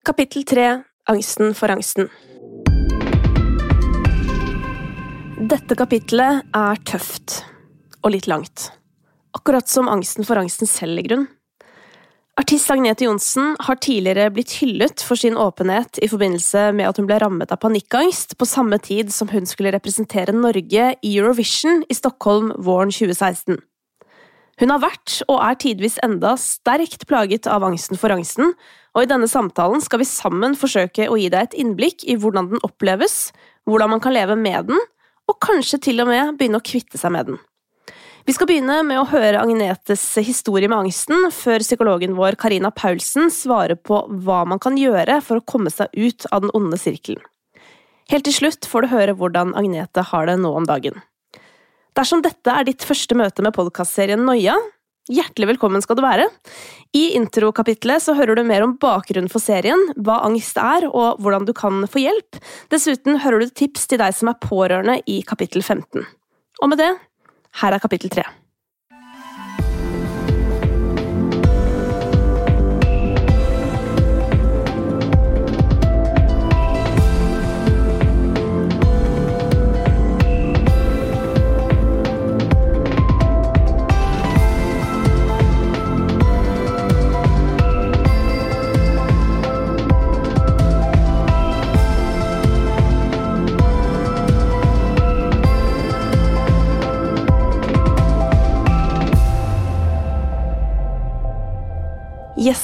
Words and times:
Kapittel 0.00 0.46
tre 0.48 0.82
Angsten 1.12 1.50
for 1.52 1.68
angsten. 1.68 2.06
Dette 5.50 5.76
kapitlet 5.76 6.46
er 6.56 6.80
tøft. 6.88 7.42
Og 8.00 8.14
litt 8.14 8.24
langt. 8.30 8.70
Akkurat 9.36 9.68
som 9.68 9.90
angsten 9.92 10.24
for 10.24 10.40
angsten 10.40 10.70
selv, 10.70 11.02
i 11.02 11.04
grunn. 11.04 11.26
Artist 12.40 12.72
Agnete 12.72 13.04
Johnsen 13.04 13.52
har 13.60 13.76
tidligere 13.84 14.32
blitt 14.32 14.56
hyllet 14.62 15.04
for 15.04 15.20
sin 15.20 15.36
åpenhet 15.36 16.00
i 16.00 16.08
forbindelse 16.08 16.70
med 16.72 16.88
at 16.88 16.96
hun 16.96 17.10
ble 17.10 17.20
rammet 17.20 17.52
av 17.52 17.60
panikkangst 17.60 18.38
på 18.40 18.48
samme 18.48 18.80
tid 18.80 19.12
som 19.12 19.28
hun 19.28 19.44
skulle 19.44 19.74
representere 19.76 20.32
Norge 20.32 20.94
i 20.96 21.16
Eurovision 21.18 21.84
i 21.92 21.98
Stockholm 21.98 22.54
våren 22.56 22.88
2016. 22.88 23.60
Hun 24.60 24.72
har 24.72 24.80
vært, 24.80 25.20
og 25.28 25.44
er 25.44 25.60
tidvis 25.60 26.00
enda, 26.04 26.38
sterkt 26.40 27.04
plaget 27.08 27.46
av 27.48 27.68
angsten 27.68 28.00
for 28.00 28.16
angsten, 28.16 28.54
og 28.94 29.04
i 29.04 29.10
denne 29.10 29.28
samtalen 29.30 29.82
skal 29.84 30.02
vi 30.02 30.08
sammen 30.08 30.56
forsøke 30.58 31.06
å 31.10 31.18
gi 31.20 31.28
deg 31.32 31.50
et 31.50 31.58
innblikk 31.62 32.04
i 32.10 32.16
hvordan 32.18 32.50
den 32.54 32.64
oppleves, 32.66 33.30
hvordan 33.68 33.94
man 33.94 34.02
kan 34.02 34.16
leve 34.16 34.36
med 34.38 34.72
den, 34.72 34.80
og 35.30 35.38
kanskje 35.44 35.78
til 35.86 36.02
og 36.02 36.10
med 36.10 36.34
begynne 36.38 36.58
å 36.58 36.66
kvitte 36.66 36.98
seg 36.98 37.14
med 37.14 37.30
den. 37.30 37.38
Vi 38.26 38.34
skal 38.36 38.50
begynne 38.50 38.82
med 38.84 39.00
å 39.00 39.06
høre 39.08 39.40
Agnetes 39.40 40.02
historie 40.26 40.68
med 40.68 40.82
angsten, 40.82 41.30
før 41.32 41.62
psykologen 41.64 42.16
vår 42.18 42.36
Karina 42.40 42.72
Paulsen 42.74 43.30
svarer 43.32 43.78
på 43.80 44.02
hva 44.26 44.42
man 44.48 44.60
kan 44.60 44.76
gjøre 44.78 45.20
for 45.24 45.40
å 45.40 45.46
komme 45.46 45.72
seg 45.72 45.88
ut 45.96 46.26
av 46.30 46.44
den 46.44 46.52
onde 46.56 46.78
sirkelen. 46.80 47.22
Helt 48.10 48.26
til 48.26 48.34
slutt 48.34 48.66
får 48.66 48.84
du 48.84 48.90
høre 48.90 49.14
hvordan 49.16 49.54
Agnete 49.58 50.02
har 50.10 50.26
det 50.26 50.36
nå 50.42 50.50
om 50.58 50.66
dagen. 50.66 50.98
Dersom 51.96 52.22
dette 52.22 52.52
er 52.52 52.66
ditt 52.66 52.84
første 52.86 53.16
møte 53.18 53.42
med 53.42 53.54
podkastserien 53.54 54.22
Noia, 54.26 54.56
hjertelig 55.08 55.52
velkommen 55.54 55.82
skal 55.84 55.98
du 55.98 56.04
være. 56.04 56.26
I 56.96 57.14
introkapitlet 57.18 58.02
så 58.04 58.16
hører 58.18 58.38
du 58.38 58.44
mer 58.46 58.64
om 58.66 58.76
bakgrunnen 58.80 59.30
for 59.32 59.42
serien, 59.42 59.80
hva 59.96 60.20
angst 60.26 60.58
er 60.60 60.88
og 60.90 61.22
hvordan 61.22 61.46
du 61.48 61.54
kan 61.56 61.84
få 61.90 62.04
hjelp. 62.04 62.40
Dessuten 62.72 63.20
hører 63.22 63.44
du 63.44 63.54
tips 63.54 63.88
til 63.90 64.02
deg 64.02 64.16
som 64.16 64.32
er 64.32 64.40
pårørende 64.42 65.00
i 65.10 65.20
kapittel 65.26 65.62
15. 65.62 66.04
Og 66.60 66.72
med 66.72 66.82
det, 66.82 66.92
her 67.62 67.74
er 67.74 67.82
kapittel 67.82 68.12
3. 68.12 68.26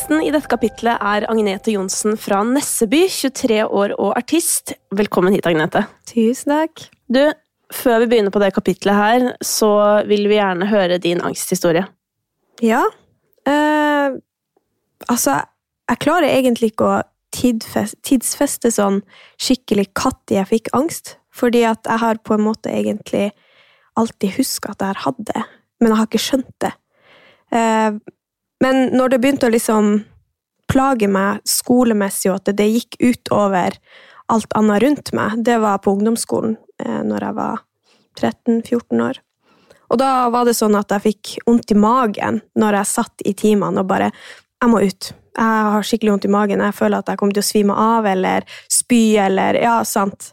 Gjesten 0.07 0.23
i 0.23 0.31
dette 0.31 0.47
kapitlet 0.47 1.03
er 1.03 1.25
Agnete 1.27 1.73
Johnsen 1.75 2.15
fra 2.15 2.45
Nesseby, 2.47 3.09
23 3.11 3.57
år 3.65 3.95
og 3.99 4.13
artist. 4.15 4.77
Velkommen 4.95 5.35
hit, 5.35 5.48
Agnete. 5.51 5.83
Tusen 6.07 6.53
takk. 6.53 6.85
Du, 7.11 7.25
før 7.75 8.05
vi 8.05 8.07
begynner 8.13 8.31
på 8.31 8.39
det 8.39 8.53
kapitlet 8.55 8.95
her, 8.95 9.27
så 9.43 9.73
vil 10.07 10.29
vi 10.31 10.39
gjerne 10.39 10.71
høre 10.71 11.01
din 11.03 11.25
angsthistorie. 11.27 11.83
Ja. 12.63 12.85
Eh, 13.51 14.15
altså, 15.11 15.41
jeg 15.91 16.03
klarer 16.07 16.31
egentlig 16.31 16.70
ikke 16.77 16.87
å 16.87 17.03
tidfeste, 17.35 17.98
tidsfeste 18.07 18.70
sånn 18.79 19.03
skikkelig 19.43 19.89
når 19.91 20.37
jeg 20.39 20.53
fikk 20.55 20.75
angst. 20.79 21.17
Fordi 21.35 21.67
at 21.67 21.83
jeg 21.83 22.05
har 22.07 22.23
på 22.23 22.39
en 22.39 22.47
måte 22.47 22.70
egentlig 22.70 23.33
alltid 23.98 24.39
huska 24.39 24.70
at 24.70 24.87
jeg 24.87 24.95
har 24.95 25.07
hatt 25.09 25.25
det, 25.35 25.48
men 25.80 25.91
jeg 25.91 25.98
har 25.98 26.07
ikke 26.07 26.27
skjønt 26.30 26.55
det. 26.63 26.77
Eh, 27.51 27.98
men 28.62 28.89
når 28.96 29.12
det 29.12 29.20
begynte 29.22 29.48
å 29.48 29.52
liksom 29.52 29.98
plage 30.70 31.08
meg 31.11 31.42
skolemessig, 31.48 32.30
og 32.33 32.40
at 32.40 32.56
det, 32.58 32.67
gikk 32.67 32.98
utover 33.00 33.77
alt 34.33 34.56
annet 34.58 34.83
rundt 34.83 35.12
meg, 35.17 35.39
det 35.46 35.58
var 35.62 35.83
på 35.83 35.94
ungdomsskolen 35.94 36.56
eh, 36.83 37.02
når 37.06 37.28
jeg 37.28 37.36
var 37.36 37.62
13-14 38.17 39.05
år. 39.05 39.20
Og 39.86 40.00
da 40.00 40.11
var 40.34 40.48
det 40.48 40.56
sånn 40.58 40.74
at 40.74 40.90
jeg 40.96 41.05
fikk 41.05 41.34
vondt 41.46 41.70
i 41.70 41.78
magen 41.78 42.40
når 42.58 42.80
jeg 42.80 42.90
satt 42.90 43.22
i 43.22 43.36
timene 43.39 43.84
og 43.84 43.90
bare 43.92 44.11
Jeg 44.56 44.70
må 44.73 44.80
ut. 44.80 45.11
Jeg 45.36 45.73
har 45.74 45.84
skikkelig 45.84 46.12
vondt 46.14 46.24
i 46.24 46.33
magen. 46.33 46.62
Jeg 46.64 46.74
føler 46.74 47.02
at 47.02 47.11
jeg 47.12 47.18
kommer 47.20 47.36
til 47.36 47.44
å 47.44 47.46
svime 47.46 47.74
av 47.77 48.06
eller 48.08 48.46
spy 48.73 49.18
eller 49.20 49.58
Ja, 49.61 49.77
sant. 49.84 50.33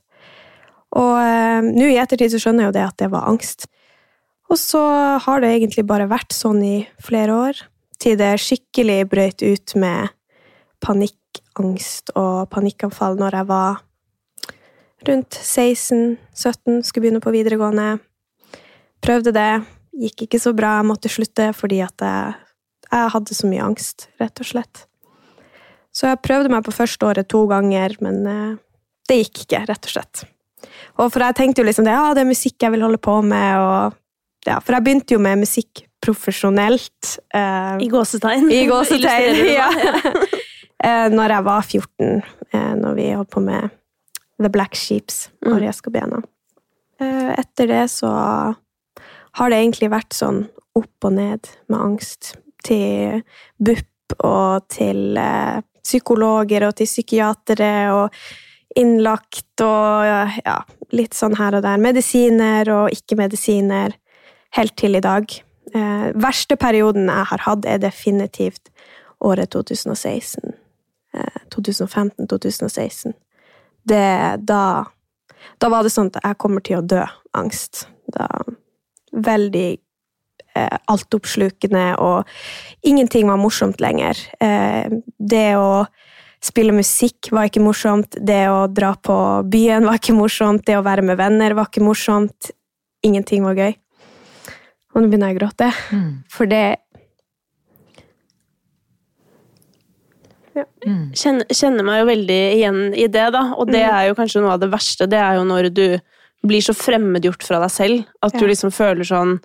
Og 0.96 1.18
eh, 1.20 1.60
nå 1.66 1.90
i 1.92 2.00
ettertid 2.00 2.32
så 2.32 2.40
skjønner 2.40 2.64
jeg 2.64 2.72
jo 2.72 2.76
det 2.78 2.86
at 2.88 2.98
det 3.04 3.12
var 3.12 3.28
angst. 3.28 3.68
Og 4.48 4.58
så 4.62 4.82
har 5.26 5.44
det 5.44 5.52
egentlig 5.52 5.84
bare 5.90 6.08
vært 6.08 6.34
sånn 6.34 6.64
i 6.64 6.78
flere 7.04 7.36
år 7.50 7.62
til 8.04 8.20
det 8.20 8.34
skikkelig 8.42 9.04
brøt 9.12 9.44
ut 9.46 9.76
med 9.80 10.12
panikkangst 10.84 12.12
og 12.20 12.50
panikkanfall 12.52 13.16
når 13.20 13.40
jeg 13.40 13.50
var 13.52 13.82
rundt 15.08 15.36
16-17, 15.36 16.84
skulle 16.84 17.04
begynne 17.04 17.24
på 17.24 17.34
videregående. 17.36 17.98
Prøvde 19.04 19.34
det, 19.36 19.52
gikk 20.00 20.26
ikke 20.26 20.40
så 20.40 20.54
bra, 20.56 20.78
jeg 20.80 20.90
måtte 20.90 21.12
slutte 21.12 21.50
fordi 21.56 21.82
at 21.84 22.04
jeg, 22.04 22.36
jeg 22.90 23.14
hadde 23.16 23.38
så 23.38 23.50
mye 23.52 23.66
angst, 23.66 24.08
rett 24.22 24.44
og 24.44 24.50
slett. 24.52 24.86
Så 25.94 26.08
jeg 26.10 26.24
prøvde 26.26 26.50
meg 26.50 26.64
på 26.66 26.74
første 26.74 27.06
året 27.06 27.30
to 27.30 27.44
ganger, 27.52 27.98
men 28.02 28.24
eh, 28.28 28.54
det 29.10 29.20
gikk 29.20 29.44
ikke, 29.44 29.66
rett 29.70 29.90
og 29.90 29.94
slett. 29.94 30.24
Og 30.98 31.12
for 31.12 31.22
jeg 31.22 31.38
tenkte 31.38 31.62
jo 31.62 31.68
liksom 31.68 31.86
det, 31.86 31.94
ja, 31.94 32.14
det 32.16 32.24
er 32.24 32.32
musikk 32.32 32.64
jeg 32.64 32.74
vil 32.74 32.86
holde 32.86 33.02
på 33.04 33.20
med, 33.26 33.60
og 33.60 34.00
ja, 34.44 34.58
For 34.60 34.76
jeg 34.76 34.84
begynte 34.84 35.16
jo 35.16 35.22
med 35.24 35.40
musikk 35.40 35.86
profesjonelt. 36.04 37.18
Uh, 37.36 37.78
I 37.80 37.88
gåsetegn. 37.92 38.52
I 38.52 38.66
gåsetegn, 38.68 39.40
ja. 39.54 39.70
uh, 40.86 41.08
når 41.18 41.38
jeg 41.38 41.48
var 41.48 41.70
14, 41.70 42.22
uh, 42.54 42.74
når 42.80 43.00
vi 43.00 43.08
holdt 43.14 43.32
på 43.34 43.44
med 43.44 43.72
The 44.42 44.52
Black 44.52 44.76
Sheeps 44.76 45.28
og 45.46 45.56
mm. 45.56 45.60
Riescobena. 45.64 46.24
etter 47.38 47.68
det 47.68 47.84
så 47.92 48.10
har 49.38 49.52
det 49.52 49.58
egentlig 49.58 49.90
vært 49.92 50.16
sånn 50.16 50.44
opp 50.78 51.08
og 51.08 51.14
ned 51.16 51.50
med 51.68 51.78
angst. 51.80 52.34
Til 52.64 53.24
BUP 53.60 54.16
og 54.24 54.68
til 54.72 55.18
psykologer 55.84 56.64
og 56.68 56.78
til 56.80 56.88
psykiatere 56.88 57.74
og 57.92 58.20
innlagt 58.80 59.64
og 59.66 60.08
ja, 60.40 60.58
litt 60.96 61.18
sånn 61.18 61.36
her 61.40 61.60
og 61.60 61.66
der. 61.66 61.82
Medisiner 61.82 62.72
og 62.72 62.96
ikke-medisiner. 62.96 63.98
Helt 64.56 64.78
til 64.80 64.96
i 64.96 65.04
dag 65.04 65.28
eh, 65.74 66.10
verste 66.16 66.58
perioden 66.60 67.08
jeg 67.08 67.30
har 67.32 67.46
hatt, 67.46 67.66
er 67.66 67.80
definitivt 67.82 68.72
året 69.24 69.54
2016. 69.56 70.54
Eh, 71.14 71.40
2015-2016. 71.56 73.14
Det 73.84 74.36
da 74.40 74.86
Da 75.60 75.68
var 75.70 75.84
det 75.84 75.92
sånn 75.92 76.08
at 76.08 76.24
jeg 76.24 76.38
kommer 76.40 76.64
til 76.64 76.80
å 76.80 76.86
dø 76.88 77.04
angst. 77.36 77.86
Da 78.08 78.28
Veldig 79.14 79.78
eh, 80.56 80.78
altoppslukende, 80.90 82.00
og 82.02 82.26
ingenting 82.82 83.28
var 83.28 83.38
morsomt 83.38 83.84
lenger. 83.84 84.18
Eh, 84.42 84.90
det 85.20 85.50
å 85.60 85.86
spille 86.44 86.74
musikk 86.76 87.30
var 87.32 87.48
ikke 87.48 87.62
morsomt. 87.64 88.18
Det 88.18 88.48
å 88.50 88.66
dra 88.68 88.96
på 88.96 89.16
byen 89.46 89.86
var 89.86 90.00
ikke 90.00 90.18
morsomt. 90.18 90.66
Det 90.66 90.80
å 90.80 90.86
være 90.86 91.06
med 91.06 91.20
venner 91.22 91.54
var 91.54 91.70
ikke 91.70 91.86
morsomt. 91.86 92.52
Ingenting 93.06 93.46
var 93.46 93.60
gøy. 93.60 93.76
Og 94.94 95.02
nå 95.02 95.10
begynner 95.10 95.32
jeg 95.32 95.38
å 95.38 95.42
gråte. 95.42 95.70
Mm. 95.94 96.10
For 96.32 96.50
det 96.50 96.64
ja. 100.54 100.66
mm. 100.86 101.14
kjenner, 101.18 101.48
kjenner, 101.50 101.88
meg 101.88 102.02
jo 102.04 102.10
veldig 102.12 102.42
igjen 102.58 102.82
i 102.94 103.08
det, 103.10 103.30
da. 103.36 103.48
Og 103.58 103.72
det 103.72 103.82
mm. 103.82 103.96
er 103.96 104.10
jo 104.10 104.18
kanskje 104.20 104.44
noe 104.44 104.58
av 104.58 104.62
det 104.62 104.70
verste. 104.74 105.10
Det 105.10 105.22
er 105.22 105.40
jo 105.40 105.48
når 105.50 105.72
du 105.74 105.88
blir 106.44 106.64
så 106.64 106.76
fremmedgjort 106.76 107.46
fra 107.48 107.62
deg 107.64 107.74
selv. 107.74 108.06
At 108.22 108.36
ja. 108.36 108.44
du 108.44 108.52
liksom 108.52 108.74
føler 108.76 109.08
sånn 109.08 109.40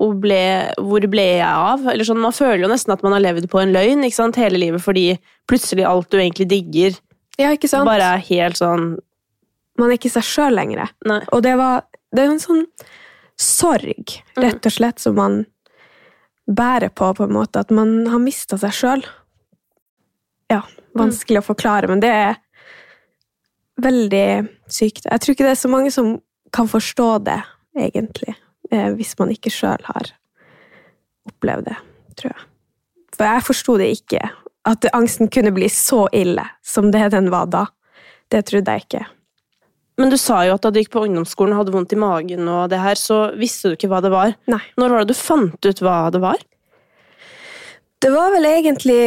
hvor 0.00 0.14
ble, 0.16 0.40
hvor 0.80 1.04
ble, 1.12 1.26
jeg 1.42 1.44
av? 1.44 1.84
Eller 1.92 2.06
sånn, 2.08 2.22
Man 2.22 2.32
føler 2.32 2.64
jo 2.64 2.70
nesten 2.70 2.94
at 2.94 3.02
man 3.04 3.12
har 3.12 3.22
levd 3.24 3.50
på 3.52 3.60
en 3.60 3.74
løgn 3.74 4.06
ikke 4.06 4.16
sant, 4.16 4.38
hele 4.40 4.60
livet, 4.60 4.80
fordi 4.80 5.12
plutselig 5.50 5.84
alt 5.84 6.08
du 6.08 6.16
egentlig 6.16 6.46
digger, 6.48 6.96
ja, 7.36 7.50
ikke 7.52 7.68
sant? 7.68 7.88
bare 7.88 8.14
er 8.14 8.24
helt 8.30 8.58
sånn 8.60 8.94
Man 9.80 9.88
er 9.88 9.96
ikke 9.96 10.12
seg 10.12 10.24
sjøl 10.26 10.56
lenger. 10.56 10.90
Nei. 11.08 11.20
Og 11.32 11.40
det 11.44 11.54
var 11.56 11.86
det 12.14 12.24
er 12.24 12.32
en 12.32 12.42
sånn 12.42 12.64
sorg, 13.40 14.20
mm. 14.36 14.42
rett 14.44 14.68
og 14.68 14.74
slett, 14.74 15.00
som 15.02 15.16
man 15.18 15.42
bærer 16.50 16.92
på, 16.92 17.12
på 17.14 17.24
en 17.26 17.34
måte. 17.34 17.62
At 17.62 17.72
man 17.74 18.04
har 18.10 18.22
mista 18.22 18.58
seg 18.60 18.74
sjøl. 18.76 19.04
Ja, 20.50 20.62
vanskelig 20.98 21.42
å 21.42 21.48
forklare, 21.52 21.88
men 21.90 22.02
det 22.02 22.10
er 22.10 22.38
veldig 23.80 24.26
sykt. 24.70 25.06
Jeg 25.06 25.22
tror 25.22 25.36
ikke 25.36 25.46
det 25.46 25.54
er 25.54 25.62
så 25.62 25.70
mange 25.72 25.92
som 25.94 26.18
kan 26.54 26.68
forstå 26.68 27.10
det, 27.28 27.38
egentlig. 27.78 28.34
Eh, 28.70 28.90
hvis 28.98 29.16
man 29.18 29.32
ikke 29.32 29.52
sjøl 29.54 29.82
har 29.86 30.12
opplevd 31.30 31.70
det, 31.70 31.78
tror 32.18 32.34
jeg. 32.34 32.46
For 33.16 33.28
jeg 33.28 33.46
forsto 33.46 33.80
det 33.80 33.90
ikke. 33.98 34.30
at 34.68 34.84
angsten 34.92 35.30
kunne 35.32 35.54
bli 35.56 35.70
så 35.72 36.02
ille 36.12 36.42
som 36.60 36.90
det 36.92 37.06
den 37.14 37.30
var 37.32 37.46
da. 37.48 37.62
Det 38.28 38.42
trodde 38.46 38.74
jeg 38.74 38.84
ikke. 38.84 39.06
Men 40.00 40.12
du 40.12 40.16
sa 40.16 40.40
jo 40.48 40.54
at 40.56 40.64
da 40.64 40.70
du 40.72 40.80
gikk 40.80 40.94
på 40.94 41.02
ungdomsskolen 41.04 41.52
og 41.52 41.62
hadde 41.62 41.74
vondt 41.74 41.92
i 41.92 42.00
magen, 42.00 42.48
og 42.48 42.70
det 42.72 42.80
her, 42.80 42.96
så 42.96 43.26
visste 43.36 43.68
du 43.68 43.76
ikke 43.76 43.90
hva 43.92 44.00
det 44.00 44.12
var. 44.14 44.32
Nei. 44.48 44.62
Når 44.80 44.94
var 44.94 45.04
det 45.04 45.12
du 45.12 45.18
fant 45.18 45.68
ut 45.68 45.82
hva 45.84 45.96
det 46.14 46.22
var? 46.22 46.40
Det 48.00 48.08
var 48.14 48.32
vel 48.32 48.48
egentlig 48.48 49.02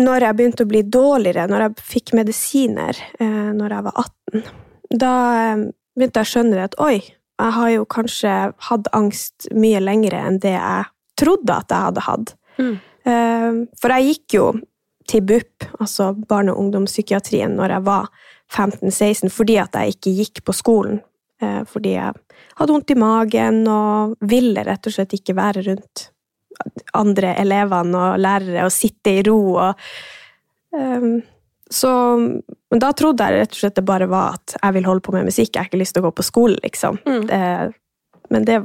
når 0.00 0.26
jeg 0.26 0.36
begynte 0.38 0.64
å 0.64 0.70
bli 0.70 0.80
dårligere, 0.88 1.44
når 1.50 1.66
jeg 1.66 1.86
fikk 1.92 2.14
medisiner 2.16 2.98
eh, 3.20 3.50
når 3.54 3.76
jeg 3.76 3.86
var 3.86 4.00
18. 4.00 4.48
Da 5.04 5.12
eh, 5.42 5.66
begynte 5.94 6.22
jeg 6.22 6.28
å 6.28 6.32
skjønne 6.32 6.64
at 6.64 6.78
oi, 6.82 6.96
jeg 7.04 7.56
har 7.58 7.70
jo 7.74 7.86
kanskje 7.90 8.34
hatt 8.68 8.90
angst 8.96 9.48
mye 9.54 9.82
lengre 9.82 10.22
enn 10.24 10.40
det 10.42 10.54
jeg 10.56 10.88
trodde 11.20 11.58
at 11.60 11.70
jeg 11.74 11.88
hadde 11.88 12.06
hatt. 12.08 12.34
Mm. 12.58 12.74
Eh, 13.12 13.50
for 13.82 13.94
jeg 13.94 14.08
gikk 14.08 14.38
jo 14.38 14.46
til 15.10 15.24
BUP, 15.28 15.68
altså 15.78 16.14
barne- 16.16 16.54
og 16.54 16.64
ungdomspsykiatrien, 16.64 17.58
når 17.58 17.76
jeg 17.76 17.86
var 17.92 18.08
15-16, 18.52 19.30
fordi 19.32 19.58
at 19.62 19.76
jeg 19.78 19.96
ikke 19.96 20.16
gikk 20.18 20.42
på 20.46 20.54
skolen. 20.56 21.00
Eh, 21.42 21.62
fordi 21.68 21.96
jeg 21.96 22.14
hadde 22.58 22.72
vondt 22.72 22.92
i 22.94 22.98
magen 22.98 23.62
og 23.70 24.16
ville 24.30 24.64
rett 24.66 24.86
og 24.86 24.94
slett 24.94 25.16
ikke 25.16 25.36
være 25.38 25.64
rundt 25.68 26.08
andre 26.94 27.34
elevene 27.42 27.98
og 27.98 28.20
lærere 28.22 28.66
og 28.66 28.74
sitte 28.74 29.16
i 29.18 29.22
ro. 29.26 29.38
Og, 29.58 29.86
um, 30.76 31.16
så 31.70 31.90
men 32.74 32.82
da 32.82 32.90
trodde 32.96 33.26
jeg 33.26 33.42
rett 33.42 33.56
og 33.56 33.60
slett 33.60 33.76
det 33.78 33.86
bare 33.86 34.06
var 34.10 34.38
at 34.38 34.56
jeg 34.60 34.76
vil 34.76 34.86
holde 34.88 35.04
på 35.06 35.14
med 35.14 35.28
musikk, 35.28 35.52
jeg 35.52 35.60
har 35.60 35.70
ikke 35.70 35.78
lyst 35.82 35.96
til 35.96 36.04
å 36.04 36.08
gå 36.08 36.14
på 36.18 36.26
skole, 36.26 36.56
liksom. 36.62 36.98
Mm. 37.06 37.26
Det, 37.30 37.40
men 38.34 38.46
det 38.48 38.60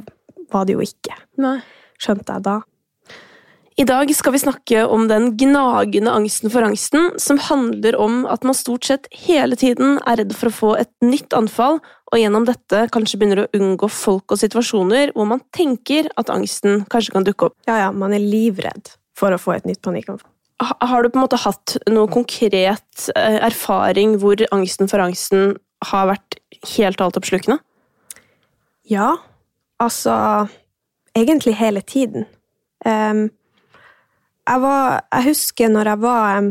var 0.54 0.66
det 0.66 0.74
jo 0.78 0.86
ikke, 0.86 1.18
Nei. 1.42 1.60
skjønte 2.02 2.38
jeg 2.38 2.46
da. 2.48 2.56
I 3.80 3.86
dag 3.88 4.10
skal 4.16 4.34
vi 4.36 4.40
snakke 4.42 4.82
om 4.92 5.06
den 5.08 5.38
gnagende 5.40 6.12
angsten 6.12 6.52
for 6.52 6.66
angsten, 6.68 7.14
som 7.16 7.38
handler 7.40 7.96
om 7.96 8.26
at 8.28 8.44
man 8.44 8.58
stort 8.58 8.90
sett 8.90 9.06
hele 9.16 9.56
tiden 9.56 10.02
er 10.04 10.20
redd 10.20 10.34
for 10.36 10.50
å 10.50 10.56
få 10.58 10.72
et 10.82 10.90
nytt 11.00 11.32
anfall, 11.38 11.80
og 12.12 12.20
gjennom 12.20 12.44
dette 12.50 12.82
kanskje 12.92 13.22
begynner 13.22 13.46
å 13.46 13.48
unngå 13.56 13.88
folk 13.88 14.36
og 14.36 14.42
situasjoner 14.42 15.14
hvor 15.16 15.30
man 15.32 15.40
tenker 15.56 16.10
at 16.20 16.34
angsten 16.34 16.84
kanskje 16.92 17.16
kan 17.16 17.30
dukke 17.30 17.48
opp. 17.48 17.56
Ja, 17.72 17.78
ja, 17.86 17.88
man 17.96 18.18
er 18.18 18.20
livredd 18.20 18.92
for 19.16 19.32
å 19.32 19.40
få 19.40 19.56
et 19.56 19.70
nytt 19.70 19.80
panikkanfall. 19.88 20.28
Har 20.60 21.00
du 21.00 21.08
på 21.08 21.16
en 21.16 21.24
måte 21.24 21.40
hatt 21.40 21.78
noe 21.88 22.12
konkret 22.12 23.08
eh, 23.16 23.40
erfaring 23.48 24.18
hvor 24.20 24.44
angsten 24.52 24.92
for 24.92 25.00
angsten 25.06 25.56
har 25.88 26.12
vært 26.12 26.42
helt 26.76 27.00
altoppslukende? 27.00 27.62
Ja, 28.92 29.14
altså 29.80 30.50
Egentlig 31.18 31.56
hele 31.58 31.82
tiden. 31.82 32.28
Em, 32.86 33.30
jeg, 34.50 34.62
var, 34.64 35.02
jeg 35.14 35.30
husker 35.30 35.72
når 35.72 35.92
jeg 35.92 36.02
var 36.04 36.40
um, 36.40 36.50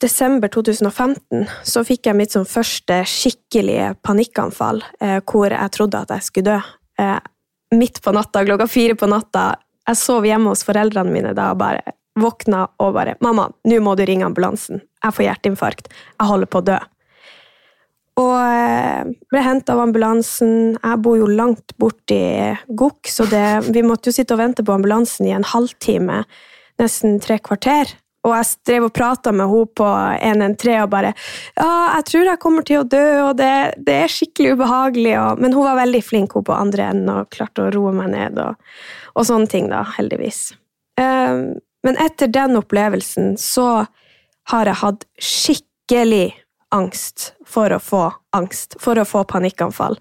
Desember 0.00 0.48
2015 0.48 1.44
så 1.66 1.82
fikk 1.84 2.08
jeg 2.08 2.16
mitt 2.16 2.34
sånn 2.34 2.48
første 2.48 3.02
skikkelige 3.08 3.92
panikkanfall, 4.06 4.80
eh, 5.02 5.18
hvor 5.28 5.52
jeg 5.52 5.74
trodde 5.76 6.00
at 6.00 6.14
jeg 6.14 6.24
skulle 6.24 6.54
dø. 6.54 6.60
Eh, 7.04 7.18
midt 7.76 8.00
på 8.00 8.14
natta, 8.16 8.44
klokka 8.46 8.64
fire 8.70 8.96
på 8.96 9.08
natta. 9.10 9.50
Jeg 9.90 10.00
sov 10.00 10.24
hjemme 10.24 10.54
hos 10.54 10.64
foreldrene 10.64 11.12
mine 11.12 11.34
da 11.36 11.50
og 11.52 11.60
bare 11.60 11.96
våkna 12.20 12.62
og 12.80 12.94
bare 12.94 13.16
'Mamma, 13.20 13.50
nå 13.64 13.80
må 13.80 13.94
du 13.96 14.04
ringe 14.04 14.24
ambulansen. 14.24 14.80
Jeg 15.04 15.12
får 15.12 15.26
hjerteinfarkt. 15.26 15.92
Jeg 15.92 16.28
holder 16.28 16.46
på 16.46 16.62
å 16.62 16.66
dø.' 16.70 16.86
Og 18.20 18.36
eh, 18.40 19.04
ble 19.30 19.42
henta 19.44 19.74
av 19.74 19.84
ambulansen. 19.84 20.78
Jeg 20.82 21.02
bor 21.04 21.16
jo 21.16 21.26
langt 21.26 21.76
borti 21.78 22.56
Gokk, 22.68 23.06
så 23.08 23.28
det, 23.28 23.72
vi 23.72 23.82
måtte 23.82 24.10
jo 24.10 24.16
sitte 24.16 24.34
og 24.34 24.40
vente 24.40 24.64
på 24.64 24.72
ambulansen 24.72 25.28
i 25.28 25.36
en 25.36 25.46
halvtime, 25.46 26.24
nesten 26.80 27.20
tre 27.22 27.38
kvarter. 27.38 27.92
Og 28.26 28.34
jeg 28.34 28.48
drev 28.68 28.86
og 28.90 28.92
prata 28.92 29.32
med 29.32 29.48
henne 29.48 29.72
på 29.80 29.86
113 29.88 30.82
og 30.82 30.90
bare 30.92 31.14
'Ja, 31.56 31.96
jeg 31.96 32.04
tror 32.04 32.24
jeg 32.24 32.40
kommer 32.40 32.62
til 32.62 32.80
å 32.80 32.88
dø, 32.88 33.06
og 33.30 33.36
det, 33.36 33.74
det 33.78 33.94
er 34.04 34.12
skikkelig 34.12 34.58
ubehagelig.' 34.58 35.16
Og, 35.20 35.40
men 35.40 35.52
hun 35.56 35.64
var 35.64 35.80
veldig 35.80 36.02
flink 36.04 36.36
hun 36.36 36.44
på 36.44 36.52
andre 36.52 36.90
enden 36.92 37.08
og 37.08 37.30
klarte 37.30 37.64
å 37.64 37.72
roe 37.72 37.92
meg 37.92 38.10
ned 38.12 38.38
og, 38.38 38.60
og 39.16 39.24
sånne 39.24 39.48
ting, 39.48 39.70
da, 39.72 39.86
heldigvis. 39.96 40.52
Um, 41.00 41.56
men 41.82 41.96
etter 41.96 42.28
den 42.28 42.60
opplevelsen 42.60 43.38
så 43.40 43.86
har 44.52 44.68
jeg 44.68 44.80
hatt 44.82 45.06
skikkelig 45.16 46.34
angst 46.70 47.32
for 47.48 47.72
å 47.72 47.80
få 47.82 48.02
angst, 48.36 48.76
for 48.78 49.00
å 49.00 49.06
få 49.08 49.24
panikkanfall. 49.24 49.96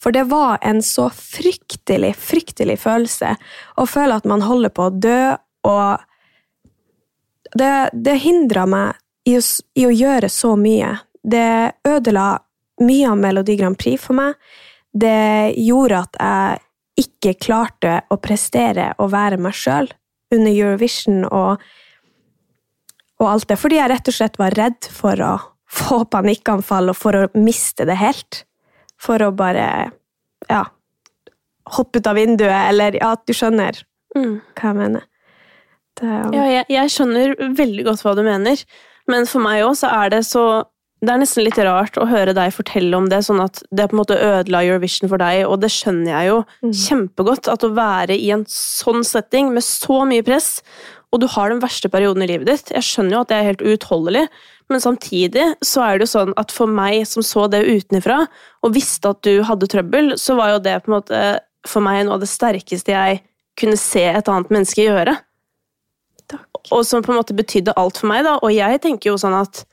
For 0.00 0.14
det 0.14 0.24
var 0.30 0.62
en 0.62 0.80
så 0.84 1.10
fryktelig, 1.10 2.14
fryktelig 2.16 2.78
følelse 2.80 3.34
å 3.76 3.86
føle 3.88 4.16
at 4.16 4.28
man 4.28 4.44
holder 4.46 4.72
på 4.72 4.88
å 4.88 4.94
dø, 4.94 5.20
og 5.64 6.04
det, 7.58 7.90
det 7.92 8.18
hindra 8.24 8.66
meg 8.66 9.00
i 9.28 9.36
å, 9.38 9.42
i 9.78 9.86
å 9.86 9.92
gjøre 9.94 10.28
så 10.32 10.54
mye. 10.60 10.92
Det 11.22 11.46
ødela 11.88 12.38
mye 12.84 13.10
av 13.10 13.18
Melodi 13.20 13.56
Grand 13.56 13.78
Prix 13.78 14.02
for 14.02 14.18
meg. 14.18 14.34
Det 14.94 15.54
gjorde 15.58 16.02
at 16.04 16.18
jeg 16.20 17.04
ikke 17.04 17.32
klarte 17.42 17.94
å 18.14 18.18
prestere 18.22 18.92
og 19.02 19.10
være 19.14 19.38
meg 19.42 19.56
sjøl 19.58 19.88
under 20.34 20.50
Eurovision 20.52 21.24
og, 21.26 21.62
og 23.22 23.26
alt 23.30 23.48
det. 23.50 23.58
Fordi 23.58 23.80
jeg 23.80 23.90
rett 23.90 24.10
og 24.10 24.16
slett 24.18 24.38
var 24.38 24.54
redd 24.58 24.90
for 24.94 25.22
å 25.24 25.32
få 25.74 26.04
panikkanfall 26.10 26.92
og 26.92 26.98
for 26.98 27.18
å 27.18 27.24
miste 27.38 27.86
det 27.88 27.96
helt. 27.98 28.44
For 29.00 29.22
å 29.26 29.32
bare 29.34 29.66
ja, 30.50 30.62
hoppe 31.74 31.98
ut 31.98 32.06
av 32.06 32.18
vinduet, 32.18 32.68
eller 32.68 33.00
ja, 33.00 33.14
du 33.26 33.34
skjønner 33.36 33.82
Mm. 34.14 34.36
hva 34.54 34.68
jeg 34.68 34.76
mener. 34.78 35.06
Det, 36.00 36.12
Ja, 36.34 36.44
jeg, 36.50 36.64
jeg 36.68 36.90
skjønner 36.94 37.34
veldig 37.56 37.84
godt 37.86 38.02
hva 38.04 38.14
du 38.18 38.22
mener, 38.26 38.62
men 39.10 39.26
for 39.30 39.44
meg 39.44 39.62
òg 39.66 39.76
så 39.78 39.90
er 39.92 40.14
det 40.16 40.24
så 40.26 40.64
Det 41.04 41.12
er 41.12 41.18
nesten 41.20 41.44
litt 41.44 41.58
rart 41.60 41.98
å 42.00 42.06
høre 42.08 42.32
deg 42.32 42.54
fortelle 42.54 42.96
om 42.96 43.10
det, 43.10 43.18
sånn 43.26 43.42
at 43.44 43.58
det 43.70 43.90
på 43.90 43.92
en 43.92 43.98
måte 44.00 44.16
ødela 44.16 44.62
Eurovision 44.64 45.10
for 45.10 45.20
deg, 45.20 45.42
og 45.44 45.58
det 45.60 45.68
skjønner 45.68 46.14
jeg 46.14 46.28
jo 46.30 46.38
Mm. 46.62 46.70
kjempegodt, 46.72 47.48
at 47.52 47.60
å 47.66 47.74
være 47.76 48.16
i 48.16 48.30
en 48.32 48.46
sånn 48.48 49.04
setting 49.04 49.52
med 49.52 49.62
så 49.66 50.06
mye 50.08 50.24
press, 50.24 50.62
og 51.12 51.20
du 51.20 51.26
har 51.28 51.50
den 51.50 51.60
verste 51.60 51.90
perioden 51.92 52.22
i 52.24 52.26
livet 52.30 52.46
ditt, 52.46 52.72
jeg 52.72 52.80
skjønner 52.88 53.18
jo 53.18 53.20
at 53.20 53.28
det 53.28 53.36
er 53.36 53.48
helt 53.50 53.60
uutholdelig, 53.66 54.28
men 54.70 54.80
samtidig 54.80 55.44
så 55.60 55.82
er 55.84 55.98
det 55.98 56.06
jo 56.08 56.14
sånn 56.14 56.32
at 56.40 56.50
for 56.50 56.66
meg 56.66 57.04
som 57.06 57.22
så 57.22 57.50
det 57.52 57.66
utenfra, 57.68 58.26
og 58.64 58.72
visste 58.72 59.12
at 59.12 59.20
du 59.22 59.42
hadde 59.44 59.68
trøbbel, 59.68 60.14
så 60.16 60.38
var 60.40 60.54
jo 60.54 60.58
det 60.64 60.78
på 60.84 60.88
en 60.88 60.96
måte 61.02 61.20
for 61.68 61.84
meg 61.84 62.06
noe 62.06 62.14
av 62.16 62.20
det 62.24 62.32
sterkeste 62.32 62.96
jeg 62.96 63.20
kunne 63.60 63.76
se 63.76 64.08
et 64.08 64.24
annet 64.32 64.48
menneske 64.48 64.80
gjøre. 64.88 65.18
Og 66.72 66.84
som 66.86 67.02
på 67.04 67.12
en 67.12 67.18
måte 67.20 67.36
betydde 67.36 67.74
alt 67.80 67.98
for 68.00 68.08
meg. 68.10 68.24
da, 68.24 68.38
Og 68.42 68.52
jeg 68.54 68.80
tenker 68.84 69.10
jo 69.10 69.16
sånn 69.20 69.36
at 69.40 69.64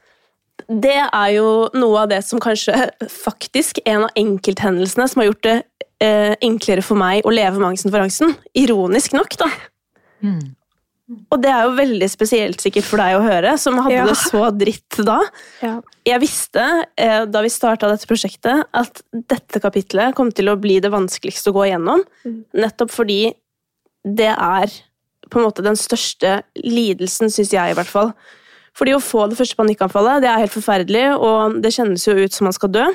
det 0.70 1.00
er 1.02 1.30
jo 1.34 1.70
noe 1.74 2.04
av 2.04 2.10
det 2.12 2.22
som 2.24 2.40
kanskje 2.40 2.76
faktisk 3.10 3.80
en 3.86 4.04
av 4.06 4.12
enkelthendelsene 4.20 5.08
som 5.10 5.22
har 5.22 5.32
gjort 5.32 5.44
det 5.48 5.56
eh, 6.04 6.36
enklere 6.42 6.84
for 6.86 7.00
meg 7.00 7.26
å 7.26 7.34
leve 7.34 7.58
med 7.58 7.72
angsten 7.72 7.92
for 7.94 8.04
angsten. 8.04 8.36
Ironisk 8.54 9.16
nok, 9.18 9.38
da. 9.42 9.48
Mm. 10.22 10.52
Og 11.34 11.42
det 11.44 11.50
er 11.52 11.66
jo 11.66 11.74
veldig 11.76 12.08
spesielt 12.08 12.62
sikkert 12.64 12.86
for 12.88 13.02
deg 13.02 13.18
å 13.18 13.24
høre, 13.26 13.56
som 13.60 13.80
hadde 13.82 13.98
Ja. 13.98 14.06
det 14.08 14.16
så 14.22 14.46
dritt 14.56 15.02
da. 15.04 15.18
ja. 15.64 15.74
Jeg 16.08 16.22
visste 16.24 16.64
eh, 16.98 17.26
da 17.26 17.42
vi 17.44 17.50
starta 17.52 17.90
dette 17.92 18.08
prosjektet, 18.08 18.64
at 18.74 19.02
dette 19.12 19.60
kapitlet 19.62 20.16
kom 20.16 20.32
til 20.32 20.50
å 20.50 20.56
bli 20.62 20.80
det 20.80 20.90
vanskeligste 20.94 21.52
å 21.52 21.58
gå 21.58 21.66
igjennom. 21.68 22.06
Mm. 22.24 22.38
Nettopp 22.64 22.94
fordi 22.94 23.34
det 24.06 24.32
er 24.32 24.72
på 25.32 25.40
en 25.40 25.48
måte 25.48 25.64
den 25.66 25.80
største 25.80 26.42
lidelsen, 26.60 27.32
syns 27.32 27.54
jeg 27.56 27.72
i 27.72 27.78
hvert 27.78 27.90
fall. 27.90 28.12
Fordi 28.78 28.96
å 28.96 29.04
få 29.04 29.26
det 29.28 29.38
første 29.40 29.58
panikkanfallet, 29.60 30.24
det 30.24 30.30
er 30.32 30.44
helt 30.44 30.56
forferdelig, 30.56 31.06
og 31.20 31.58
det 31.64 31.74
kjennes 31.76 32.06
jo 32.08 32.16
ut 32.20 32.36
som 32.36 32.48
man 32.48 32.56
skal 32.56 32.72
dø. 32.76 32.86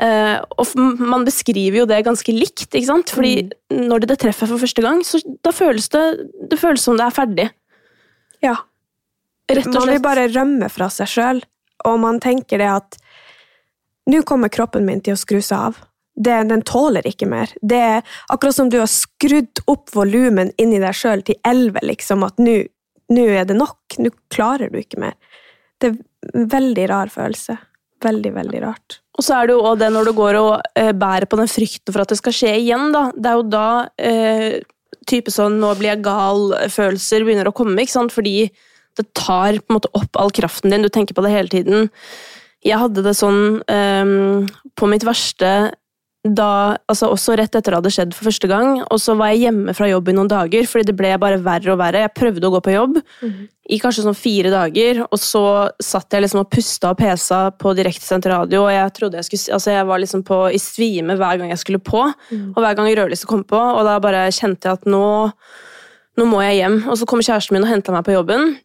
Uh, 0.00 0.40
og 0.56 0.76
man 0.96 1.26
beskriver 1.26 1.82
jo 1.82 1.86
det 1.88 1.98
ganske 2.06 2.32
likt, 2.32 2.68
ikke 2.70 2.88
sant? 2.88 3.12
Fordi 3.12 3.50
når 3.74 4.06
det 4.08 4.16
treffer 4.22 4.48
for 4.48 4.60
første 4.62 4.84
gang, 4.84 5.02
så 5.04 5.20
da 5.44 5.52
føles 5.52 5.90
det, 5.92 6.04
det 6.48 6.60
føles 6.60 6.84
som 6.84 6.96
det 6.96 7.06
er 7.06 7.16
ferdig. 7.16 7.48
ja. 8.44 8.56
Rett 9.50 9.66
og 9.66 9.80
Man 9.80 9.90
vil 9.90 10.02
bare 10.04 10.28
rømme 10.30 10.68
fra 10.70 10.86
seg 10.94 11.08
sjøl, 11.10 11.40
og 11.88 11.96
man 11.98 12.20
tenker 12.22 12.60
det 12.62 12.68
at 12.70 12.98
nå 14.10 14.22
kommer 14.22 14.52
kroppen 14.52 14.86
min 14.86 15.02
til 15.02 15.16
å 15.16 15.20
skru 15.20 15.40
seg 15.42 15.70
av. 15.70 15.80
Det, 16.20 16.36
den 16.50 16.64
tåler 16.68 17.06
ikke 17.08 17.28
mer. 17.30 17.52
Det 17.64 17.80
er 17.80 18.18
akkurat 18.28 18.56
som 18.56 18.68
du 18.72 18.78
har 18.82 18.90
skrudd 18.92 19.62
opp 19.70 19.88
volumen 19.96 20.52
inni 20.60 20.80
deg 20.82 20.96
sjøl 20.96 21.24
til 21.24 21.38
11, 21.48 21.80
liksom, 21.88 22.26
at 22.26 22.40
nå 22.44 23.24
er 23.24 23.48
det 23.48 23.56
nok. 23.56 23.98
Nå 23.98 24.12
klarer 24.32 24.72
du 24.72 24.80
ikke 24.82 25.00
mer. 25.00 25.16
Det 25.80 25.90
er 25.90 26.34
en 26.36 26.50
veldig 26.52 26.88
rar 26.92 27.12
følelse. 27.12 27.56
Veldig, 28.04 28.32
veldig 28.36 28.60
rart. 28.64 29.00
Og 29.18 29.24
så 29.24 29.36
er 29.36 29.48
det 29.48 29.56
jo 29.56 29.64
også 29.64 29.80
det 29.82 29.88
når 29.92 30.08
du 30.08 30.12
går 30.16 30.38
og 30.40 30.52
eh, 30.78 30.92
bærer 30.96 31.28
på 31.28 31.36
den 31.40 31.50
frykten 31.50 31.92
for 31.92 32.04
at 32.04 32.12
det 32.12 32.20
skal 32.20 32.36
skje 32.36 32.52
igjen, 32.62 32.88
da. 32.94 33.08
Det 33.12 33.30
er 33.30 33.36
jo 33.36 33.46
da 33.52 33.68
eh, 34.00 34.60
type 35.10 35.32
sånn 35.32 35.58
'nå 35.60 35.74
blir 35.76 35.94
jeg 35.94 36.04
gal'-følelser 36.06 37.26
begynner 37.26 37.50
å 37.50 37.56
komme, 37.56 37.76
ikke 37.82 37.96
sant? 37.96 38.14
Fordi 38.14 38.48
det 38.98 39.06
tar 39.16 39.58
på 39.60 39.72
en 39.72 39.76
måte 39.76 39.92
opp 39.96 40.16
all 40.20 40.32
kraften 40.34 40.72
din. 40.72 40.86
Du 40.86 40.88
tenker 40.92 41.16
på 41.16 41.24
det 41.26 41.34
hele 41.34 41.52
tiden. 41.52 41.90
Jeg 42.64 42.80
hadde 42.80 43.04
det 43.04 43.16
sånn 43.16 43.60
eh, 43.68 44.14
på 44.76 44.88
mitt 44.88 45.04
verste 45.04 45.72
da, 46.20 46.76
altså 46.90 47.08
også 47.08 47.32
rett 47.38 47.54
etter 47.56 47.72
det 47.72 47.78
hadde 47.78 47.92
skjedd 47.94 48.10
for 48.12 48.28
første 48.28 48.48
gang, 48.50 48.82
og 48.92 48.98
så 49.00 49.14
var 49.16 49.30
jeg 49.32 49.46
hjemme 49.46 49.72
fra 49.76 49.88
jobb 49.88 50.10
i 50.10 50.14
noen 50.18 50.28
dager, 50.28 50.66
fordi 50.68 50.90
det 50.90 50.96
ble 50.98 51.14
bare 51.20 51.38
verre 51.40 51.72
og 51.72 51.80
verre. 51.80 52.02
Jeg 52.04 52.12
prøvde 52.18 52.44
å 52.44 52.52
gå 52.52 52.60
på 52.66 52.74
jobb 52.74 52.98
i 53.70 53.78
kanskje 53.80 54.04
sånn 54.04 54.18
fire 54.18 54.52
dager, 54.52 55.00
og 55.06 55.16
så 55.22 55.42
satt 55.80 56.12
jeg 56.12 56.26
liksom 56.26 56.42
og 56.42 56.50
pusta 56.52 56.92
og 56.92 57.00
pesa 57.00 57.40
på 57.56 57.72
direktesendt 57.78 58.28
radio, 58.28 58.66
og 58.66 58.74
jeg 58.74 58.94
trodde 58.98 59.16
jeg 59.16 59.30
skulle, 59.30 59.56
altså 59.56 59.72
jeg 59.72 59.88
var 59.88 60.04
liksom 60.04 60.26
på, 60.28 60.42
i 60.52 60.60
svime 60.60 61.16
hver 61.16 61.40
gang 61.40 61.54
jeg 61.54 61.64
skulle 61.64 61.82
på, 61.88 62.04
og 62.04 62.62
hver 62.66 62.76
gang 62.76 62.92
rødlyset 63.00 63.30
kom 63.30 63.46
på, 63.48 63.56
og 63.56 63.82
da 63.88 63.96
bare 64.04 64.28
kjente 64.28 64.68
jeg 64.68 64.82
at 64.82 64.88
nå, 64.92 65.04
nå 66.20 66.28
må 66.28 66.44
jeg 66.44 66.60
hjem. 66.60 66.82
Og 66.90 67.00
så 67.00 67.08
kom 67.08 67.24
kjæresten 67.24 67.56
min 67.56 67.64
og 67.64 67.72
henta 67.72 67.96
meg 67.96 68.04
på 68.04 68.18
jobben. 68.18 68.58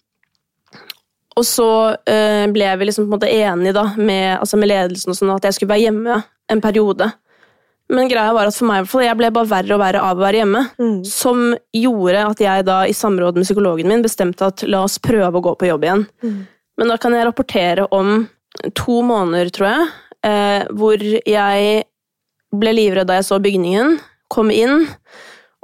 Og 1.35 1.43
så 1.47 1.69
øh, 1.95 2.45
ble 2.55 2.67
vi 2.79 2.87
liksom 2.87 3.05
på 3.05 3.09
en 3.09 3.15
måte 3.15 3.31
enige 3.31 3.75
da, 3.75 3.89
med, 3.95 4.41
altså 4.41 4.59
med 4.59 4.71
ledelsen 4.71 5.11
og 5.11 5.17
sånn, 5.19 5.35
at 5.35 5.47
jeg 5.47 5.55
skulle 5.55 5.71
være 5.71 5.87
hjemme 5.87 6.23
en 6.51 6.61
periode. 6.63 7.15
Men 7.93 8.09
greia 8.09 8.33
var 8.33 8.49
at 8.49 8.55
for 8.57 8.65
meg 8.69 8.79
i 8.79 8.83
hvert 8.83 8.91
fall, 8.91 9.03
jeg 9.05 9.17
ble 9.19 9.29
bare 9.35 9.49
verre 9.51 9.75
og 9.75 9.81
verre 9.83 10.01
av 10.01 10.17
å 10.17 10.23
være 10.23 10.41
hjemme. 10.41 10.61
Mm. 10.81 10.95
Som 11.05 11.43
gjorde 11.75 12.23
at 12.31 12.41
jeg 12.41 12.65
da 12.65 12.79
i 12.89 12.95
samråd 12.97 13.37
med 13.37 13.45
psykologen 13.45 13.91
min 13.91 14.05
bestemte 14.05 14.47
at 14.49 14.65
la 14.65 14.81
oss 14.87 14.97
prøve 15.03 15.37
å 15.37 15.43
gå 15.45 15.53
på 15.59 15.69
jobb 15.69 15.85
igjen. 15.85 16.07
Mm. 16.25 16.39
Men 16.81 16.91
da 16.91 16.97
kan 17.01 17.13
jeg 17.15 17.27
rapportere 17.27 17.85
om 17.93 18.25
to 18.75 19.01
måneder, 19.05 19.51
tror 19.53 19.69
jeg, 19.69 19.87
eh, 20.25 20.65
hvor 20.73 21.01
jeg 21.05 21.85
ble 22.55 22.75
livredd 22.75 23.09
da 23.09 23.19
jeg 23.19 23.27
så 23.29 23.39
bygningen, 23.43 23.97
kom 24.31 24.49
inn, 24.51 24.87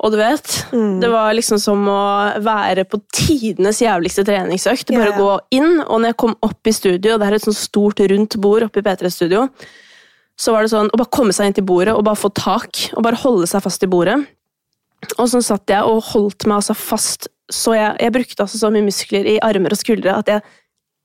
og 0.01 0.13
du 0.13 0.18
vet 0.18 0.58
Mm. 0.72 1.01
Det 1.01 1.10
var 1.12 1.34
liksom 1.34 1.60
som 1.60 1.88
å 1.88 2.40
være 2.40 2.86
på 2.88 3.01
tidenes 3.13 3.82
jævligste 3.82 4.24
treningsøkt. 4.24 4.94
Bare 4.96 5.12
yeah. 5.12 5.20
gå 5.20 5.40
inn, 5.51 5.82
og 5.82 6.00
når 6.00 6.13
jeg 6.13 6.18
kom 6.24 6.36
opp 6.42 6.68
i 6.68 6.72
studio, 6.72 7.18
det 7.18 7.28
er 7.28 7.36
et 7.36 7.44
sånt 7.44 7.60
stort, 7.60 8.00
rundt 8.00 8.38
bord 8.42 8.63
oppe 8.63 8.80
i 8.80 8.86
P3-studio, 8.86 9.50
så 10.39 10.53
var 10.55 10.65
det 10.65 10.71
sånn 10.73 10.89
å 10.89 11.00
bare 11.00 11.13
komme 11.13 11.33
seg 11.35 11.50
inn 11.50 11.57
til 11.57 11.65
bordet 11.67 11.93
og 11.95 12.05
bare 12.07 12.19
få 12.19 12.31
tak, 12.33 12.88
og 12.95 13.03
bare 13.05 13.19
holde 13.21 13.50
seg 13.50 13.63
fast 13.63 13.83
i 13.85 13.89
bordet. 13.91 14.17
Og 15.17 15.27
så 15.31 15.41
satt 15.43 15.69
jeg 15.71 15.85
og 15.85 16.03
holdt 16.11 16.45
meg 16.47 16.59
altså 16.59 16.75
fast, 16.77 17.29
så 17.51 17.75
jeg, 17.75 17.95
jeg 18.00 18.13
brukte 18.15 18.45
altså 18.45 18.61
så 18.61 18.71
mye 18.73 18.85
muskler 18.85 19.27
i 19.27 19.39
armer 19.43 19.73
og 19.73 19.79
skuldre 19.81 20.15
at 20.21 20.29
jeg 20.29 20.45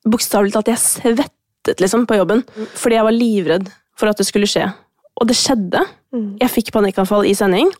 bokstavelig 0.06 0.54
talt 0.54 0.71
jeg 0.71 0.83
svettet 0.83 1.83
liksom 1.83 2.06
på 2.09 2.18
jobben, 2.21 2.45
fordi 2.78 2.99
jeg 2.99 3.06
var 3.09 3.16
livredd 3.16 3.71
for 3.99 4.11
at 4.11 4.21
det 4.21 4.28
skulle 4.28 4.49
skje. 4.50 4.68
Og 5.16 5.28
det 5.30 5.37
skjedde. 5.38 5.80
Mm. 6.14 6.28
Jeg 6.42 6.52
fikk 6.52 6.73
panikkanfall 6.76 7.26
i 7.26 7.35
sending. 7.37 7.71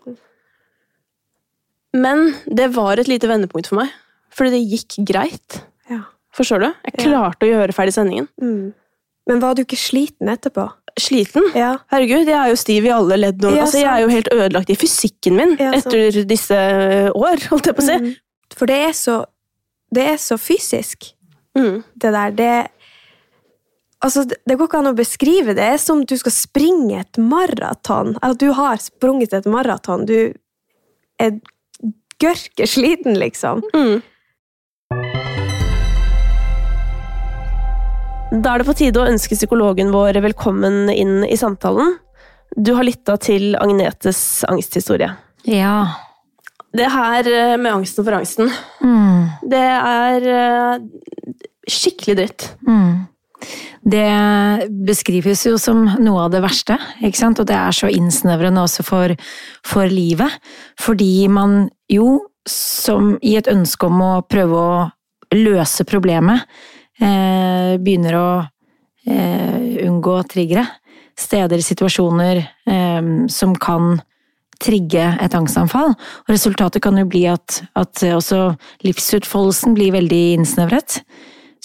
Men 1.97 2.31
det 2.47 2.71
var 2.75 3.01
et 3.01 3.09
lite 3.09 3.29
vendepunkt 3.31 3.71
for 3.71 3.81
meg, 3.81 3.93
fordi 4.35 4.57
det 4.57 4.65
gikk 4.73 4.99
greit. 5.09 5.61
Ja. 5.93 6.03
Forstår 6.37 6.65
du? 6.65 6.69
Jeg 6.89 6.99
klarte 7.05 7.47
å 7.47 7.51
gjøre 7.51 7.77
ferdig 7.77 7.95
sendingen. 7.97 8.29
Mm. 8.43 8.75
Men 9.27 9.43
var 9.43 9.57
du 9.57 9.63
ikke 9.65 9.79
sliten 9.81 10.31
etterpå? 10.33 10.67
Sliten. 10.99 11.45
Ja. 11.55 11.75
Herregud, 11.93 12.25
jeg 12.27 12.37
er 12.41 12.49
jo 12.49 12.57
stiv 12.57 12.87
i 12.89 12.93
alle 12.95 13.19
ledd 13.21 13.43
nå. 13.45 13.51
Ja, 13.55 13.65
altså, 13.67 13.79
jeg 13.83 13.91
er 13.93 14.05
jo 14.07 14.09
helt 14.15 14.31
ødelagt 14.33 14.71
i 14.73 14.77
fysikken 14.81 15.37
min 15.37 15.57
Ja, 15.61 15.73
etter 15.77 16.23
disse 16.25 16.57
år, 17.13 17.43
holdt 17.51 17.67
jeg 17.69 17.77
på 17.77 17.85
å 17.85 17.89
si. 17.91 17.97
Mm. 18.01 18.15
For 18.57 18.67
det 18.71 18.79
er 18.89 18.95
så 18.97 19.17
Det 19.93 20.03
er 20.15 20.17
så 20.19 20.37
fysisk, 20.41 21.13
Mm. 21.57 21.85
det 21.97 22.13
der. 22.13 22.31
Det 22.31 22.69
Altså, 24.05 24.25
det 24.29 24.37
det 24.47 24.59
går 24.59 24.67
ikke 24.69 24.79
an 24.79 24.91
å 24.93 24.97
beskrive 24.97 25.47
det. 25.55 25.57
Det 25.57 25.69
er 25.73 25.79
som 25.79 26.05
du 26.05 26.17
skal 26.17 26.33
springe 26.33 26.99
et 27.01 27.17
maraton. 27.19 28.17
At 28.23 28.37
du 28.39 28.53
har 28.53 28.77
sprunget 28.77 29.33
et 29.33 29.47
maraton. 29.47 30.05
Du 30.07 30.33
er 31.19 31.41
gørkesliten, 32.21 33.17
liksom. 33.19 33.63
Mm. 33.75 34.03
Da 38.33 38.53
er 38.55 38.61
det 38.63 38.67
på 38.69 38.75
tide 38.77 39.01
å 39.01 39.07
ønske 39.09 39.37
psykologen 39.39 39.93
vår 39.95 40.19
velkommen 40.25 40.91
inn 40.93 41.21
i 41.27 41.37
samtalen. 41.39 41.95
Du 42.57 42.73
har 42.77 42.87
lytta 42.87 43.17
til 43.23 43.55
Agnetes 43.59 44.21
angsthistorie. 44.49 45.13
Ja. 45.47 45.77
Det 46.77 46.89
her 46.93 47.29
eh, 47.31 47.55
med 47.61 47.73
angsten 47.73 48.05
for 48.07 48.17
angsten, 48.19 48.51
Mm. 48.83 49.29
det 49.49 49.63
er 49.63 50.27
eh, 50.33 50.83
skikkelig 51.71 52.17
dritt. 52.19 52.49
Mm. 52.67 53.07
Det 53.87 54.05
beskrives 54.89 55.45
jo 55.47 55.57
som 55.63 55.85
noe 56.03 56.25
av 56.27 56.33
det 56.35 56.43
verste, 56.45 56.77
ikke 57.07 57.21
sant? 57.21 57.41
og 57.41 57.47
det 57.47 57.55
er 57.57 57.75
så 57.77 57.89
innsnevrende 57.93 58.65
også 58.67 58.85
for, 58.85 59.15
for 59.65 59.87
livet. 59.93 60.35
Fordi 60.83 61.29
man 61.31 61.69
jo, 61.93 62.19
som 62.51 63.15
i 63.23 63.37
et 63.39 63.49
ønske 63.51 63.87
om 63.87 64.03
å 64.03 64.13
prøve 64.27 64.59
å 64.59 64.77
løse 65.37 65.87
problemet, 65.87 66.43
eh, 67.01 67.77
begynner 67.83 68.19
å 68.19 68.29
eh, 69.07 69.87
unngå 69.87 70.19
triggere. 70.31 70.67
Steder, 71.17 71.63
situasjoner 71.65 72.43
eh, 72.43 73.13
som 73.33 73.55
kan 73.57 73.97
trigge 74.63 75.05
et 75.21 75.37
angstanfall. 75.37 75.95
Og 75.97 76.33
resultatet 76.33 76.85
kan 76.85 76.97
jo 76.99 77.07
bli 77.09 77.27
at, 77.29 77.63
at 77.77 78.05
også 78.09 78.51
livsutfoldelsen 78.87 79.77
blir 79.77 79.95
veldig 79.97 80.23
innsnevret. 80.39 81.01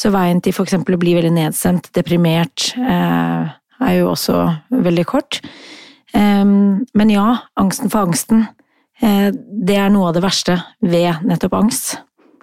Så 0.01 0.11
veien 0.13 0.41
til 0.41 0.55
f.eks. 0.55 0.79
å 0.79 1.00
bli 1.00 1.15
veldig 1.17 1.33
nedstemt, 1.35 1.91
deprimert, 1.95 2.71
eh, 2.79 3.51
er 3.81 3.97
jo 3.97 4.11
også 4.13 4.38
veldig 4.71 5.05
kort. 5.09 5.41
Em, 6.17 6.83
men 6.97 7.13
ja, 7.13 7.27
angsten 7.59 7.91
for 7.91 8.07
angsten, 8.07 8.47
eh, 9.01 9.29
det 9.31 9.77
er 9.77 9.91
noe 9.93 10.09
av 10.09 10.17
det 10.17 10.23
verste 10.25 10.57
ved 10.81 11.23
nettopp 11.27 11.57
angst. 11.59 11.95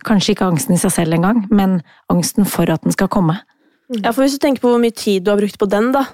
Kanskje 0.08 0.34
ikke 0.34 0.48
angsten 0.48 0.74
i 0.74 0.80
seg 0.80 0.94
selv 0.94 1.18
engang, 1.18 1.42
men 1.52 1.82
angsten 2.12 2.46
for 2.48 2.70
at 2.72 2.82
den 2.86 2.94
skal 2.94 3.10
komme. 3.12 3.38
Ja, 4.02 4.12
for 4.12 4.22
Hvis 4.24 4.36
du 4.36 4.42
tenker 4.42 4.60
på 4.64 4.72
hvor 4.72 4.80
mye 4.82 4.94
tid 4.96 5.24
du 5.24 5.30
har 5.32 5.40
brukt 5.40 5.58
på 5.60 5.68
den, 5.68 5.92
da, 5.92 6.04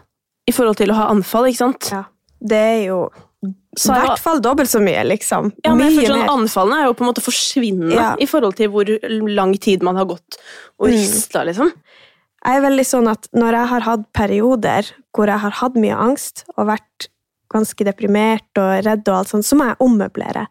i 0.46 0.52
forhold 0.54 0.76
til 0.78 0.90
å 0.92 0.98
ha 0.98 1.06
anfall, 1.12 1.48
ikke 1.50 1.62
sant? 1.62 1.88
Ja. 1.94 2.04
Det 2.44 2.58
er 2.58 2.82
jo 2.88 2.98
i 3.44 3.90
er 3.90 4.06
hvert 4.06 4.22
fall 4.22 4.40
dobbelt 4.40 4.70
så 4.70 4.80
mye, 4.80 5.02
liksom. 5.04 5.50
Ja, 5.64 5.74
men 5.74 5.90
jeg 5.90 5.96
mye 5.98 6.12
sånn. 6.12 6.28
Anfallene 6.32 6.76
er 6.80 6.86
jo 6.86 6.94
på 6.96 7.04
en 7.04 7.10
måte 7.10 7.24
forsvinnende 7.24 7.96
Ja. 7.98 8.14
i 8.18 8.26
forhold 8.30 8.56
til 8.56 8.70
hvor 8.70 8.88
lang 9.28 9.52
tid 9.58 9.82
man 9.82 9.96
har 9.96 10.06
gått 10.06 10.38
og 10.78 10.88
Mm. 10.88 10.92
rista, 10.94 11.44
liksom. 11.44 11.72
Jeg 12.46 12.56
er 12.56 12.60
veldig 12.70 12.86
sånn 12.86 13.08
at 13.10 13.26
når 13.34 13.52
jeg 13.52 13.66
har 13.68 13.80
hatt 13.80 14.12
perioder 14.12 14.90
hvor 15.14 15.26
jeg 15.26 15.38
har 15.40 15.50
hatt 15.50 15.74
mye 15.74 15.96
angst 15.96 16.44
og 16.56 16.66
vært 16.68 17.08
ganske 17.52 17.84
deprimert 17.84 18.56
og 18.56 18.84
redd 18.84 19.08
og 19.08 19.14
alt 19.18 19.28
sånt, 19.28 19.44
så 19.44 19.56
må 19.56 19.66
jeg 19.68 19.76
ommøblere. 19.80 20.46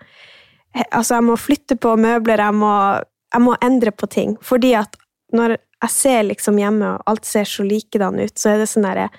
Altså, 0.91 1.15
jeg 1.15 1.23
må 1.23 1.35
flytte 1.38 1.77
på 1.79 1.97
møbler, 1.97 2.38
jeg 2.38 2.53
må, 2.53 3.01
jeg 3.33 3.41
må 3.41 3.55
endre 3.65 3.91
på 3.91 4.09
ting. 4.11 4.35
Fordi 4.45 4.73
at 4.77 4.97
når 5.33 5.57
jeg 5.57 5.91
ser 5.91 6.23
liksom 6.27 6.59
hjemme, 6.61 6.95
og 6.95 7.09
alt 7.09 7.27
ser 7.27 7.49
så 7.49 7.65
likedan 7.65 8.19
ut, 8.21 8.35
så 8.39 8.53
er 8.53 8.63
det 8.63 8.69
sånn 8.71 8.85
derre 8.87 9.09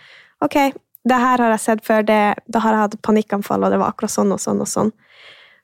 Ok, 0.44 0.56
det 1.08 1.16
her 1.20 1.40
har 1.40 1.54
jeg 1.54 1.62
sett 1.62 1.82
før, 1.86 2.02
det, 2.04 2.20
da 2.52 2.60
har 2.60 2.74
jeg 2.74 2.82
hatt 2.82 2.96
panikkanfall, 3.06 3.64
og 3.64 3.72
det 3.72 3.78
var 3.80 3.94
akkurat 3.94 4.12
sånn 4.12 4.32
og 4.34 4.40
sånn 4.42 4.60
og 4.60 4.68
sånn. 4.68 4.90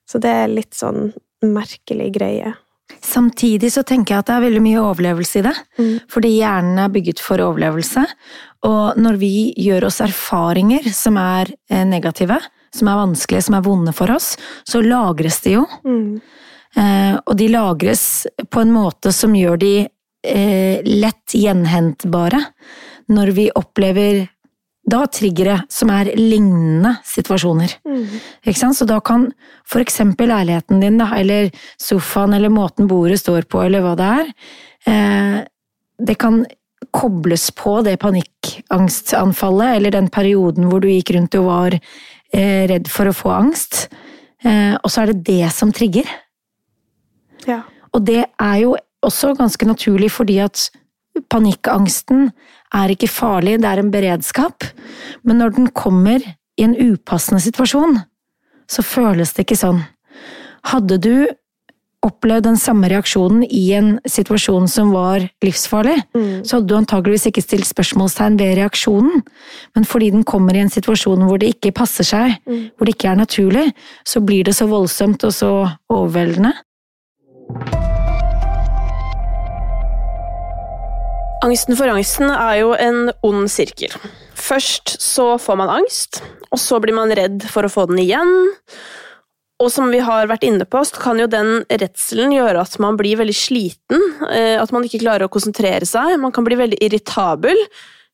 Så 0.09 0.21
det 0.23 0.30
er 0.33 0.52
litt 0.52 0.76
sånn 0.76 1.11
merkelig 1.45 2.09
greie. 2.14 2.54
Samtidig 3.04 3.71
så 3.73 3.85
tenker 3.87 4.14
jeg 4.14 4.25
at 4.25 4.30
det 4.30 4.37
er 4.37 4.45
veldig 4.47 4.62
mye 4.64 4.80
overlevelse 4.83 5.40
i 5.40 5.45
det. 5.47 5.54
Mm. 5.78 5.92
Fordi 6.11 6.33
hjernen 6.35 6.80
er 6.83 6.92
bygget 6.92 7.23
for 7.23 7.42
overlevelse. 7.45 8.04
Og 8.69 9.00
når 9.00 9.21
vi 9.21 9.33
gjør 9.61 9.88
oss 9.88 10.00
erfaringer 10.04 10.88
som 10.97 11.19
er 11.21 11.52
eh, 11.71 11.85
negative, 11.88 12.40
som 12.75 12.90
er 12.90 13.00
vanskelige, 13.00 13.47
som 13.47 13.57
er 13.59 13.64
vonde 13.66 13.95
for 13.97 14.12
oss, 14.14 14.35
så 14.69 14.83
lagres 14.85 15.40
de 15.47 15.57
jo. 15.59 15.64
Mm. 15.87 16.21
Eh, 16.79 17.17
og 17.27 17.35
de 17.39 17.49
lagres 17.50 18.27
på 18.50 18.62
en 18.62 18.75
måte 18.75 19.12
som 19.15 19.35
gjør 19.35 19.59
de 19.61 19.75
eh, 19.83 20.83
lett 20.87 21.35
gjenhentbare. 21.35 22.43
Når 23.11 23.33
vi 23.35 23.49
opplever 23.59 24.29
da 24.91 25.03
triggere 25.11 25.59
som 25.71 25.91
er 25.93 26.12
lignende 26.17 26.95
situasjoner. 27.07 27.75
Mm. 27.87 28.05
Ikke 28.47 28.59
sant? 28.59 28.79
Så 28.79 28.87
da 28.89 29.00
kan 29.05 29.29
for 29.69 29.83
eksempel 29.83 30.31
leiligheten 30.31 30.81
din, 30.83 31.00
eller 31.03 31.50
sofaen, 31.79 32.35
eller 32.35 32.53
måten 32.55 32.89
bordet 32.91 33.21
står 33.21 33.50
på, 33.50 33.65
eller 33.67 33.85
hva 33.85 33.97
det 33.99 34.09
er, 34.21 34.33
eh, 34.91 35.37
det 36.00 36.17
kan 36.23 36.45
kobles 36.97 37.50
på 37.55 37.83
det 37.87 37.99
panikkangstanfallet, 38.00 39.77
eller 39.77 39.93
den 39.95 40.09
perioden 40.11 40.71
hvor 40.71 40.81
du 40.81 40.89
gikk 40.89 41.12
rundt 41.15 41.37
og 41.39 41.50
var 41.50 41.77
redd 42.33 42.89
for 42.89 43.11
å 43.11 43.15
få 43.15 43.31
angst, 43.35 43.89
og 44.47 44.87
så 44.89 45.03
er 45.03 45.11
det 45.11 45.25
det 45.27 45.50
som 45.53 45.73
trigger. 45.75 46.09
Ja. 47.50 47.62
Og 47.92 48.04
det 48.07 48.23
er 48.38 48.57
jo 48.62 48.76
også 49.07 49.35
ganske 49.38 49.66
naturlig 49.66 50.11
fordi 50.14 50.38
at 50.45 50.69
panikkangsten 51.33 52.30
er 52.76 52.92
ikke 52.95 53.11
farlig, 53.11 53.59
det 53.61 53.69
er 53.71 53.83
en 53.83 53.90
beredskap. 53.92 54.64
Men 55.26 55.40
når 55.42 55.57
den 55.57 55.71
kommer 55.75 56.23
i 56.23 56.64
en 56.66 56.76
upassende 56.76 57.42
situasjon, 57.42 57.99
så 58.71 58.85
føles 58.87 59.35
det 59.35 59.47
ikke 59.47 59.59
sånn. 59.59 59.83
Hadde 60.71 61.00
du 61.02 61.14
opplevd 62.07 62.47
den 62.47 62.57
samme 62.57 62.88
reaksjonen 62.88 63.42
i 63.45 63.64
en 63.76 63.90
situasjon 64.09 64.69
som 64.73 64.92
var 64.95 65.26
livsfarlig, 65.45 65.99
Mm. 66.14 66.45
så 66.47 66.57
hadde 66.57 66.69
du 66.69 66.76
antageligvis 66.78 67.26
ikke 67.28 67.42
stilt 67.45 67.69
spørsmålstegn 67.69 68.38
ved 68.38 68.57
reaksjonen. 68.57 69.23
Men 69.75 69.85
fordi 69.85 70.11
den 70.12 70.25
kommer 70.25 70.54
i 70.54 70.62
en 70.64 70.71
situasjon 70.73 71.26
hvor 71.26 71.38
det 71.38 71.54
ikke 71.57 71.75
passer 71.75 72.04
seg, 72.04 72.38
Mm. 72.47 72.71
hvor 72.76 72.87
det 72.87 72.97
ikke 72.97 73.11
er 73.11 73.16
naturlig, 73.16 73.75
så 74.07 74.25
blir 74.25 74.45
det 74.45 74.54
så 74.54 74.66
voldsomt 74.66 75.25
og 75.25 75.33
så 75.33 75.76
overveldende. 75.90 76.54
Angsten 81.40 81.76
for 81.78 81.88
angsten 81.88 82.28
er 82.30 82.59
jo 82.61 82.73
en 82.76 83.11
ond 83.25 83.49
sirkel. 83.50 83.92
først 84.40 84.97
så 85.00 85.37
får 85.40 85.57
man 85.57 85.71
angst, 85.73 86.23
og 86.50 86.59
så 86.61 86.80
blir 86.83 86.95
man 86.97 87.12
redd 87.16 87.45
for 87.49 87.64
å 87.64 87.71
få 87.73 87.87
den 87.88 88.00
igjen. 88.02 88.33
Og 89.61 89.69
som 89.73 89.90
vi 89.92 90.00
har 90.00 90.26
vært 90.28 90.45
inne 90.49 90.64
på, 90.64 90.80
så 90.88 90.97
kan 91.00 91.19
jo 91.21 91.26
den 91.28 91.64
redselen 91.69 92.33
gjøre 92.33 92.62
at 92.64 92.78
man 92.80 92.97
blir 92.97 93.19
veldig 93.21 93.37
sliten. 93.37 94.00
eh, 94.30 94.57
At 94.61 94.73
man 94.73 94.83
ikke 94.85 95.02
klarer 95.02 95.28
å 95.28 95.33
konsentrere 95.33 95.85
seg. 95.85 96.19
Man 96.19 96.33
kan 96.33 96.45
bli 96.45 96.57
veldig 96.57 96.78
irritabel. 96.80 97.57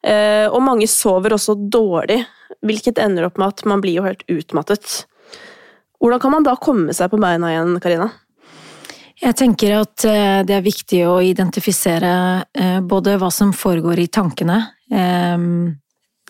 eh, 0.02 0.46
Og 0.50 0.60
mange 0.62 0.86
sover 0.86 1.30
også 1.30 1.54
dårlig, 1.70 2.26
hvilket 2.62 2.98
ender 2.98 3.26
opp 3.26 3.38
med 3.38 3.48
at 3.48 3.64
man 3.64 3.80
blir 3.80 3.94
jo 3.94 4.02
helt 4.02 4.24
utmattet. 4.28 5.06
Hvordan 6.00 6.20
kan 6.20 6.30
man 6.32 6.42
da 6.42 6.56
komme 6.56 6.92
seg 6.92 7.10
på 7.10 7.18
beina 7.18 7.46
igjen, 7.54 7.80
Karina? 7.80 8.10
Jeg 9.16 9.32
tenker 9.38 9.78
at 9.78 10.04
eh, 10.04 10.42
det 10.44 10.58
er 10.58 10.64
viktig 10.64 11.00
å 11.08 11.16
identifisere 11.24 12.12
eh, 12.52 12.80
både 12.84 13.16
hva 13.20 13.30
som 13.32 13.54
foregår 13.56 14.02
i 14.02 14.10
tankene 14.12 14.58
eh, 14.92 15.46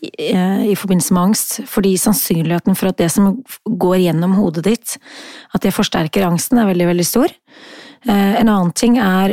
i 0.07 0.76
forbindelse 0.76 1.14
med 1.16 1.23
angst, 1.23 1.55
fordi 1.66 1.95
sannsynligheten 1.99 2.76
for 2.78 2.93
at 2.93 2.99
det 3.00 3.09
som 3.11 3.33
går 3.64 3.97
gjennom 4.05 4.37
hodet 4.37 4.66
ditt, 4.69 4.97
at 5.57 5.64
det 5.64 5.73
forsterker 5.75 6.26
angsten, 6.28 6.61
er 6.61 6.69
veldig, 6.69 6.90
veldig 6.90 7.07
stor. 7.09 7.33
En 8.05 8.45
annen 8.45 8.75
ting 8.76 8.99
er 9.00 9.33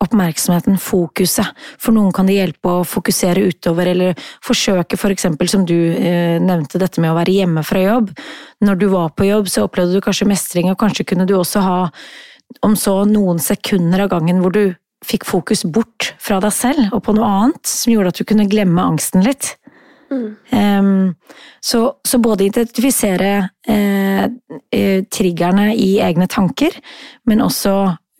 oppmerksomheten, 0.00 0.78
fokuset. 0.80 1.50
For 1.82 1.90
noen 1.92 2.14
kan 2.14 2.30
det 2.30 2.38
hjelpe 2.38 2.70
å 2.70 2.86
fokusere 2.86 3.42
utover, 3.50 3.90
eller 3.90 4.30
forsøke 4.46 4.94
for 4.94 5.10
eksempel, 5.10 5.50
som 5.50 5.66
du 5.66 5.74
nevnte, 5.74 6.78
dette 6.80 7.02
med 7.02 7.10
å 7.10 7.18
være 7.18 7.34
hjemme 7.40 7.66
fra 7.66 7.82
jobb. 7.82 8.14
Når 8.62 8.80
du 8.80 8.88
var 8.94 9.10
på 9.18 9.26
jobb, 9.26 9.50
så 9.50 9.66
opplevde 9.66 9.98
du 9.98 10.06
kanskje 10.06 10.30
mestring, 10.30 10.70
og 10.70 10.78
kanskje 10.80 11.10
kunne 11.10 11.26
du 11.26 11.34
også 11.34 11.66
ha 11.66 11.78
om 12.66 12.76
så 12.76 13.02
noen 13.08 13.40
sekunder 13.42 14.04
av 14.04 14.12
gangen 14.14 14.42
hvor 14.42 14.54
du 14.54 14.64
fikk 15.06 15.24
fokus 15.24 15.64
bort 15.64 16.12
fra 16.20 16.40
deg 16.44 16.52
selv 16.52 16.92
og 16.92 17.04
på 17.06 17.14
noe 17.16 17.28
annet, 17.28 17.62
som 17.66 17.92
gjorde 17.92 18.12
at 18.12 18.20
du 18.20 18.26
kunne 18.28 18.48
glemme 18.50 18.84
angsten 18.84 19.24
litt. 19.24 19.54
Em, 20.50 21.14
så, 21.62 21.80
så 22.04 22.18
både 22.18 22.48
identifisere 22.48 23.32
eh, 23.68 24.24
eh, 24.74 25.04
triggerne 25.06 25.70
i 25.78 25.92
egne 26.02 26.26
tanker, 26.30 26.74
men 27.30 27.44
også 27.44 27.74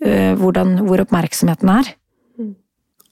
eh, 0.07 0.33
hvordan, 0.39 0.79
hvor 0.87 1.03
oppmerksomheten 1.03 1.73
er. 1.75 1.91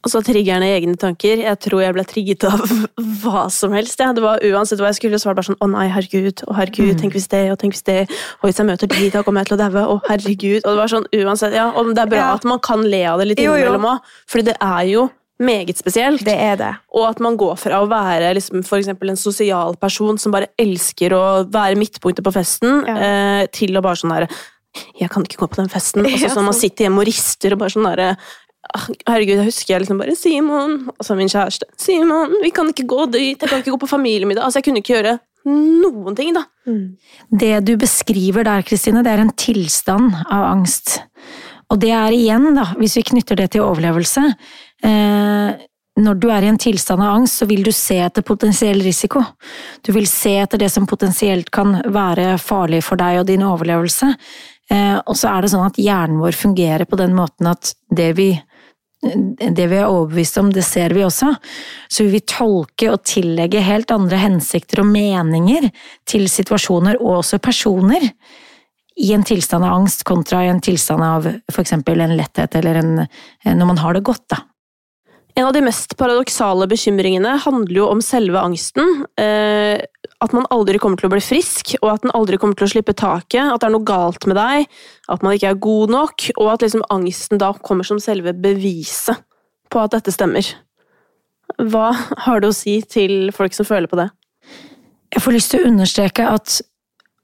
Altså 0.06 0.20
triggerne 0.22 0.62
egne 0.76 0.94
tanker. 0.96 1.40
Jeg 1.42 1.58
tror 1.58 1.80
jeg 1.82 1.94
ble 1.96 2.04
trigget 2.06 2.44
av 2.46 2.60
hva 3.22 3.48
som 3.50 3.72
helst. 3.74 3.98
Ja. 3.98 4.12
Det 4.14 4.22
var 4.22 4.38
Uansett 4.46 4.78
hva 4.78 4.92
jeg 4.92 4.98
skulle 5.00 5.18
svare, 5.18 5.34
bare 5.34 5.48
sånn 5.50 5.58
'Å 5.58 5.68
nei, 5.72 5.88
herregud', 5.90 6.44
'Å 6.46 6.54
herregud, 6.54 6.94
Mm. 6.94 7.00
tenk 7.02 7.12
hvis 7.18 7.28
det', 7.28 7.50
og 7.50 7.58
'tenk 7.58 7.74
hvis 7.74 7.82
det', 7.84 8.06
og 8.40 8.46
hvis 8.48 8.56
jeg 8.62 8.66
møter 8.66 8.86
de, 8.88 9.10
da 9.10 9.22
kommer 9.22 9.40
jeg 9.42 9.48
til 9.48 9.58
å 9.58 9.62
daue', 9.64 9.86
'Å 9.90 9.96
herregud'. 10.08 10.62
Og 10.64 10.70
det 10.70 10.78
var 10.78 10.88
sånn 10.94 11.06
uansett, 11.12 11.52
ja. 11.52 11.70
Og 11.74 11.94
det 11.94 11.98
er 11.98 12.06
bra 12.06 12.18
Ja. 12.30 12.34
at 12.34 12.44
man 12.44 12.60
kan 12.60 12.82
le 12.88 13.04
av 13.04 13.18
det 13.18 13.26
litt 13.28 13.38
innimellom 13.38 13.84
òg, 13.84 14.00
fordi 14.30 14.44
det 14.44 14.56
er 14.62 14.84
jo 14.86 15.10
meget 15.40 15.76
spesielt. 15.78 16.24
Det 16.24 16.34
er 16.38 16.56
det. 16.56 16.74
Og 16.94 17.08
at 17.10 17.20
man 17.20 17.36
går 17.36 17.56
fra 17.58 17.82
å 17.82 17.88
være 17.88 18.34
liksom, 18.34 18.64
for 18.64 18.78
en 18.78 19.16
sosial 19.16 19.74
person 19.76 20.16
som 20.18 20.32
bare 20.32 20.46
elsker 20.58 21.10
å 21.10 21.50
være 21.50 21.76
midtpunktet 21.76 22.22
på 22.24 22.32
festen, 22.32 22.84
Ja. 22.86 22.96
eh, 23.42 23.46
til 23.52 23.70
å 23.76 23.82
bare 23.82 23.96
sånn 23.96 24.10
der, 24.14 24.28
Jeg 25.00 25.10
kan 25.10 25.24
ikke 25.24 25.38
gå 25.38 25.48
på 25.48 25.56
den 25.56 25.68
festen. 25.68 26.04
Og 26.04 26.12
så 26.12 26.28
sånn 26.36 26.44
man 26.44 26.52
sitter 26.54 26.84
hjemme 26.86 27.00
og 27.00 27.06
rister 27.06 27.52
og 27.52 27.58
bare 27.58 27.70
sånn 27.70 27.84
derre 27.96 28.10
«Ah, 28.10 28.16
Herregud, 28.76 29.38
jeg 29.38 29.48
husker 29.48 29.74
jeg 29.74 29.84
liksom 29.84 30.00
bare 30.02 30.16
Simon, 30.18 30.76
og 30.92 31.06
så 31.06 31.16
min 31.16 31.30
kjæreste. 31.30 31.68
Simon, 31.80 32.36
vi 32.42 32.50
kan 32.54 32.68
ikke 32.72 32.86
gå 32.88 33.06
dit. 33.12 33.40
Jeg 33.40 33.48
kan 33.48 33.62
ikke 33.62 33.74
gå 33.74 33.80
på 33.84 33.90
familiemiddag. 33.90 34.44
Altså, 34.44 34.60
jeg 34.60 34.68
kunne 34.68 34.82
ikke 34.82 34.96
gjøre 34.96 35.18
noen 35.48 36.16
ting, 36.18 36.34
da. 36.36 36.44
Mm. 36.68 36.98
Det 37.40 37.54
du 37.66 37.74
beskriver 37.80 38.46
der, 38.46 38.64
Kristine, 38.66 39.04
det 39.06 39.14
er 39.14 39.24
en 39.24 39.34
tilstand 39.38 40.12
av 40.26 40.50
angst. 40.50 40.98
Og 41.72 41.80
det 41.80 41.92
er 41.94 42.16
igjen, 42.16 42.50
da, 42.56 42.70
hvis 42.80 42.98
vi 42.98 43.06
knytter 43.10 43.38
det 43.42 43.50
til 43.52 43.66
overlevelse 43.66 44.22
eh, 44.88 45.64
Når 46.00 46.20
du 46.22 46.28
er 46.32 46.46
i 46.46 46.48
en 46.48 46.60
tilstand 46.60 47.04
av 47.04 47.18
angst, 47.18 47.42
så 47.42 47.48
vil 47.50 47.60
du 47.66 47.72
se 47.76 47.98
etter 48.00 48.24
potensiell 48.24 48.80
risiko. 48.84 49.20
Du 49.84 49.92
vil 49.92 50.08
se 50.08 50.36
etter 50.40 50.62
det 50.62 50.70
som 50.72 50.86
potensielt 50.88 51.50
kan 51.52 51.80
være 51.84 52.38
farlig 52.40 52.80
for 52.86 53.00
deg 53.00 53.20
og 53.20 53.28
din 53.28 53.44
overlevelse. 53.44 54.14
Eh, 54.70 54.96
og 55.00 55.16
så 55.16 55.32
er 55.32 55.44
det 55.44 55.52
sånn 55.52 55.66
at 55.68 55.80
hjernen 55.80 56.22
vår 56.22 56.36
fungerer 56.38 56.88
på 56.88 56.96
den 57.00 57.16
måten 57.16 57.50
at 57.50 57.74
det 57.90 58.12
vi 58.16 58.30
det 58.98 59.66
vi 59.70 59.78
er 59.78 59.86
overbevist 59.86 60.40
om, 60.40 60.50
det 60.52 60.64
ser 60.66 60.94
vi 60.96 61.04
også. 61.06 61.30
Så 61.88 62.06
vi 62.06 62.16
vil 62.16 62.26
tolke 62.26 62.90
og 62.90 63.04
tillegge 63.06 63.62
helt 63.62 63.92
andre 63.94 64.18
hensikter 64.18 64.82
og 64.82 64.90
meninger 64.90 65.68
til 66.08 66.26
situasjoner 66.30 66.98
og 66.98 67.20
også 67.20 67.38
personer 67.42 68.10
i 68.98 69.12
en 69.14 69.22
tilstand 69.22 69.64
av 69.64 69.76
angst 69.76 70.02
kontra 70.06 70.42
i 70.42 70.50
en 70.50 70.62
tilstand 70.64 71.04
av 71.04 71.28
for 71.52 71.62
eksempel 71.62 72.02
en 72.02 72.16
letthet 72.18 72.56
eller 72.58 72.80
en, 72.80 72.94
når 73.46 73.68
man 73.70 73.78
har 73.78 73.94
det 73.94 74.06
godt, 74.08 74.26
da. 74.34 74.42
En 75.38 75.46
av 75.46 75.52
de 75.54 75.60
mest 75.62 75.92
paradoksale 75.94 76.66
bekymringene 76.66 77.36
handler 77.44 77.76
jo 77.78 77.84
om 77.86 78.00
selve 78.02 78.40
angsten. 78.42 79.04
Eh, 79.20 79.78
at 80.18 80.32
man 80.34 80.48
aldri 80.50 80.80
kommer 80.82 80.98
til 80.98 81.06
å 81.06 81.12
bli 81.12 81.20
frisk, 81.22 81.76
og 81.78 81.92
at 81.92 82.02
den 82.02 82.10
aldri 82.18 82.40
kommer 82.42 82.58
til 82.58 82.66
å 82.66 82.72
slippe 82.72 82.94
taket. 82.98 83.44
At 83.44 83.62
det 83.62 83.68
er 83.68 83.74
noe 83.76 83.86
galt 83.86 84.26
med 84.26 84.34
deg, 84.34 84.66
at 85.06 85.22
man 85.22 85.36
ikke 85.36 85.52
er 85.52 85.60
god 85.62 85.92
nok, 85.94 86.24
og 86.40 86.48
at 86.56 86.64
liksom 86.64 86.82
angsten 86.90 87.38
da 87.38 87.52
kommer 87.62 87.86
som 87.86 88.00
selve 88.02 88.32
beviset 88.34 89.20
på 89.70 89.82
at 89.84 89.94
dette 89.94 90.10
stemmer. 90.16 90.48
Hva 91.70 91.92
har 92.24 92.42
du 92.42 92.48
å 92.48 92.56
si 92.56 92.80
til 92.82 93.30
folk 93.36 93.54
som 93.54 93.68
føler 93.68 93.86
på 93.86 94.00
det? 94.00 94.08
Jeg 95.14 95.22
får 95.22 95.36
lyst 95.36 95.54
til 95.54 95.62
å 95.62 95.68
understreke 95.70 96.26
at 96.32 96.56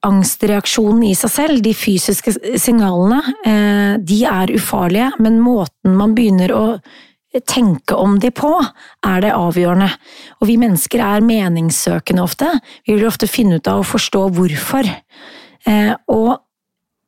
angstreaksjonen 0.07 1.03
i 1.09 1.16
seg 1.18 1.33
selv, 1.33 1.64
de 1.64 1.74
fysiske 1.74 2.37
signalene, 2.62 3.18
eh, 3.42 3.96
de 3.98 4.20
er 4.29 4.55
ufarlige, 4.55 5.11
men 5.18 5.42
måten 5.42 5.98
man 5.98 6.14
begynner 6.14 6.55
å 6.55 6.64
tenke 7.42 7.97
om 7.99 8.18
de 8.23 8.31
på, 8.35 8.53
er 9.07 9.25
det 9.25 9.35
avgjørende. 9.35 9.90
Og 10.40 10.49
vi 10.51 10.59
mennesker 10.61 11.03
er 11.03 11.25
meningssøkende 11.25 12.23
ofte. 12.23 12.51
Vi 12.87 12.94
vil 12.94 13.09
ofte 13.09 13.27
finne 13.31 13.59
ut 13.59 13.70
av 13.70 13.83
å 13.83 13.88
forstå 13.88 14.29
hvorfor. 14.37 14.88
Eh, 15.66 15.92
og 16.12 16.37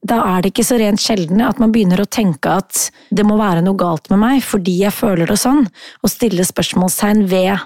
da 0.06 0.18
er 0.32 0.42
det 0.42 0.52
ikke 0.52 0.66
så 0.66 0.78
rent 0.80 1.02
sjelden 1.02 1.42
at 1.44 1.60
man 1.62 1.72
begynner 1.74 2.02
å 2.02 2.10
tenke 2.10 2.58
at 2.60 2.88
det 3.14 3.24
må 3.26 3.38
være 3.40 3.64
noe 3.64 3.78
galt 3.78 4.10
med 4.12 4.20
meg 4.22 4.44
fordi 4.44 4.78
jeg 4.84 4.94
føler 4.94 5.30
det 5.30 5.38
sånn, 5.40 5.64
og 6.02 6.12
stille 6.12 6.46
spørsmålstegn 6.46 7.24
ved, 7.30 7.64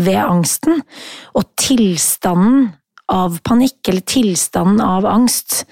ved 0.00 0.20
angsten. 0.20 0.82
Og 1.38 1.48
tilstanden 1.60 2.70
av 3.10 3.40
panikk, 3.46 3.80
eller 3.90 4.06
tilstanden 4.06 4.82
av 4.84 5.08
angst, 5.08 5.64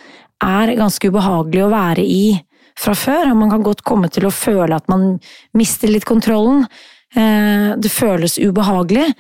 er 0.43 0.77
ganske 0.79 1.11
ubehagelig 1.11 1.65
å 1.67 1.73
være 1.73 2.05
i 2.05 2.25
fra 2.79 2.95
før, 2.95 3.33
og 3.33 3.41
man 3.41 3.51
kan 3.51 3.65
godt 3.67 3.83
komme 3.87 4.11
til 4.13 4.29
å 4.29 4.35
føle 4.35 4.77
at 4.77 4.89
man 4.91 5.19
mister 5.59 5.91
litt 5.91 6.07
kontrollen. 6.09 6.67
Eh, 7.17 7.75
Det 7.77 7.91
føles 7.91 8.39
ubehagelig, 8.39 9.15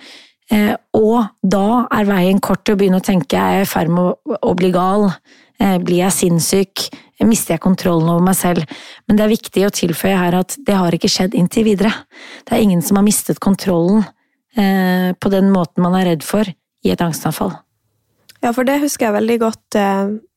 eh, 0.51 0.77
og 0.94 1.27
da 1.42 1.87
er 1.90 2.05
veien 2.05 2.40
kort 2.40 2.64
til 2.64 2.77
å 2.77 2.79
begynne 2.79 3.01
å 3.01 3.05
tenke 3.05 3.37
jeg 3.37 3.61
er 3.61 3.62
i 3.62 3.64
ferd 3.64 3.88
med 3.88 4.14
å- 4.42 4.57
bli 4.57 4.71
gal, 4.71 5.12
Eh, 5.61 5.79
blir 5.79 6.05
jeg 6.05 6.12
sinnssyk, 6.12 6.94
mister 7.27 7.55
jeg 7.55 7.61
kontrollen 7.61 8.09
over 8.09 8.23
meg 8.23 8.37
selv? 8.37 8.62
Men 9.09 9.16
det 9.16 9.25
er 9.25 9.33
viktig 9.33 9.66
å 9.66 9.75
tilføye 9.75 10.16
her 10.16 10.37
at 10.38 10.57
det 10.64 10.77
har 10.77 10.92
ikke 10.92 11.11
skjedd 11.11 11.35
inntil 11.35 11.64
videre. 11.64 11.90
Det 12.47 12.53
er 12.53 12.62
ingen 12.62 12.81
som 12.81 12.94
har 12.94 13.03
mistet 13.03 13.40
kontrollen 13.40 14.07
på 14.55 15.31
den 15.31 15.51
måten 15.51 15.83
man 15.83 15.94
er 15.94 16.05
redd 16.05 16.23
for 16.23 16.44
i 16.44 16.90
et 16.90 16.99
angstanfall. 17.01 17.59
Ja, 18.40 18.53
for 18.53 18.62
det 18.62 18.81
husker 18.83 19.07
jeg 19.07 19.14
veldig 19.14 19.38
godt 19.40 19.71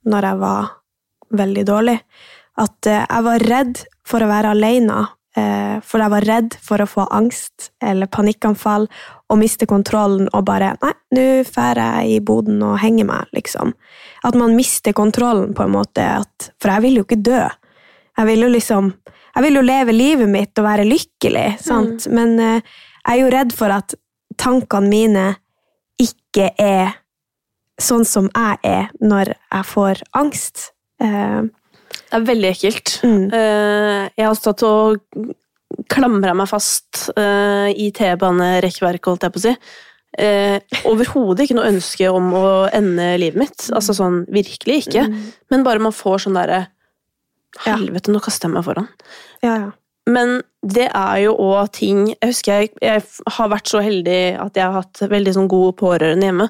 når 0.05 0.21
jeg 0.21 0.38
var 0.39 0.71
veldig 1.31 1.65
dårlig. 1.65 1.99
At 2.62 2.88
eh, 2.89 3.04
jeg 3.06 3.26
var 3.26 3.50
redd 3.50 3.82
for 4.08 4.24
å 4.24 4.30
være 4.30 4.54
alene. 4.56 5.00
Eh, 5.38 5.78
for 5.88 6.04
jeg 6.04 6.12
var 6.12 6.26
redd 6.28 6.56
for 6.60 6.84
å 6.84 6.89
få 6.89 7.06
angst 7.15 7.69
eller 7.80 8.10
panikkanfall 8.12 8.89
og 9.32 9.39
miste 9.39 9.63
kontrollen 9.69 10.28
og 10.36 10.43
bare 10.50 10.74
Nei, 10.82 10.91
nå 11.15 11.24
drar 11.47 11.80
jeg 11.80 12.17
i 12.17 12.19
boden 12.19 12.60
og 12.67 12.82
henger 12.82 13.08
meg, 13.08 13.32
liksom. 13.36 13.71
At 14.28 14.36
man 14.36 14.58
mister 14.58 14.91
kontrollen, 14.93 15.54
på 15.56 15.63
en 15.63 15.71
måte. 15.71 16.04
At, 16.19 16.52
for 16.60 16.74
jeg 16.74 16.86
vil 16.86 17.00
jo 17.00 17.08
ikke 17.08 17.21
dø. 17.24 17.41
Jeg 18.19 18.28
vil 18.28 18.47
jo 18.47 18.52
liksom 18.52 18.93
Jeg 19.32 19.45
vil 19.45 19.56
jo 19.56 19.62
leve 19.63 19.93
livet 19.95 20.28
mitt 20.28 20.60
og 20.60 20.65
være 20.65 20.84
lykkelig, 20.84 21.45
sant? 21.63 22.10
Men 22.12 22.36
eh, 22.43 22.74
jeg 23.06 23.13
er 23.13 23.21
jo 23.21 23.30
redd 23.32 23.54
for 23.56 23.71
at 23.71 23.95
tankene 24.36 24.91
mine 24.91 25.24
ikke 26.02 26.50
er 26.60 26.97
sånn 27.80 28.04
som 28.04 28.28
jeg 28.28 28.60
er 28.67 28.91
når 29.00 29.32
jeg 29.32 29.69
får 29.71 30.04
angst. 30.19 30.67
Det 32.12 32.17
er 32.19 32.26
veldig 32.28 32.50
ekkelt. 32.52 32.97
mm, 33.08 33.21
Eh, 33.34 34.10
Jeg 34.17 34.26
har 34.28 34.36
stått 34.36 34.63
og 34.67 35.00
klamra 35.88 36.34
meg 36.36 36.50
fast 36.52 37.06
eh, 37.15 37.69
i 37.71 37.91
T-banerekkverket, 37.95 39.08
holdt 39.08 39.24
jeg 39.24 39.32
på 39.32 39.39
å 39.39 39.45
si. 39.45 39.54
Eh, 40.19 40.60
Overhodet 40.89 41.45
ikke 41.47 41.56
noe 41.56 41.69
ønske 41.71 42.10
om 42.12 42.34
å 42.36 42.45
ende 42.76 43.13
livet 43.21 43.39
mitt. 43.39 43.69
Altså 43.71 43.95
sånn, 43.95 44.26
virkelig 44.28 44.82
ikke. 44.86 45.06
mm, 45.08 45.21
Men 45.54 45.63
bare 45.63 45.80
man 45.80 45.95
får 45.95 46.26
sånn 46.26 46.36
derre. 46.36 46.65
Helvete, 47.65 48.12
nå 48.12 48.19
kaster 48.24 48.47
jeg 48.50 48.56
meg 48.56 48.63
foran. 48.67 48.88
ja, 49.43 49.56
ja. 49.67 49.71
Men 50.10 50.41
det 50.65 50.88
er 50.97 51.17
jo 51.21 51.36
òg 51.38 51.67
ting 51.78 52.08
Jeg 52.10 52.32
husker 52.32 52.52
jeg, 52.58 52.69
jeg 52.82 53.04
har 53.36 53.50
vært 53.52 53.69
så 53.69 53.84
heldig 53.86 54.39
at 54.41 54.56
jeg 54.58 54.63
har 54.65 54.74
hatt 54.82 54.97
veldig 55.12 55.34
sånn 55.36 55.47
gode 55.47 55.76
pårørende 55.78 56.26
hjemme. 56.26 56.47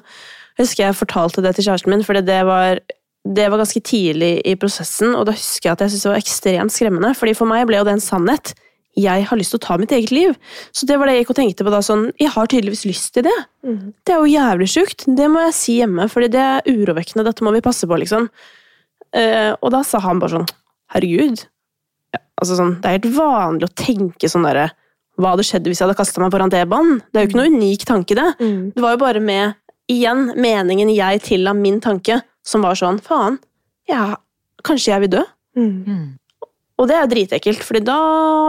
Jeg 0.56 0.64
husker 0.66 0.84
jeg 0.86 0.96
fortalte 0.96 1.42
det 1.44 1.52
til 1.58 1.66
kjæresten 1.66 1.92
min, 1.92 2.02
fordi 2.02 2.22
det 2.24 2.38
var, 2.48 2.80
det 3.22 3.46
var 3.52 3.60
ganske 3.60 3.80
tidlig 3.86 4.40
i 4.48 4.56
prosessen, 4.58 5.14
og 5.14 5.28
da 5.28 5.34
husker 5.36 5.68
jeg 5.68 5.76
at 5.76 5.84
jeg 5.84 5.92
syntes 5.92 6.04
det 6.04 6.10
var 6.10 6.22
ekstremt 6.22 6.74
skremmende, 6.74 7.12
fordi 7.14 7.36
for 7.38 7.46
meg 7.50 7.68
ble 7.68 7.78
jo 7.78 7.86
det 7.86 7.96
en 7.96 8.02
sannhet. 8.02 8.54
jeg 8.98 9.24
har 9.24 9.38
lyst 9.40 9.54
til 9.54 9.60
å 9.60 9.64
ta 9.64 9.76
mitt 9.80 9.92
eget 9.92 10.10
liv. 10.12 10.34
Så 10.72 10.84
det 10.86 10.98
var 11.00 11.08
det 11.08 11.14
jeg 11.14 11.24
gikk 11.24 11.30
og 11.32 11.38
tenkte 11.38 11.64
på 11.64 11.72
da, 11.72 11.80
sånn, 11.84 12.10
jeg 12.20 12.32
har 12.34 12.50
tydeligvis 12.50 12.84
lyst 12.84 13.14
til 13.14 13.24
det. 13.24 13.38
Mm. 13.64 13.94
Det 14.04 14.12
er 14.12 14.18
jo 14.20 14.32
jævlig 14.34 14.68
sjukt, 14.68 15.06
det 15.06 15.28
må 15.32 15.46
jeg 15.46 15.54
si 15.56 15.78
hjemme, 15.78 16.08
fordi 16.12 16.28
det 16.34 16.42
er 16.42 16.68
urovekkende, 16.68 17.24
dette 17.24 17.46
må 17.46 17.54
vi 17.54 17.64
passe 17.64 17.88
på, 17.88 18.00
liksom. 18.02 18.28
Uh, 19.12 19.52
og 19.60 19.72
da 19.72 19.80
sa 19.86 20.00
han 20.04 20.20
bare 20.20 20.36
sånn, 20.36 20.50
herregud, 20.92 21.44
ja, 22.12 22.20
altså 22.40 22.58
sånn, 22.58 22.74
det 22.82 22.90
er 22.90 22.98
helt 22.98 23.16
vanlig 23.16 23.68
å 23.68 23.74
tenke 23.76 24.28
sånn 24.28 24.44
derre, 24.48 24.70
hva 25.20 25.34
hadde 25.34 25.44
skjedd 25.46 25.68
hvis 25.68 25.80
jeg 25.80 25.86
hadde 25.86 25.96
kastet 25.98 26.20
meg 26.22 26.32
foran 26.32 26.52
T-banen? 26.52 27.00
Det 27.12 27.20
er 27.20 27.26
jo 27.26 27.30
ikke 27.30 27.40
noe 27.40 27.52
unik 27.52 27.82
tanke 27.88 28.16
det. 28.16 28.28
Mm. 28.40 28.60
Det 28.72 28.84
var 28.84 28.94
jo 28.94 29.00
bare 29.02 29.20
med, 29.24 29.56
igjen, 29.92 30.30
meningen 30.40 30.92
jeg 30.92 31.20
tilla 31.24 31.52
min 31.56 31.80
tanke, 31.84 32.22
som 32.46 32.64
var 32.66 32.78
sånn, 32.78 32.98
faen, 33.02 33.38
ja, 33.90 34.16
kanskje 34.66 34.92
jeg 34.94 35.04
vil 35.04 35.14
dø? 35.18 35.22
Mm. 35.58 36.18
Og 36.80 36.88
det 36.90 36.98
er 36.98 37.10
dritekkelt, 37.10 37.62
for 37.64 37.78
da 37.84 37.98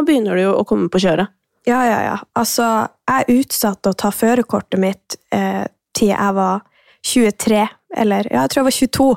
begynner 0.05 0.39
du 0.39 0.45
jo 0.45 0.57
å 0.57 0.67
komme 0.67 0.89
på 0.91 1.01
kjøret. 1.03 1.33
Ja, 1.67 1.79
ja, 1.87 1.99
ja. 2.03 2.17
Altså, 2.35 2.65
jeg 3.07 3.39
utsatte 3.39 3.93
å 3.93 3.97
ta 3.97 4.11
førerkortet 4.11 4.81
mitt 4.81 5.17
eh, 5.35 5.63
til 5.95 6.11
jeg 6.11 6.35
var 6.35 6.63
23, 7.07 7.65
eller 8.03 8.27
ja, 8.31 8.43
jeg 8.43 8.51
tror 8.51 8.63
jeg 8.63 8.69
var 8.69 8.79
22. 8.79 9.09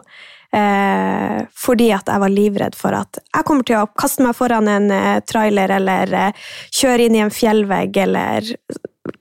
Eh, 0.57 1.39
fordi 1.59 1.89
at 1.93 2.09
jeg 2.09 2.23
var 2.23 2.33
livredd 2.33 2.77
for 2.79 2.95
at 2.97 3.19
jeg 3.19 3.45
kommer 3.49 3.67
til 3.67 3.81
å 3.81 3.89
kaste 3.99 4.25
meg 4.25 4.37
foran 4.39 4.71
en 4.71 4.93
eh, 4.95 5.19
trailer, 5.27 5.75
eller 5.81 6.15
eh, 6.15 6.47
kjøre 6.79 7.09
inn 7.09 7.19
i 7.19 7.25
en 7.25 7.35
fjellvegg, 7.35 7.99
eller 8.07 8.53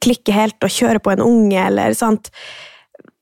klikke 0.05 0.35
helt 0.35 0.65
og 0.65 0.73
kjøre 0.73 1.01
på 1.01 1.15
en 1.15 1.25
unge, 1.25 1.59
eller 1.65 1.97
sant. 1.97 2.29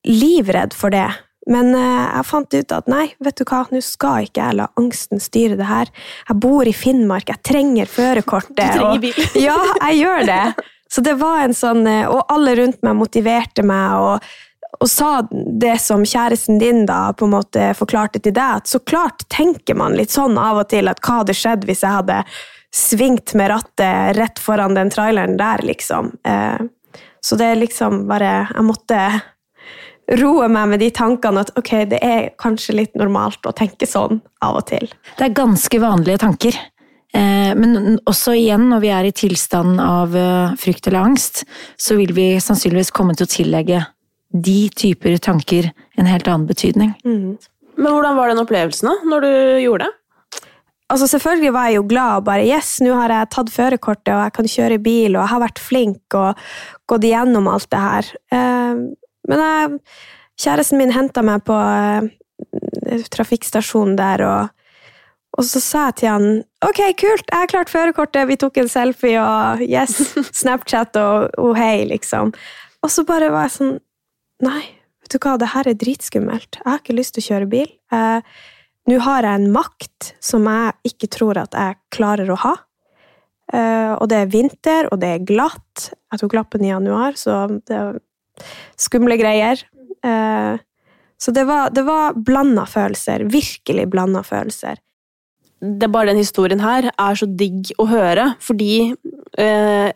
Livredd 0.10 0.76
for 0.76 0.93
det. 0.93 1.08
Men 1.51 1.73
eh, 1.75 2.06
jeg 2.15 2.25
fant 2.29 2.53
ut 2.56 2.71
at 2.71 2.88
nei, 2.88 3.06
vet 3.19 3.36
du 3.36 3.43
hva, 3.49 3.65
nå 3.71 3.82
skal 3.84 4.27
ikke 4.29 4.45
jeg 4.45 4.56
la 4.62 4.67
angsten 4.79 5.19
styre 5.19 5.58
det 5.60 5.67
her. 5.67 5.89
Jeg 6.29 6.39
bor 6.39 6.67
i 6.69 6.73
Finnmark, 6.73 7.27
jeg 7.34 7.43
trenger 7.43 7.89
førerkortet. 7.91 8.56
Du 8.56 8.79
trenger 8.79 8.93
og- 8.93 9.01
bil. 9.03 9.27
ja, 9.47 9.58
jeg 9.89 9.99
gjør 10.06 10.25
det. 10.29 10.43
Så 10.93 11.01
det 11.03 11.17
var 11.19 11.41
en 11.43 11.56
sånn, 11.58 11.86
eh, 11.89 12.06
Og 12.08 12.23
alle 12.32 12.56
rundt 12.60 12.82
meg 12.86 12.95
motiverte 12.95 13.63
meg 13.65 13.99
og, 13.99 14.27
og 14.79 14.89
sa 14.89 15.21
det 15.32 15.75
som 15.82 16.03
kjæresten 16.06 16.60
din 16.62 16.86
da 16.86 17.12
på 17.17 17.25
en 17.27 17.34
måte 17.36 17.71
forklarte 17.77 18.21
til 18.23 18.34
deg, 18.34 18.62
at 18.63 18.67
så 18.71 18.79
klart 18.79 19.25
tenker 19.29 19.75
man 19.75 19.97
litt 19.97 20.12
sånn 20.13 20.38
av 20.38 20.62
og 20.63 20.69
til 20.69 20.88
at 20.91 21.01
hva 21.03 21.19
hadde 21.23 21.36
skjedd 21.38 21.65
hvis 21.67 21.84
jeg 21.84 21.97
hadde 21.99 22.21
svingt 22.73 23.36
med 23.38 23.51
rattet 23.51 24.15
rett 24.17 24.39
foran 24.41 24.73
den 24.73 24.89
traileren 24.89 25.36
der, 25.38 25.62
liksom. 25.65 26.13
Eh, 26.25 26.63
Så 27.23 27.38
det 27.39 27.45
er 27.51 27.56
liksom 27.56 28.01
bare 28.10 28.47
Jeg 28.53 28.63
måtte 28.67 28.97
roe 30.20 30.50
meg 30.52 30.70
med 30.74 30.84
de 30.84 30.89
tankene 30.94 31.44
at 31.46 31.54
ok, 31.60 31.72
det 31.94 32.00
er 32.04 32.30
kanskje 32.42 32.76
litt 32.76 32.96
normalt 33.00 33.46
å 33.48 33.56
tenke 33.56 33.88
sånn 33.88 34.22
av 34.44 34.60
og 34.60 34.68
til. 34.72 34.89
Det 35.18 35.30
er 35.30 35.38
ganske 35.38 35.80
vanlige 35.82 36.22
tanker. 36.26 36.60
Eh, 37.13 37.54
Men 37.56 38.00
også 38.10 38.36
igjen, 38.36 38.70
når 38.72 38.84
vi 38.84 38.92
er 38.92 39.08
i 39.08 39.16
tilstand 39.16 39.80
av 39.82 40.16
eh, 40.18 40.54
frykt 40.60 40.88
eller 40.89 41.06
angst, 41.06 41.44
så 41.78 41.98
vil 42.00 42.13
vi 42.13 42.34
sannsynligvis 42.42 42.92
komme 42.92 43.16
til 43.16 43.28
å 43.28 43.34
tillegge 43.34 43.86
de 44.34 44.70
typer 44.74 45.20
tanker 45.22 45.70
en 45.98 46.10
helt 46.10 46.28
annen 46.28 46.48
betydning. 46.50 46.96
Mm. 47.06 47.36
Men 47.78 47.92
hvordan 47.94 48.18
var 48.18 48.32
den 48.32 48.42
opplevelsen 48.42 48.89
da, 48.89 48.96
når 49.10 49.28
du 49.28 49.34
gjorde 49.66 49.86
det? 49.86 50.00
Altså 50.94 51.08
Selvfølgelig 51.10 51.54
var 51.56 51.70
jeg 51.70 51.78
jo 51.80 51.86
glad 51.89 52.18
og 52.20 52.26
bare 52.28 52.46
yes, 52.46 52.76
nå 52.84 52.94
har 52.98 53.13
jeg 53.13 53.30
tatt 53.34 53.50
førerkortet 53.54 54.12
og 54.13 54.20
jeg 54.26 54.34
kan 54.36 54.50
kjøre 54.52 54.82
bil 54.84 55.16
og 55.16 55.22
jeg 55.24 55.32
har 55.32 55.42
vært 55.42 55.62
flink 55.63 56.18
og 56.20 56.44
gått 56.92 57.08
igjennom 57.08 57.48
alt 57.50 57.70
det 57.72 57.82
her. 57.82 58.10
Eh, 59.24 59.30
Men 59.30 59.40
jeg, 59.40 59.80
kjæresten 60.44 60.78
min 60.78 60.92
henta 60.92 61.24
meg 61.24 61.44
på 61.48 61.56
eh, 61.56 63.04
trafikkstasjonen 63.14 63.96
der, 63.98 64.24
og, 64.28 64.50
og 65.38 65.48
så 65.48 65.62
sa 65.64 65.86
jeg 65.90 65.96
til 66.02 66.10
han 66.10 66.28
ok, 66.66 66.82
kult, 67.00 67.26
jeg 67.30 67.40
har 67.40 67.52
klart 67.52 67.72
førerkortet, 67.72 68.28
vi 68.28 68.38
tok 68.38 68.58
en 68.58 68.70
selfie 68.70 69.20
og 69.22 69.64
yes, 69.66 70.16
Snapchat 70.42 70.98
og 71.00 71.30
oh, 71.38 71.54
hei, 71.58 71.86
liksom. 71.90 72.34
Og 72.84 72.92
så 72.92 73.06
bare 73.08 73.32
var 73.32 73.48
jeg 73.48 73.58
sånn 73.58 73.78
nei, 74.44 74.64
vet 75.04 75.16
du 75.16 75.22
hva, 75.24 75.38
det 75.40 75.54
her 75.54 75.70
er 75.70 75.80
dritskummelt. 75.80 76.60
Jeg 76.60 76.68
har 76.68 76.82
ikke 76.82 76.98
lyst 76.98 77.16
til 77.16 77.24
å 77.24 77.30
kjøre 77.32 77.50
bil. 77.52 77.72
Eh, 77.96 78.36
nå 78.92 79.00
har 79.06 79.24
jeg 79.24 79.40
en 79.40 79.52
makt 79.54 80.14
som 80.20 80.44
jeg 80.50 80.92
ikke 80.92 81.08
tror 81.16 81.40
at 81.40 81.56
jeg 81.56 81.80
klarer 81.96 82.28
å 82.34 82.40
ha. 82.44 82.56
Eh, 83.54 83.94
og 83.94 84.10
det 84.12 84.18
er 84.20 84.34
vinter, 84.34 84.90
og 84.92 85.00
det 85.00 85.12
er 85.14 85.28
glatt. 85.28 85.94
Jeg 86.12 86.20
tok 86.20 86.36
lappen 86.36 86.66
i 86.66 86.74
januar, 86.74 87.16
så 87.20 87.46
det 87.64 87.80
skumle 88.80 89.17
greier. 89.19 89.62
Eh, 90.04 90.58
så 91.24 91.32
det 91.32 91.46
var, 91.48 91.69
det 91.72 91.86
var 91.88 92.13
blanda 92.17 92.65
følelser. 92.67 93.24
Virkelig 93.32 93.88
blanda 93.93 94.24
følelser. 94.28 94.80
det 95.63 95.84
er 95.88 95.91
bare 95.93 96.12
den 96.12 96.17
historien 96.19 96.60
her 96.60 96.89
er 97.00 97.15
så 97.15 97.24
digg 97.39 97.69
å 97.80 97.86
høre, 97.88 98.34
fordi 98.43 98.96
eh, 99.39 99.91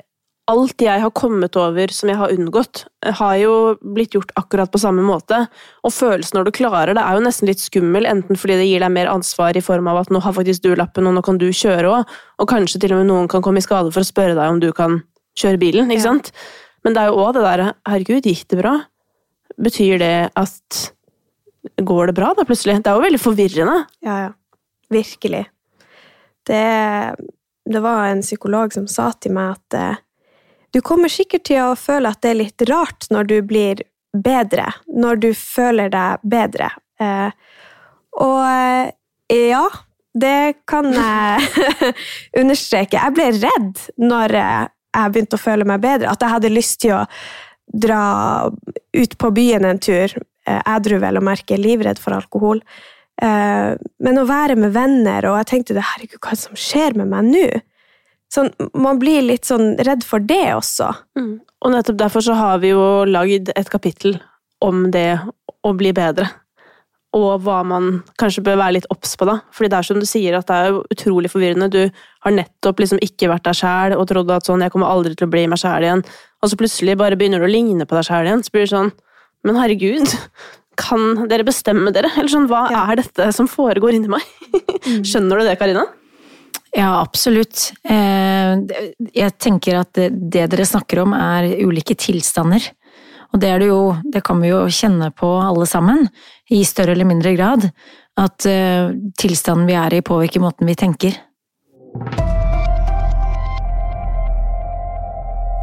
alt 0.47 0.79
jeg 0.79 1.01
har 1.03 1.11
kommet 1.11 1.57
over 1.59 1.91
som 1.91 2.07
jeg 2.07 2.15
har 2.15 2.31
unngått, 2.31 2.85
har 3.19 3.33
jo 3.41 3.55
blitt 3.83 4.13
gjort 4.15 4.31
akkurat 4.39 4.71
på 4.71 4.79
samme 4.79 5.03
måte. 5.03 5.41
Og 5.83 5.91
følelsen 5.91 6.39
når 6.39 6.47
du 6.47 6.51
klarer 6.55 6.95
det, 6.95 7.03
er 7.03 7.17
jo 7.19 7.25
nesten 7.25 7.49
litt 7.51 7.59
skummel, 7.59 8.07
enten 8.07 8.39
fordi 8.39 8.55
det 8.61 8.69
gir 8.69 8.79
deg 8.85 8.93
mer 8.95 9.11
ansvar 9.11 9.59
i 9.59 9.65
form 9.65 9.89
av 9.91 10.05
at 10.05 10.13
nå 10.15 10.21
har 10.23 10.37
faktisk 10.37 10.63
du 10.63 10.71
lappen, 10.79 11.09
og 11.11 11.17
nå 11.17 11.25
kan 11.27 11.35
du 11.41 11.49
kjøre 11.51 11.91
òg, 11.91 12.15
og 12.39 12.47
kanskje 12.47 12.79
til 12.85 12.95
og 12.95 13.01
med 13.03 13.11
noen 13.11 13.27
kan 13.27 13.43
komme 13.43 13.59
i 13.59 13.67
skade 13.67 13.91
for 13.91 14.05
å 14.05 14.07
spørre 14.07 14.37
deg 14.39 14.47
om 14.55 14.63
du 14.63 14.69
kan 14.71 15.01
kjøre 15.37 15.59
bilen, 15.59 15.91
ikke 15.91 15.99
Ja. 15.99 16.13
sant? 16.13 16.31
Men 16.87 16.95
det 16.95 17.03
er 17.03 17.11
jo 17.11 17.19
òg 17.19 17.33
det 17.35 17.43
derre 17.43 17.71
Herregud, 17.83 18.27
gikk 18.31 18.45
det 18.47 18.61
bra? 18.61 18.73
Betyr 19.59 19.99
det 19.99 20.15
at 20.39 20.83
Går 21.83 22.07
det 22.07 22.13
bra, 22.15 22.29
da, 22.31 22.45
plutselig? 22.47 22.77
Det 22.79 22.87
er 22.87 22.95
jo 22.95 23.03
veldig 23.03 23.19
forvirrende. 23.19 23.79
Ja, 24.05 24.13
ja. 24.23 24.29
Virkelig. 24.87 25.41
Det, 26.47 26.61
det 27.67 27.81
var 27.83 28.05
en 28.07 28.21
psykolog 28.23 28.71
som 28.71 28.85
sa 28.87 29.09
til 29.19 29.33
meg 29.35 29.57
at 29.57 29.75
eh, 29.75 29.99
du 30.71 30.79
kommer 30.79 31.11
sikkert 31.11 31.43
til 31.49 31.59
å 31.65 31.75
føle 31.75 32.07
at 32.07 32.21
det 32.23 32.31
er 32.31 32.39
litt 32.39 32.65
rart 32.71 33.09
når 33.11 33.27
du 33.27 33.35
blir 33.49 33.83
bedre, 34.15 34.69
når 34.87 35.19
du 35.25 35.29
føler 35.35 35.91
deg 35.91 36.23
bedre. 36.23 36.71
Eh, 37.03 37.35
og 38.23 38.39
eh, 38.47 39.51
ja, 39.51 39.65
det 40.15 40.63
kan 40.71 40.87
jeg 40.95 41.91
understreke. 42.41 42.95
Jeg 42.95 43.17
ble 43.19 43.27
redd 43.41 43.85
når 43.99 44.39
eh, 44.39 44.65
jeg 44.97 45.13
begynte 45.13 45.37
å 45.37 45.41
føle 45.41 45.67
meg 45.67 45.83
bedre, 45.83 46.11
at 46.11 46.23
jeg 46.23 46.33
hadde 46.33 46.53
lyst 46.53 46.81
til 46.83 46.95
å 46.97 47.05
dra 47.67 48.01
ut 48.95 49.17
på 49.19 49.31
byen 49.35 49.65
en 49.67 49.79
tur, 49.79 50.13
eh, 50.47 50.61
ædru 50.65 50.99
vel 51.03 51.19
å 51.19 51.23
merke, 51.23 51.57
livredd 51.59 51.99
for 51.99 52.15
alkohol. 52.17 52.61
Eh, 53.21 53.75
Men 53.99 54.17
å 54.21 54.27
være 54.27 54.55
med 54.55 54.73
venner, 54.73 55.25
og 55.25 55.37
jeg 55.39 55.49
tenkte 55.51 55.81
herregud, 55.81 56.19
hva 56.21 56.31
er 56.31 56.37
det 56.37 56.45
som 56.45 56.55
skjer 56.55 56.95
med 56.95 57.07
meg 57.07 57.23
nå? 57.25 57.61
Sånn, 58.29 58.51
man 58.73 58.99
blir 58.99 59.21
litt 59.23 59.45
sånn 59.47 59.77
redd 59.77 60.03
for 60.03 60.19
det 60.19 60.53
også. 60.53 60.89
Og 61.63 61.71
nettopp 61.71 61.97
derfor 61.97 62.21
så 62.21 62.35
har 62.35 62.59
vi 62.59 62.73
jo 62.73 63.05
lagd 63.05 63.51
et 63.55 63.69
kapittel 63.69 64.19
om 64.61 64.91
det 64.91 65.19
å 65.63 65.73
bli 65.77 65.93
bedre. 65.93 66.27
Og 67.15 67.39
hva 67.41 67.61
man 67.65 68.01
kanskje 68.19 68.43
bør 68.43 68.57
være 68.59 68.73
litt 68.75 68.87
obs 68.91 69.15
på, 69.17 69.25
da. 69.25 69.37
Fordi 69.55 69.69
det 69.71 69.77
er 69.79 69.87
som 69.87 69.99
du 70.01 70.05
sier, 70.05 70.35
at 70.37 70.47
det 70.49 70.55
er 70.67 70.75
utrolig 70.91 71.29
forvirrende. 71.31 71.69
Du 71.71 71.79
har 72.25 72.31
nettopp 72.35 72.79
liksom 72.83 72.99
ikke 73.01 73.29
vært 73.31 73.45
deg 73.47 73.55
sjæl 73.55 73.95
og 73.95 74.05
trodd 74.09 74.29
at 74.35 74.45
sånn, 74.45 74.61
jeg 74.61 74.73
kommer 74.73 74.91
aldri 74.91 75.15
til 75.15 75.25
å 75.27 75.31
bli 75.31 75.45
meg 75.47 75.57
sjæl 75.61 75.85
igjen. 75.87 76.03
Og 76.43 76.51
så 76.51 76.59
plutselig 76.59 76.97
bare 76.99 77.15
begynner 77.17 77.39
du 77.41 77.47
å 77.47 77.51
ligne 77.51 77.87
på 77.87 77.95
deg 77.97 78.05
sjæl 78.09 78.27
igjen. 78.27 78.43
Så 78.43 78.51
blir 78.53 78.65
det 78.67 78.73
sånn, 78.73 78.91
men 79.47 79.55
herregud, 79.61 80.11
kan 80.83 81.23
dere 81.31 81.47
bestemme 81.47 81.93
dere? 81.95 82.11
Eller 82.17 82.29
sånn, 82.29 82.49
hva 82.51 82.65
Ja. 82.69 82.83
er 82.91 82.99
dette 83.01 83.31
som 83.33 83.47
foregår 83.49 83.95
inni 83.97 84.11
meg? 84.11 84.27
Skjønner 85.07 85.39
du 85.41 85.47
det, 85.47 85.55
Karina? 85.63 85.87
Ja, 86.75 86.91
absolutt. 87.01 87.71
Eh, 87.87 88.59
Jeg 89.15 89.31
tenker 89.41 89.79
at 89.79 89.93
det 89.97 90.11
det 90.29 90.49
dere 90.51 90.65
snakker 90.67 91.01
om 91.07 91.15
er 91.17 91.47
ulike 91.63 91.95
tilstander. 91.97 92.67
Og 93.33 93.41
det 93.41 93.49
er 93.51 93.61
det 93.61 93.69
jo, 93.69 93.81
det 94.13 94.23
kan 94.25 94.39
vi 94.41 94.51
jo 94.51 94.65
kjenne 94.71 95.09
på 95.15 95.29
alle 95.41 95.67
sammen, 95.69 96.07
i 96.49 96.63
større 96.65 96.95
eller 96.95 97.07
mindre 97.09 97.33
grad. 97.35 97.69
At 98.17 98.47
eh, 98.49 98.93
tilstanden 99.19 99.67
vi 99.69 99.75
er 99.77 99.97
i 99.97 100.05
påvirker 100.05 100.41
måten 100.43 100.69
vi 100.69 100.77
tenker. 100.79 101.17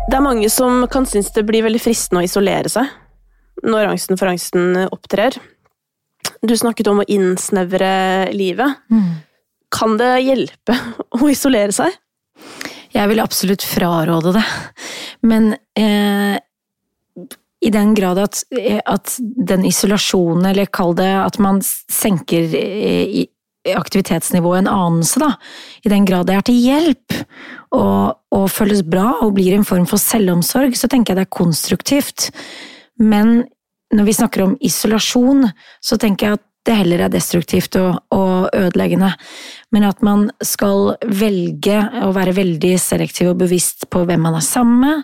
Det 0.05 0.19
er 0.19 0.23
mange 0.23 0.51
som 0.53 0.85
kan 0.93 1.09
synes 1.09 1.33
det 1.35 1.47
blir 1.49 1.65
veldig 1.65 1.81
fristende 1.83 2.23
å 2.23 2.29
isolere 2.29 2.71
seg 2.71 2.93
når 3.65 3.95
angsten 3.95 4.19
for 4.21 4.29
angsten 4.29 4.77
opptrer. 4.85 5.37
Du 6.45 6.53
snakket 6.59 6.91
om 6.91 7.01
å 7.01 7.09
innsnevre 7.09 8.31
livet. 8.37 8.83
Kan 9.75 9.97
det 10.01 10.13
hjelpe 10.27 10.77
å 11.21 11.31
isolere 11.31 11.75
seg? 11.75 11.95
Jeg 12.95 13.11
vil 13.11 13.23
absolutt 13.23 13.65
fraråde 13.67 14.35
det. 14.37 14.45
Men 15.27 15.55
eh, 15.79 16.37
i 17.65 17.71
den 17.73 17.95
grad 17.97 18.21
at, 18.21 18.43
eh, 18.59 18.81
at 18.85 19.17
den 19.21 19.65
isolasjonen, 19.69 20.47
eller 20.51 20.71
kall 20.73 20.95
det 20.99 21.11
at 21.23 21.39
man 21.43 21.63
senker 21.65 22.55
eh, 22.59 23.25
aktivitetsnivået 23.73 24.65
en 24.65 24.73
anelse, 24.73 25.23
da, 25.23 25.31
i 25.85 25.93
den 25.93 26.05
grad 26.09 26.29
det 26.29 26.37
er 26.37 26.45
til 26.45 26.61
hjelp 26.61 27.19
og, 27.73 28.21
og 28.35 28.49
føles 28.53 28.85
bra 28.85 29.15
og 29.25 29.37
blir 29.39 29.57
en 29.57 29.65
form 29.65 29.87
for 29.89 30.01
selvomsorg, 30.01 30.77
så 30.77 30.91
tenker 30.91 31.15
jeg 31.15 31.23
det 31.23 31.29
er 31.29 31.39
konstruktivt. 31.39 32.29
Men 33.01 33.47
når 33.95 34.09
vi 34.09 34.17
snakker 34.17 34.45
om 34.45 34.59
isolasjon, 34.65 35.47
så 35.81 35.99
tenker 36.01 36.27
jeg 36.27 36.39
at 36.39 36.45
det 36.65 36.79
heller 36.79 37.05
er 37.05 37.13
destruktivt 37.13 37.77
og, 37.77 37.99
og, 38.15 38.49
ødeleggende. 38.57 39.11
Men 39.75 39.85
at 39.85 40.01
man 40.05 40.31
skal 40.45 40.95
velge 41.05 41.77
å 42.01 42.13
være 42.17 42.37
veldig 42.39 42.73
selektiv 42.81 43.35
og 43.35 43.43
bevisst 43.43 43.89
på 43.93 44.07
hvem 44.09 44.25
man 44.25 44.39
er 44.39 44.47
sammen 44.47 44.81
med, 44.81 45.03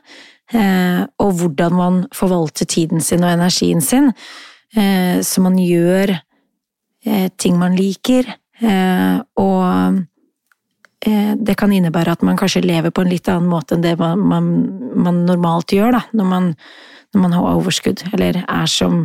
og 0.51 1.31
hvordan 1.39 1.75
man 1.79 1.99
forvalter 2.17 2.67
tiden 2.67 3.01
sin 3.05 3.23
og 3.23 3.31
energien 3.31 3.81
sin, 3.85 4.11
eh, 4.77 5.21
så 5.23 5.43
man 5.45 5.59
gjør 5.59 6.15
eh, 7.07 7.29
ting 7.39 7.59
man 7.59 7.77
liker, 7.79 8.29
eh, 8.61 9.19
og 9.39 10.01
eh, 11.07 11.35
det 11.39 11.57
kan 11.59 11.73
innebære 11.73 12.17
at 12.17 12.23
man 12.27 12.39
kanskje 12.41 12.65
lever 12.67 12.91
på 12.91 13.05
en 13.05 13.13
litt 13.13 13.31
annen 13.31 13.51
måte 13.51 13.77
enn 13.77 13.85
det 13.85 13.97
man, 14.01 14.19
man, 14.19 14.51
man 14.95 15.25
normalt 15.29 15.73
gjør, 15.77 15.99
da, 15.99 16.07
når 16.13 16.33
man 16.35 16.55
når 17.11 17.23
man 17.25 17.33
har 17.35 17.57
overskudd, 17.59 18.05
eller 18.15 18.37
er, 18.45 18.67
som, 18.71 19.01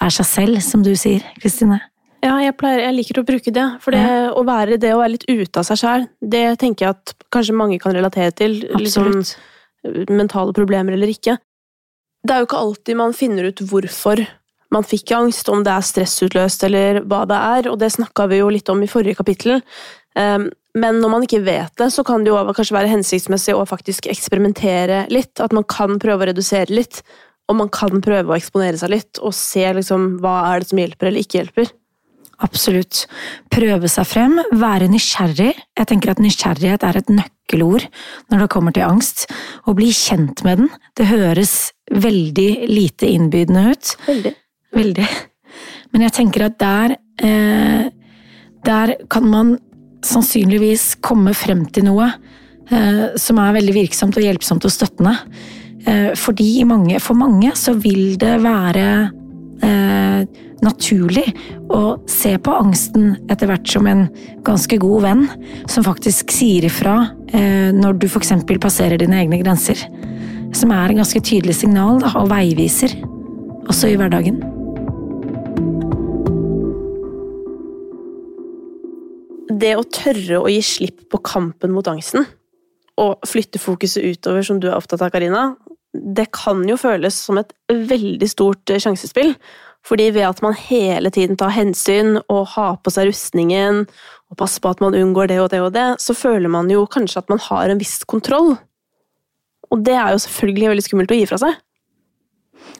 er 0.00 0.12
seg 0.14 0.28
selv, 0.28 0.60
som 0.64 0.84
du 0.84 0.94
sier, 0.96 1.24
Kristine? 1.42 1.82
Ja, 2.22 2.36
jeg, 2.40 2.54
pleier, 2.56 2.84
jeg, 2.86 2.94
liker 2.96 3.20
å 3.20 3.24
bruke 3.28 3.52
det. 3.52 3.64
For 3.82 3.92
det 3.92 4.00
ja. 4.00 4.30
å 4.32 4.44
være 4.46 4.78
det 4.80 4.92
å 4.94 5.00
være 5.02 5.16
litt 5.16 5.26
ute 5.28 5.60
av 5.60 5.66
seg 5.66 5.80
sjæl, 5.80 6.06
det 6.22 6.44
tenker 6.62 6.86
jeg 6.86 6.96
at 6.96 7.14
kanskje 7.34 7.56
mange 7.58 7.76
kan 7.82 7.92
relatere 7.96 8.32
til. 8.38 8.60
Liksom, 8.78 9.18
mentale 10.10 10.54
problemer 10.56 10.96
eller 10.96 11.10
ikke. 11.12 11.36
Det 12.22 12.34
er 12.34 12.42
jo 12.42 12.48
ikke 12.48 12.62
alltid 12.62 12.98
man 12.98 13.16
finner 13.16 13.50
ut 13.50 13.62
hvorfor 13.66 14.22
man 14.72 14.86
fikk 14.88 15.12
angst, 15.16 15.50
om 15.52 15.64
det 15.66 15.72
er 15.74 15.84
stressutløst 15.84 16.64
eller 16.64 17.02
hva 17.04 17.24
det 17.28 17.38
er, 17.38 17.68
og 17.68 17.78
det 17.82 17.92
snakka 17.92 18.28
vi 18.30 18.40
jo 18.40 18.48
litt 18.52 18.70
om 18.72 18.80
i 18.84 18.88
forrige 18.88 19.18
kapittel. 19.18 19.60
Ehm, 20.16 20.48
men 20.78 21.02
når 21.02 21.12
man 21.12 21.26
ikke 21.26 21.42
vet 21.44 21.74
det, 21.76 21.90
så 21.92 22.04
kan 22.06 22.24
det 22.24 22.32
jo 22.32 22.38
kanskje 22.56 22.78
være 22.78 22.92
hensiktsmessig 22.94 23.56
å 23.56 23.66
faktisk 23.68 24.08
eksperimentere 24.08 25.04
litt. 25.12 25.34
At 25.44 25.52
man 25.52 25.66
kan 25.68 25.98
prøve 26.00 26.24
å 26.24 26.30
redusere 26.30 26.72
litt, 26.72 27.02
og 27.50 27.58
man 27.58 27.68
kan 27.74 28.00
prøve 28.04 28.32
å 28.32 28.38
eksponere 28.38 28.80
seg 28.80 28.94
litt 28.94 29.20
og 29.20 29.34
se 29.36 29.66
liksom, 29.76 30.22
hva 30.22 30.38
er 30.54 30.62
det 30.62 30.70
som 30.70 30.80
hjelper 30.80 31.10
eller 31.10 31.26
ikke 31.26 31.42
hjelper. 31.42 31.72
Absolutt. 32.42 33.04
Prøve 33.52 33.90
seg 33.90 34.08
frem, 34.08 34.38
være 34.58 34.90
nysgjerrig. 34.90 35.52
Jeg 35.78 35.88
tenker 35.88 36.12
at 36.12 36.22
nysgjerrighet 36.22 36.86
er 36.86 36.98
et 36.98 37.12
nøkkelord 37.12 37.86
når 38.32 38.44
det 38.44 38.50
kommer 38.52 38.74
til 38.74 38.86
angst. 38.88 39.28
Å 39.66 39.74
bli 39.78 39.92
kjent 39.94 40.42
med 40.46 40.64
den. 40.64 40.72
Det 40.98 41.08
høres 41.10 41.72
veldig 41.92 42.50
lite 42.70 43.10
innbydende 43.12 43.64
ut. 43.70 43.94
Veldig. 44.08 44.34
Veldig. 44.72 45.08
Men 45.92 46.06
jeg 46.06 46.16
tenker 46.16 46.46
at 46.46 46.54
der 46.60 46.94
eh, 47.22 47.90
Der 48.62 48.94
kan 49.10 49.26
man 49.28 49.56
sannsynligvis 50.06 50.96
komme 51.02 51.34
frem 51.34 51.66
til 51.74 51.86
noe 51.86 52.06
eh, 52.08 53.14
som 53.18 53.38
er 53.42 53.56
veldig 53.58 53.74
virksomt 53.74 54.16
og 54.18 54.24
hjelpsomt 54.24 54.66
og 54.66 54.72
støttende. 54.72 55.14
Eh, 55.86 56.12
fordi 56.18 56.62
mange, 56.66 56.98
for 57.02 57.18
mange 57.18 57.52
så 57.58 57.74
vil 57.78 58.16
det 58.18 58.36
være 58.42 58.86
naturlig 60.62 61.24
å 61.72 61.96
se 62.10 62.34
på 62.38 62.54
angsten 62.54 63.14
etter 63.32 63.50
hvert 63.50 63.68
som 63.68 63.88
en 63.90 64.06
ganske 64.46 64.78
god 64.82 65.06
venn, 65.06 65.26
som 65.70 65.86
faktisk 65.86 66.32
sier 66.34 66.66
ifra 66.68 66.96
eh, 67.32 67.70
når 67.74 68.00
du 68.02 68.08
f.eks. 68.08 68.34
passerer 68.62 69.00
dine 69.00 69.22
egne 69.22 69.40
grenser. 69.42 69.80
Som 70.56 70.74
er 70.74 70.92
en 70.92 71.00
ganske 71.00 71.22
tydelig 71.24 71.58
signal 71.62 72.02
da, 72.02 72.12
og 72.20 72.30
veiviser, 72.32 72.94
også 73.70 73.92
i 73.92 73.96
hverdagen. 74.00 74.42
Det 79.62 79.74
å 79.78 79.88
tørre 79.94 80.40
å 80.42 80.50
gi 80.50 80.62
slipp 80.64 81.04
på 81.12 81.20
kampen 81.24 81.74
mot 81.74 81.88
angsten, 81.90 82.26
og 83.00 83.24
flytte 83.26 83.60
fokuset 83.60 84.04
utover, 84.04 84.44
som 84.44 84.58
du 84.60 84.68
er 84.68 84.76
opptatt 84.76 85.02
av, 85.04 85.12
Karina, 85.14 85.52
det 85.92 86.30
kan 86.32 86.62
jo 86.68 86.78
føles 86.80 87.16
som 87.26 87.38
et 87.40 87.52
veldig 87.68 88.28
stort 88.30 88.72
sjansespill. 88.80 89.34
Fordi 89.86 90.10
ved 90.14 90.28
at 90.28 90.42
man 90.44 90.54
hele 90.54 91.10
tiden 91.10 91.38
tar 91.38 91.54
hensyn 91.54 92.20
og 92.28 92.52
har 92.54 92.76
på 92.82 92.92
seg 92.94 93.08
rustningen 93.10 93.82
og 94.30 94.38
passer 94.38 94.62
på 94.62 94.70
at 94.72 94.82
man 94.82 94.94
unngår 94.96 95.32
det 95.32 95.40
og 95.42 95.50
det 95.52 95.60
og 95.60 95.72
det, 95.74 95.86
så 96.00 96.14
føler 96.16 96.48
man 96.52 96.70
jo 96.70 96.86
kanskje 96.86 97.20
at 97.24 97.32
man 97.32 97.42
har 97.42 97.68
en 97.72 97.80
viss 97.80 97.98
kontroll. 98.08 98.54
Og 99.72 99.82
det 99.84 99.96
er 99.98 100.14
jo 100.14 100.22
selvfølgelig 100.22 100.70
veldig 100.70 100.84
skummelt 100.86 101.14
å 101.14 101.18
gi 101.18 101.26
fra 101.28 101.40
seg. 101.42 101.58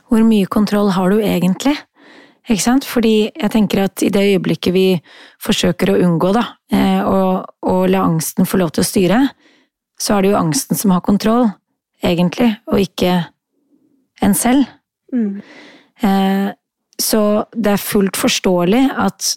Hvor 0.09 0.23
mye 0.29 0.49
kontroll 0.53 0.93
har 0.95 1.11
du 1.11 1.19
egentlig? 1.25 1.75
Ikke 2.51 2.65
sant? 2.65 2.87
Fordi 2.89 3.31
jeg 3.31 3.51
tenker 3.55 3.85
at 3.85 4.03
i 4.03 4.11
det 4.13 4.23
øyeblikket 4.33 4.75
vi 4.75 4.87
forsøker 5.43 5.93
å 5.93 5.99
unngå 6.07 6.33
da, 6.37 6.45
eh, 6.75 7.03
å 7.03 7.77
la 7.91 8.07
angsten 8.07 8.49
få 8.49 8.61
lov 8.63 8.73
til 8.75 8.83
å 8.83 8.89
styre, 8.89 9.21
så 9.99 10.17
er 10.17 10.23
det 10.23 10.33
jo 10.33 10.41
angsten 10.41 10.79
som 10.79 10.95
har 10.95 11.05
kontroll 11.07 11.51
egentlig, 12.03 12.51
og 12.67 12.83
ikke 12.83 13.27
en 14.23 14.35
selv. 14.35 14.67
Mm. 15.15 15.43
Eh, 16.03 16.49
så 17.03 17.23
det 17.53 17.75
er 17.75 17.83
fullt 17.83 18.19
forståelig 18.21 18.83
at 19.01 19.33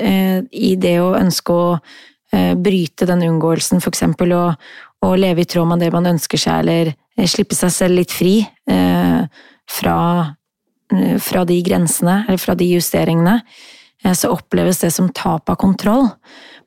eh, 0.00 0.44
i 0.54 0.74
det 0.80 0.96
å 1.02 1.16
ønske 1.18 1.54
å 1.54 1.66
eh, 1.74 2.54
bryte 2.54 3.08
den 3.08 3.24
unngåelsen, 3.26 3.82
eksempel, 3.90 4.34
og, 4.36 4.68
og, 5.04 5.16
leve 5.18 5.42
i 5.42 5.48
tråd 5.48 5.72
med 5.72 5.82
det 5.82 5.90
man 5.94 6.08
ønsker 6.12 6.40
seg, 6.40 6.62
eller 6.62 6.92
eh, 6.92 7.26
slippe 7.30 7.58
seg 7.58 7.74
selv 7.74 7.98
litt 7.98 8.14
fri 8.14 8.36
eh, 8.44 9.42
fra, 9.68 9.98
eh, 10.94 11.18
fra, 11.22 11.44
de 11.48 11.58
grensene, 11.66 12.22
eller 12.28 12.42
fra 12.42 12.56
de 12.58 12.70
justeringene, 12.76 13.40
så 14.14 14.28
oppleves 14.30 14.78
det 14.78 14.92
som 14.94 15.08
tap 15.10 15.50
av 15.50 15.56
kontroll. 15.58 16.04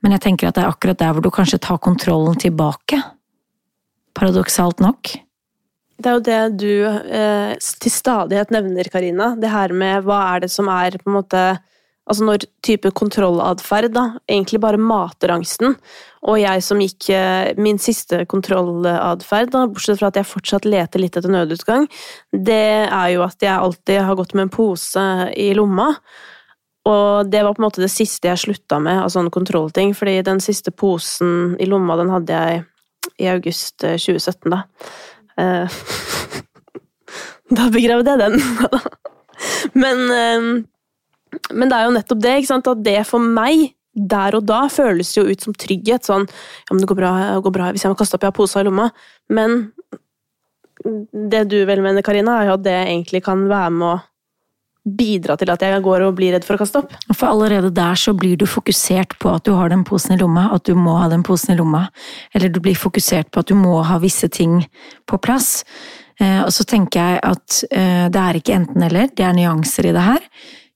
Men 0.03 0.17
jeg 0.17 0.23
tenker 0.25 0.49
at 0.49 0.57
det 0.57 0.65
er 0.65 0.73
akkurat 0.73 0.99
der 0.99 1.13
hvor 1.15 1.23
du 1.23 1.29
kanskje 1.31 1.61
tar 1.63 1.77
kontrollen 1.79 2.35
tilbake. 2.35 2.99
Paradoksalt 4.19 4.83
nok. 4.83 5.13
Det 6.01 6.09
er 6.09 6.15
jo 6.17 6.23
det 6.25 6.39
du 6.57 6.71
eh, 6.89 7.51
til 7.81 7.93
stadighet 7.93 8.53
nevner, 8.53 8.89
Karina. 8.89 9.35
Det 9.37 9.51
her 9.51 9.73
med 9.77 10.07
hva 10.07 10.21
er 10.31 10.45
det 10.45 10.49
som 10.53 10.69
er 10.71 10.97
på 11.01 11.11
en 11.11 11.19
måte 11.21 11.43
Altså 12.09 12.25
når 12.25 12.43
type 12.65 12.89
kontrollatferd 12.97 13.93
da, 13.93 14.01
egentlig 14.25 14.57
bare 14.59 14.79
mater 14.81 15.31
angsten. 15.31 15.75
Og 16.27 16.39
jeg 16.41 16.63
som 16.65 16.81
gikk 16.81 17.07
eh, 17.13 17.51
min 17.61 17.77
siste 17.79 18.23
kontrollatferd, 18.27 19.53
bortsett 19.53 20.01
fra 20.01 20.09
at 20.09 20.17
jeg 20.19 20.27
fortsatt 20.27 20.65
leter 20.67 20.99
litt 20.99 21.15
etter 21.15 21.31
nødutgang, 21.31 21.85
det 22.33 22.89
er 22.89 23.13
jo 23.13 23.21
at 23.23 23.45
jeg 23.45 23.53
alltid 23.53 24.01
har 24.09 24.17
gått 24.19 24.33
med 24.33 24.47
en 24.47 24.53
pose 24.57 25.05
i 25.37 25.51
lomma. 25.55 25.91
Og 26.89 27.29
det 27.29 27.45
var 27.45 27.53
på 27.53 27.61
en 27.61 27.67
måte 27.69 27.85
det 27.85 27.93
siste 27.93 28.27
jeg 28.27 28.43
slutta 28.47 28.81
med 28.81 29.03
av 29.05 29.13
sånne 29.13 29.31
kontrollting, 29.31 29.93
fordi 29.95 30.17
den 30.25 30.41
siste 30.43 30.73
posen 30.73 31.55
i 31.61 31.69
lomma, 31.69 31.99
den 32.01 32.11
hadde 32.11 32.43
jeg 32.43 32.65
i 33.21 33.29
august 33.29 33.85
2017, 33.85 34.49
eh, 34.49 34.57
da. 34.57 34.63
Eh, 35.41 35.77
da 37.57 37.67
begravde 37.73 38.13
jeg 38.13 38.21
den. 38.21 38.39
men, 39.83 40.03
eh, 40.15 40.49
men 41.51 41.71
det 41.71 41.77
er 41.77 41.87
jo 41.87 41.95
nettopp 41.97 42.23
det, 42.23 42.39
at 42.57 42.73
det 42.85 42.99
for 43.09 43.23
meg 43.23 43.71
der 43.91 44.37
og 44.37 44.45
da 44.47 44.65
føles 44.71 45.09
jo 45.17 45.25
ut 45.27 45.43
som 45.43 45.55
trygghet. 45.57 46.07
Sånn 46.07 46.27
ja, 46.27 46.71
men 46.71 46.83
det 46.83 46.89
går 46.91 46.99
bra, 47.01 47.11
det 47.35 47.43
går 47.47 47.55
bra 47.57 47.71
hvis 47.73 47.85
jeg 47.85 47.91
må 47.91 47.99
kaste 47.99 48.17
opp, 48.17 48.23
jeg 48.23 48.31
har 48.31 48.37
posa 48.37 48.61
i 48.61 48.67
lomma. 48.67 48.87
Men 49.31 49.71
det 50.81 51.43
du 51.51 51.59
vel 51.67 51.83
mener, 51.83 52.05
Karina, 52.05 52.39
er 52.39 52.49
jo 52.49 52.57
at 52.57 52.65
det 52.65 52.77
egentlig 52.85 53.23
kan 53.25 53.43
være 53.49 53.73
med 53.75 53.87
å 53.89 53.99
bidra 54.81 55.35
til 55.37 55.51
at 55.53 55.61
jeg 55.61 55.81
går 55.85 56.07
og 56.07 56.15
blir 56.17 56.33
redd 56.33 56.45
for 56.45 56.57
å 56.57 56.61
kaste 56.63 56.81
opp. 56.81 56.93
For 57.13 57.29
allerede 57.29 57.69
der 57.75 57.97
så 57.99 58.15
blir 58.17 58.39
du 58.39 58.47
fokusert 58.49 59.13
på 59.21 59.29
at 59.35 59.45
du 59.45 59.53
har 59.53 59.69
den 59.69 59.83
posen 59.85 60.15
i 60.15 60.19
lomma, 60.21 60.47
at 60.55 60.65
du 60.65 60.73
må 60.77 60.95
ha 60.97 61.09
den 61.11 61.25
posen 61.25 61.53
i 61.53 61.57
lomma. 61.59 61.85
Eller 62.33 62.49
du 62.49 62.59
blir 62.63 62.77
fokusert 62.77 63.29
på 63.31 63.43
at 63.43 63.51
du 63.51 63.55
må 63.57 63.77
ha 63.85 63.99
visse 64.01 64.29
ting 64.33 64.59
på 65.09 65.21
plass. 65.21 65.61
Eh, 66.21 66.41
og 66.41 66.51
så 66.53 66.65
tenker 66.67 67.01
jeg 67.01 67.21
at 67.29 67.61
eh, 67.69 68.05
det 68.13 68.21
er 68.21 68.39
ikke 68.39 68.57
enten-eller, 68.57 69.13
det 69.17 69.25
er 69.25 69.37
nyanser 69.37 69.89
i 69.89 69.95
det 69.95 70.05
her. 70.05 70.29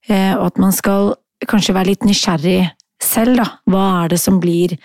Eh, 0.09 0.33
og 0.37 0.51
at 0.51 0.61
man 0.61 0.75
skal 0.75 1.15
kanskje 1.49 1.75
være 1.75 1.93
litt 1.93 2.05
nysgjerrig 2.05 2.59
selv, 3.01 3.41
da. 3.41 3.49
Hva 3.69 3.85
er 4.03 4.13
det 4.13 4.21
som 4.21 4.41
blir 4.41 4.77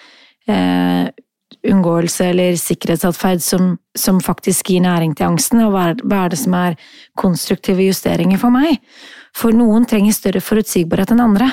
unngåelse 1.70 2.26
eller 2.32 2.58
sikkerhetsatferd 2.60 3.42
som, 3.44 3.74
som, 3.98 4.20
faktisk 4.22 4.72
gir 4.72 4.82
næring 4.84 5.14
til 5.16 5.28
angsten, 5.30 5.62
og 5.64 5.74
hva 5.74 5.86
er, 5.90 6.02
hva 6.04 6.24
er, 6.24 6.34
det 6.34 6.40
som 6.40 6.56
er 6.58 6.76
konstruktive 7.20 7.86
justeringer 7.86 8.40
for 8.40 8.54
meg? 8.54 8.80
For 9.36 9.54
noen 9.54 9.86
trenger 9.88 10.16
større 10.16 10.42
forutsigbarhet 10.42 11.14
enn 11.14 11.24
andre, 11.24 11.52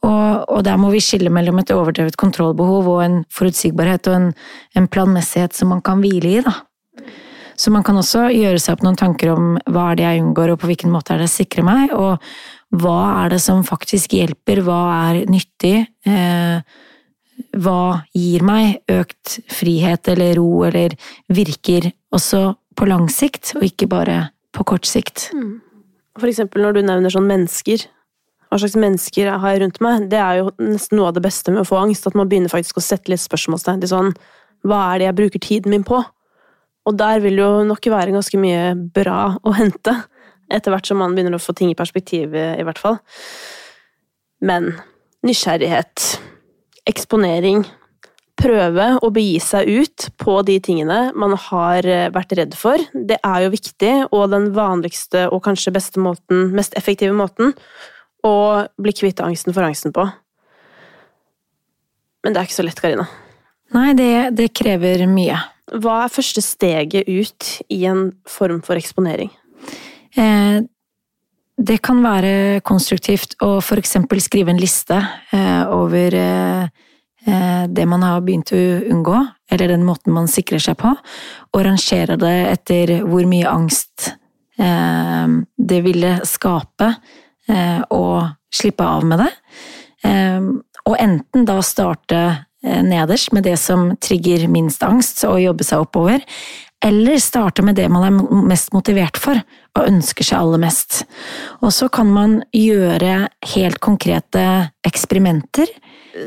og, 0.00 0.48
og 0.48 0.64
der 0.64 0.80
må 0.80 0.88
vi 0.94 1.02
skille 1.04 1.32
mellom 1.32 1.60
et 1.60 1.72
overdrevet 1.74 2.16
kontrollbehov 2.20 2.88
og 2.88 3.02
en 3.04 3.18
forutsigbarhet 3.36 4.08
og 4.08 4.16
en, 4.16 4.30
en 4.78 4.88
planmessighet 4.88 5.56
som 5.56 5.74
man 5.74 5.84
kan 5.84 6.00
hvile 6.00 6.38
i, 6.38 6.44
da. 6.46 6.56
Så 7.60 7.68
man 7.68 7.84
kan 7.84 7.98
også 8.00 8.30
gjøre 8.32 8.60
seg 8.62 8.78
opp 8.78 8.84
noen 8.86 8.96
tanker 8.96 9.34
om 9.34 9.58
hva 9.68 9.90
er 9.90 9.98
det 9.98 10.06
jeg 10.06 10.22
unngår, 10.22 10.54
og 10.54 10.62
på 10.62 10.70
hvilken 10.70 10.92
måte 10.94 11.12
er 11.12 11.20
det 11.20 11.28
sikrer 11.28 11.66
meg, 11.66 11.92
og 11.92 12.22
hva 12.80 13.24
er 13.24 13.34
det 13.34 13.40
som 13.44 13.60
faktisk 13.66 14.14
hjelper, 14.16 14.62
hva 14.64 14.78
er 15.10 15.26
nyttig? 15.28 15.74
Eh, 16.08 16.86
hva 17.56 18.02
gir 18.16 18.44
meg 18.46 18.80
økt 18.90 19.38
frihet 19.52 20.08
eller 20.12 20.36
ro, 20.38 20.64
eller 20.68 20.96
virker 21.32 21.90
også 22.14 22.54
på 22.78 22.88
lang 22.88 23.08
sikt, 23.12 23.54
og 23.58 23.66
ikke 23.66 23.88
bare 23.90 24.18
på 24.56 24.66
kort 24.66 24.88
sikt. 24.88 25.28
Mm. 25.36 25.58
For 26.18 26.30
eksempel 26.30 26.64
når 26.64 26.76
du 26.76 26.82
nevner 26.84 27.12
sånn 27.12 27.28
mennesker, 27.28 27.86
hva 28.50 28.58
slags 28.58 28.74
mennesker 28.82 29.28
jeg 29.28 29.42
har 29.44 29.60
rundt 29.62 29.78
meg, 29.84 30.08
det 30.10 30.18
er 30.18 30.40
jo 30.40 30.48
nesten 30.58 30.98
noe 30.98 31.10
av 31.10 31.16
det 31.16 31.22
beste 31.22 31.52
med 31.54 31.62
å 31.62 31.68
få 31.68 31.78
angst, 31.78 32.08
at 32.08 32.16
man 32.18 32.30
begynner 32.30 32.50
faktisk 32.50 32.80
å 32.80 32.84
sette 32.84 33.12
litt 33.12 33.22
spørsmålstegn 33.22 33.84
til 33.84 33.92
sånn 33.92 34.14
hva 34.66 34.80
er 34.90 35.00
det 35.00 35.06
jeg 35.06 35.18
bruker 35.20 35.42
tiden 35.44 35.72
min 35.72 35.86
på? 35.86 36.00
Og 36.88 36.96
der 36.98 37.22
vil 37.22 37.38
jo 37.38 37.48
nok 37.68 37.86
være 37.92 38.12
ganske 38.16 38.40
mye 38.40 38.74
bra 38.74 39.36
å 39.46 39.54
hente, 39.54 39.94
etter 40.50 40.74
hvert 40.74 40.88
som 40.88 40.98
man 40.98 41.14
begynner 41.14 41.38
å 41.38 41.42
få 41.42 41.54
ting 41.54 41.70
i 41.70 41.78
perspektiv, 41.78 42.34
i 42.34 42.64
hvert 42.66 42.80
fall. 42.80 42.98
Men 44.42 44.72
nysgjerrighet, 45.26 46.18
eksponering, 46.90 47.64
prøve 48.40 48.86
å 49.04 49.10
begi 49.12 49.38
seg 49.42 49.68
ut 49.68 50.08
på 50.20 50.38
de 50.48 50.56
tingene 50.64 51.10
man 51.18 51.36
har 51.48 51.86
eh, 51.86 52.08
vært 52.12 52.34
redd 52.38 52.56
for. 52.58 52.80
Det 52.94 53.18
er 53.20 53.44
jo 53.44 53.52
viktig, 53.52 53.92
og 54.10 54.30
den 54.32 54.50
vanligste 54.56 55.26
og 55.28 55.42
kanskje 55.44 55.74
beste 55.76 56.02
måten, 56.02 56.48
mest 56.56 56.76
effektive 56.78 57.16
måten 57.16 57.54
å 58.26 58.66
bli 58.80 58.94
kvitt 58.96 59.20
angsten 59.24 59.56
for 59.56 59.66
angsten 59.66 59.94
på. 59.96 60.06
Men 62.24 62.34
det 62.34 62.40
er 62.40 62.48
ikke 62.48 62.58
så 62.58 62.66
lett, 62.66 62.80
Karina. 62.80 63.06
Nei, 63.76 63.92
det, 63.96 64.12
det 64.36 64.50
krever 64.56 65.06
mye. 65.08 65.38
Hva 65.80 66.02
er 66.04 66.12
første 66.12 66.42
steget 66.42 67.08
ut 67.08 67.50
i 67.70 67.84
en 67.88 68.10
form 68.28 68.60
for 68.66 68.80
eksponering? 68.80 69.30
Eh, 70.18 70.58
det 71.60 71.80
kan 71.84 72.00
være 72.04 72.60
konstruktivt 72.64 73.36
å 73.44 73.58
for 73.64 73.80
eksempel 73.80 74.20
skrive 74.24 74.52
en 74.52 74.60
liste 74.60 74.96
eh, 74.96 75.64
over 75.68 76.16
eh, 76.16 76.62
eh, 77.26 77.64
det 77.68 77.86
man 77.88 78.04
har 78.06 78.22
begynt 78.24 78.52
å 78.56 78.60
unngå, 78.94 79.18
eller 79.52 79.74
den 79.74 79.84
måten 79.84 80.14
man 80.16 80.30
sikrer 80.30 80.62
seg 80.62 80.78
på, 80.80 80.94
og 81.52 81.66
rangere 81.66 82.16
det 82.20 82.36
etter 82.54 82.94
hvor 83.04 83.28
mye 83.28 83.48
angst 83.50 84.14
det 84.60 85.78
ville 85.80 86.10
skape 86.28 86.90
å 87.96 88.00
slippe 88.52 88.84
av 88.84 89.06
med 89.08 89.22
det. 89.22 89.28
og 90.84 90.96
enten 91.00 91.46
da 91.48 91.54
starte 91.64 92.18
nederst 92.60 93.32
med 93.32 93.46
det 93.48 93.54
som 93.56 93.94
trigger 93.96 94.44
minst 94.52 94.84
angst, 94.84 95.24
og 95.24 95.40
jobbe 95.40 95.64
seg 95.64 95.86
oppover, 95.86 96.20
eller 96.84 97.18
starte 97.20 97.62
med 97.62 97.76
det 97.76 97.88
man 97.92 98.06
er 98.06 98.44
mest 98.48 98.72
motivert 98.72 99.18
for, 99.20 99.40
og 99.76 99.88
ønsker 99.88 100.26
seg 100.26 100.40
aller 100.40 100.62
mest. 100.62 101.02
Og 101.60 101.74
så 101.76 101.90
kan 101.92 102.08
man 102.12 102.38
gjøre 102.56 103.28
helt 103.54 103.80
konkrete 103.84 104.44
eksperimenter, 104.86 105.68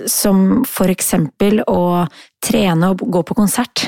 som 0.08 0.64
for 0.70 0.94
eksempel 0.94 1.64
å 1.68 2.06
trene 2.44 2.94
og 2.94 3.02
gå 3.02 3.24
på 3.26 3.38
konsert. 3.38 3.88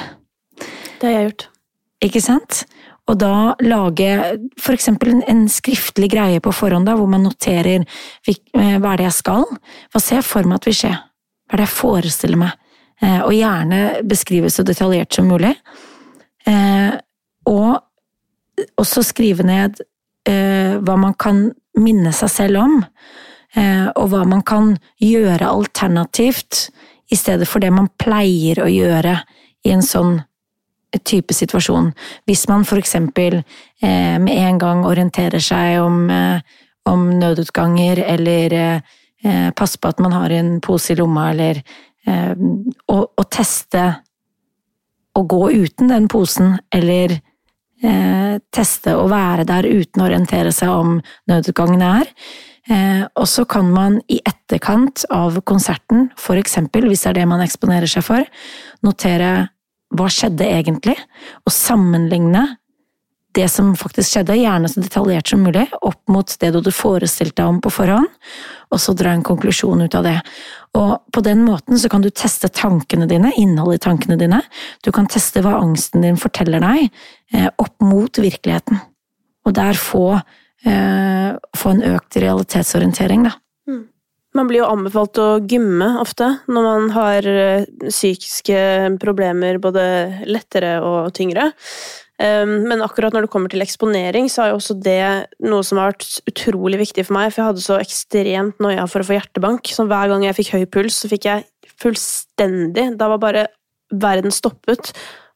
Det 0.99 1.07
har 1.07 1.15
jeg 1.15 1.29
gjort. 1.29 1.47
Ikke 2.05 2.23
sant? 2.23 2.65
Og 3.05 3.17
da 3.21 3.53
lage 3.61 4.09
en, 4.09 5.23
en 5.29 5.43
skriftlig 5.51 6.09
greie 6.15 6.41
på 6.41 6.53
forhånd, 6.55 6.87
da, 6.89 6.95
hvor 6.97 7.09
man 7.09 7.25
noterer 7.27 7.83
eh, 7.85 8.37
hva 8.55 8.93
er 8.95 9.01
det 9.01 9.09
jeg 9.11 9.17
skal, 9.19 9.45
hva 9.93 10.01
ser 10.01 10.23
jeg 10.23 10.27
for 10.27 10.49
meg 10.49 10.57
at 10.57 10.69
vil 10.69 10.79
skje, 10.79 10.93
hva 11.45 11.53
er 11.53 11.61
det 11.61 11.67
jeg 11.67 11.77
forestiller 11.77 12.41
meg, 12.41 12.55
eh, 13.05 13.19
og 13.21 13.35
gjerne 13.37 13.81
beskrive 14.09 14.49
så 14.49 14.65
detaljert 14.65 15.13
som 15.13 15.29
mulig. 15.29 15.53
Eh, 16.45 16.93
og 17.49 18.75
også 18.79 19.03
skrive 19.05 19.45
ned 19.45 19.81
eh, 20.29 20.75
hva 20.81 20.97
man 20.99 21.15
kan 21.19 21.49
minne 21.79 22.13
seg 22.15 22.31
selv 22.31 22.61
om, 22.63 22.77
eh, 23.55 23.87
og 23.95 24.11
hva 24.13 24.23
man 24.29 24.43
kan 24.47 24.75
gjøre 25.01 25.49
alternativt 25.49 26.69
i 27.11 27.17
stedet 27.19 27.47
for 27.49 27.61
det 27.61 27.73
man 27.73 27.91
pleier 28.01 28.63
å 28.63 28.69
gjøre 28.71 29.19
i 29.65 29.73
en 29.73 29.83
sånn 29.85 30.19
type 31.03 31.33
situasjon. 31.35 31.91
Hvis 32.29 32.45
man 32.47 32.65
for 32.67 32.79
eksempel 32.79 33.41
eh, 33.81 34.15
med 34.21 34.31
en 34.31 34.59
gang 34.61 34.85
orienterer 34.87 35.43
seg 35.43 35.79
om, 35.83 36.05
eh, 36.09 36.39
om 36.89 37.09
nødutganger, 37.19 37.99
eller 38.15 38.55
eh, 38.55 39.49
passer 39.57 39.81
på 39.81 39.91
at 39.91 39.99
man 40.03 40.15
har 40.15 40.31
en 40.31 40.59
pose 40.63 40.93
i 40.93 40.99
lomma, 40.99 41.31
eller 41.33 41.63
å 42.05 43.23
teste 43.33 43.81
å 45.15 45.23
gå 45.23 45.43
uten 45.51 45.91
den 45.91 46.09
posen, 46.11 46.57
eller 46.73 47.15
eh, 47.15 48.35
teste 48.53 48.95
å 48.97 49.07
være 49.11 49.47
der 49.47 49.67
uten 49.67 50.03
å 50.03 50.09
orientere 50.09 50.51
seg 50.55 50.73
om 50.73 50.97
nødutgangen 51.31 51.83
er. 51.85 52.11
Eh, 52.65 53.03
og 53.13 53.27
så 53.29 53.45
kan 53.45 53.69
man 53.71 53.99
i 54.11 54.19
etterkant 54.25 55.05
av 55.13 55.37
konserten, 55.47 56.09
for 56.17 56.39
eksempel, 56.41 56.89
hvis 56.89 57.05
det 57.05 57.13
er 57.13 57.19
det 57.21 57.29
man 57.29 57.43
eksponerer 57.45 57.89
seg 57.89 58.05
for, 58.07 58.25
notere 58.85 59.33
hva 59.95 60.07
skjedde 60.11 60.47
egentlig, 60.49 60.97
og 61.45 61.53
sammenligne 61.53 62.47
det 63.35 63.47
som 63.51 63.73
faktisk 63.77 64.15
skjedde, 64.15 64.37
gjerne 64.39 64.69
så 64.71 64.81
detaljert 64.83 65.29
som 65.29 65.43
mulig, 65.43 65.65
opp 65.83 65.99
mot 66.11 66.35
det 66.39 66.51
du 66.51 66.59
hadde 66.61 66.73
forestilt 66.75 67.35
deg 67.35 67.49
om 67.49 67.59
på 67.63 67.71
forhånd, 67.73 68.07
og 68.71 68.81
så 68.81 68.95
dra 68.97 69.11
en 69.15 69.25
konklusjon 69.25 69.83
ut 69.85 69.97
av 69.97 70.05
det. 70.07 70.17
Og 70.75 70.97
på 71.13 71.23
den 71.25 71.43
måten 71.47 71.79
så 71.79 71.91
kan 71.91 72.03
du 72.03 72.09
teste 72.11 72.49
tankene 72.51 73.07
dine, 73.11 73.33
innholdet 73.39 73.81
i 73.81 73.85
tankene 73.87 74.17
dine, 74.19 74.41
du 74.83 74.91
kan 74.95 75.09
teste 75.11 75.43
hva 75.43 75.57
angsten 75.59 76.05
din 76.05 76.19
forteller 76.19 76.63
deg, 76.63 76.89
eh, 77.33 77.49
opp 77.61 77.75
mot 77.83 78.19
virkeligheten. 78.19 78.79
Og 79.45 79.55
der 79.55 79.73
få, 79.79 80.21
eh, 80.65 81.35
få 81.55 81.75
en 81.75 81.83
økt 81.95 82.15
realitetsorientering, 82.15 83.27
da. 83.29 83.35
Mm. 83.67 83.83
Man 84.35 84.47
blir 84.47 84.63
jo 84.63 84.71
anbefalt 84.71 85.15
å 85.15 85.39
gymme 85.47 85.99
ofte 86.01 86.39
når 86.47 86.63
man 86.63 86.89
har 86.95 87.27
eh, 87.27 87.65
psykiske 87.87 88.97
problemer, 88.99 89.59
både 89.59 90.25
lettere 90.27 90.81
og 90.83 91.13
tyngre. 91.13 91.53
Ehm, 92.21 92.63
men 92.69 92.83
akkurat 92.83 93.13
når 93.13 93.25
det 93.25 93.31
kommer 93.33 93.51
til 93.51 93.63
eksponering, 93.63 94.29
så 94.31 94.45
er 94.45 94.53
jo 94.53 94.59
også 94.59 94.77
det 94.79 95.01
noe 95.43 95.65
som 95.67 95.81
har 95.81 95.91
vært 95.91 96.21
utrolig 96.31 96.79
viktig 96.79 97.07
for 97.07 97.17
meg. 97.17 97.33
For 97.33 97.41
jeg 97.41 97.49
hadde 97.51 97.65
så 97.65 97.79
ekstremt 97.81 98.63
noia 98.63 98.85
for 98.91 99.03
å 99.03 99.07
få 99.09 99.17
hjertebank. 99.17 99.67
Så 99.67 99.87
hver 99.89 100.11
gang 100.11 100.23
jeg 100.27 100.37
fikk 100.39 100.53
høy 100.55 100.63
puls, 100.77 101.01
så 101.01 101.11
fikk 101.11 101.27
jeg 101.27 101.45
fullstendig 101.81 102.93
Da 102.95 103.09
var 103.11 103.19
bare 103.19 103.47
verden 103.91 104.31
stoppet. 104.31 104.93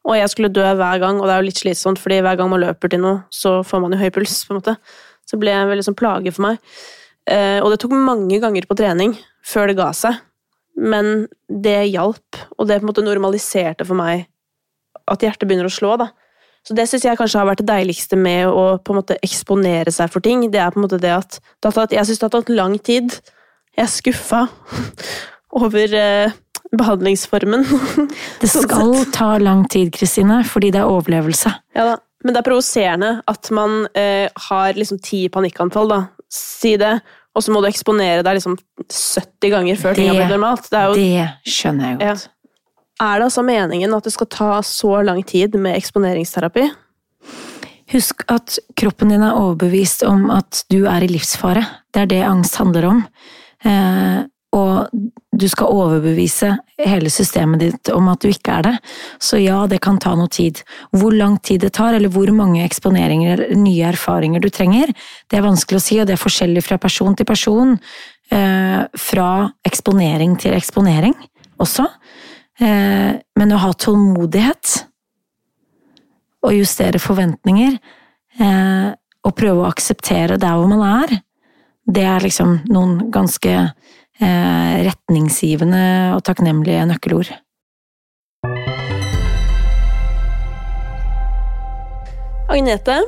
Og 0.08 0.16
jeg 0.16 0.32
skulle 0.32 0.52
dø 0.52 0.64
hver 0.64 1.02
gang, 1.02 1.20
og 1.20 1.28
det 1.28 1.34
er 1.34 1.42
jo 1.42 1.48
litt 1.50 1.60
slitsomt, 1.60 2.00
fordi 2.00 2.22
hver 2.24 2.38
gang 2.40 2.48
man 2.48 2.62
løper 2.62 2.88
til 2.88 3.02
noe, 3.02 3.18
så 3.28 3.58
får 3.66 3.82
man 3.84 3.92
jo 3.92 4.00
høy 4.00 4.08
puls, 4.14 4.38
på 4.46 4.54
en 4.54 4.60
måte. 4.62 4.76
Så 5.28 5.36
det 5.36 5.42
ble 5.42 5.52
en 5.52 5.68
veldig 5.68 5.84
sånn 5.90 5.98
plage 5.98 6.32
for 6.32 6.46
meg. 6.46 6.62
Ehm, 7.28 7.60
og 7.60 7.74
det 7.74 7.82
tok 7.82 7.92
mange 7.92 8.40
ganger 8.40 8.64
på 8.66 8.78
trening 8.80 9.12
før 9.44 9.68
det 9.68 9.76
ga 9.78 9.90
seg. 9.96 10.16
Men 10.80 11.28
det 11.52 11.90
hjalp, 11.90 12.40
og 12.56 12.66
det 12.66 12.80
på 12.80 12.86
en 12.86 12.90
måte 12.94 13.04
normaliserte 13.04 13.84
for 13.84 13.98
meg 13.98 14.24
at 15.10 15.20
hjertet 15.20 15.44
begynner 15.44 15.68
å 15.68 15.74
slå, 15.74 15.98
da. 16.00 16.08
Så 16.66 16.76
det 16.76 16.86
syns 16.90 17.06
jeg 17.06 17.18
kanskje 17.18 17.40
har 17.40 17.48
vært 17.48 17.62
det 17.62 17.70
deiligste 17.70 18.18
med 18.20 18.50
å 18.50 18.64
på 18.84 18.92
en 18.92 19.00
måte 19.00 19.16
eksponere 19.24 19.92
seg 19.94 20.12
for 20.12 20.24
ting. 20.24 20.44
Det 20.52 20.60
er 20.60 20.74
på 20.74 20.80
en 20.80 20.86
måte 20.86 21.00
det 21.00 21.12
at 21.14 21.40
det 21.40 21.72
tatt, 21.72 21.94
Jeg 21.96 22.06
syns 22.06 22.20
det 22.20 22.28
har 22.28 22.34
tatt 22.36 22.52
lang 22.52 22.76
tid. 22.78 23.16
Jeg 23.76 23.86
er 23.86 23.90
skuffa 23.90 24.42
over 25.62 25.96
eh, 25.96 26.36
behandlingsformen. 26.76 27.64
det 28.42 28.50
sånn 28.50 28.68
skal 28.68 28.94
ta 29.14 29.32
lang 29.40 29.64
tid, 29.72 29.92
Kristine, 29.96 30.42
fordi 30.46 30.72
det 30.76 30.82
er 30.82 30.92
overlevelse. 30.92 31.54
Ja 31.76 31.92
da. 31.94 31.98
Men 32.20 32.36
det 32.36 32.42
er 32.42 32.44
provoserende 32.50 33.10
at 33.32 33.48
man 33.56 33.86
eh, 33.96 34.28
har 34.50 34.76
liksom 34.76 34.98
ti 35.00 35.22
panikkanfall, 35.32 35.88
da. 35.88 36.00
Si 36.30 36.74
det. 36.76 36.98
Og 37.32 37.44
så 37.46 37.54
må 37.54 37.62
du 37.62 37.68
eksponere 37.70 38.24
deg 38.26 38.36
liksom 38.36 38.58
70 38.90 39.52
ganger 39.54 39.78
før 39.80 39.94
det, 39.94 40.02
ting 40.02 40.10
har 40.10 40.18
blitt 40.18 40.34
normalt. 40.34 40.68
Det, 40.68 40.82
jo, 40.84 40.98
det 40.98 41.54
skjønner 41.54 41.88
jeg 41.88 42.00
godt. 42.00 42.04
Ja. 42.10 42.39
Er 43.00 43.18
det 43.18 43.30
altså 43.30 43.44
meningen 43.46 43.94
at 43.96 44.04
det 44.04 44.12
skal 44.12 44.28
ta 44.28 44.50
så 44.66 45.00
lang 45.06 45.22
tid 45.24 45.56
med 45.56 45.78
eksponeringsterapi? 45.78 46.66
Husk 47.90 48.26
at 48.30 48.58
kroppen 48.78 49.10
din 49.10 49.24
er 49.24 49.38
overbevist 49.38 50.04
om 50.06 50.28
at 50.30 50.64
du 50.70 50.84
er 50.84 51.02
i 51.02 51.08
livsfare. 51.10 51.64
Det 51.90 52.04
er 52.04 52.12
det 52.12 52.20
angst 52.26 52.60
handler 52.60 52.86
om. 52.90 53.00
Eh, 53.64 54.20
og 54.50 54.90
du 55.40 55.46
skal 55.48 55.70
overbevise 55.70 56.52
hele 56.82 57.10
systemet 57.12 57.62
ditt 57.62 57.90
om 57.94 58.08
at 58.10 58.22
du 58.22 58.28
ikke 58.30 58.56
er 58.58 58.66
det. 58.66 58.72
Så 59.22 59.38
ja, 59.38 59.62
det 59.70 59.78
kan 59.82 59.98
ta 60.02 60.16
noe 60.18 60.30
tid. 60.30 60.62
Hvor 60.90 61.14
lang 61.14 61.38
tid 61.46 61.62
det 61.64 61.72
tar, 61.78 61.94
eller 61.94 62.10
hvor 62.10 62.30
mange 62.34 62.64
eksponeringer 62.66 63.46
eller 63.46 63.58
nye 63.58 63.92
erfaringer 63.92 64.42
du 64.42 64.50
trenger, 64.50 64.90
det 65.30 65.38
er 65.38 65.46
vanskelig 65.46 65.78
å 65.78 65.84
si, 65.84 66.00
og 66.02 66.10
det 66.10 66.16
er 66.16 66.24
forskjellig 66.24 66.64
fra 66.66 66.80
person 66.82 67.14
til 67.16 67.28
person. 67.30 67.76
Eh, 68.30 68.80
fra 69.10 69.30
eksponering 69.66 70.36
til 70.38 70.58
eksponering 70.58 71.14
også. 71.62 71.86
Eh, 72.60 73.12
men 73.40 73.52
å 73.56 73.58
ha 73.62 73.70
tålmodighet 73.72 74.72
og 76.44 76.56
justere 76.56 77.00
forventninger 77.00 77.78
eh, 78.36 78.88
og 79.24 79.36
prøve 79.36 79.62
å 79.62 79.70
akseptere 79.70 80.36
der 80.40 80.58
hvor 80.58 80.68
man 80.68 80.84
er, 80.84 81.14
det 81.88 82.04
er 82.04 82.20
liksom 82.24 82.58
noen 82.68 83.08
ganske 83.12 83.54
eh, 83.56 84.74
retningsgivende 84.84 85.84
og 86.18 86.20
takknemlige 86.28 86.84
nøkkelord. 86.92 87.32
Agnete, 92.50 93.00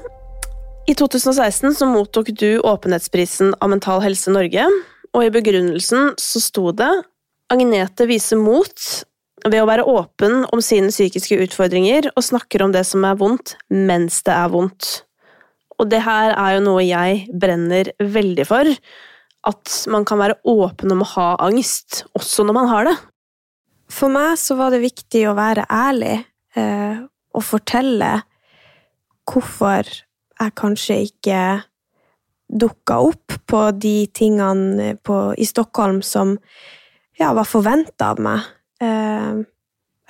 i 0.88 0.96
2016 0.96 1.76
så 1.76 1.92
mottok 1.92 2.32
du 2.40 2.56
Åpenhetsprisen 2.64 3.52
av 3.60 3.74
Mental 3.74 4.00
Helse 4.00 4.32
Norge, 4.32 4.64
og 5.12 5.24
i 5.26 5.32
begrunnelsen 5.34 6.14
så 6.16 6.40
sto 6.40 6.70
det 6.72 6.92
Agnete 7.52 8.06
viser 8.08 8.38
mot 8.40 8.70
ved 9.48 9.58
å 9.62 9.68
være 9.68 9.86
åpen 9.88 10.44
om 10.54 10.60
sine 10.62 10.92
psykiske 10.92 11.38
utfordringer 11.46 12.10
og 12.12 12.26
snakker 12.26 12.62
om 12.64 12.74
det 12.74 12.84
som 12.88 13.04
er 13.06 13.18
vondt, 13.18 13.56
mens 13.70 14.20
det 14.26 14.34
er 14.34 14.52
vondt. 14.52 14.90
Og 15.80 15.88
det 15.90 16.02
her 16.04 16.34
er 16.36 16.56
jo 16.56 16.66
noe 16.68 16.84
jeg 16.84 17.24
brenner 17.32 17.90
veldig 17.98 18.46
for. 18.46 18.68
At 19.48 19.72
man 19.90 20.06
kan 20.06 20.20
være 20.20 20.38
åpen 20.46 20.94
om 20.94 21.02
å 21.02 21.10
ha 21.16 21.28
angst, 21.42 22.04
også 22.14 22.46
når 22.46 22.58
man 22.60 22.70
har 22.70 22.86
det. 22.86 22.94
For 23.92 24.12
meg 24.12 24.36
så 24.40 24.56
var 24.60 24.72
det 24.72 24.84
viktig 24.84 25.26
å 25.28 25.34
være 25.36 25.66
ærlig 25.66 26.14
eh, 26.56 27.02
og 27.34 27.44
fortelle 27.44 28.14
hvorfor 29.28 29.88
jeg 29.88 30.54
kanskje 30.58 30.96
ikke 31.08 31.42
dukka 32.52 32.98
opp 33.08 33.36
på 33.48 33.60
de 33.80 34.06
tingene 34.14 34.94
på, 35.04 35.18
i 35.34 35.46
Stockholm 35.48 36.02
som 36.04 36.36
ja, 37.18 37.32
var 37.32 37.48
forventa 37.48 38.12
av 38.12 38.22
meg. 38.22 38.46
Eh, 38.82 39.42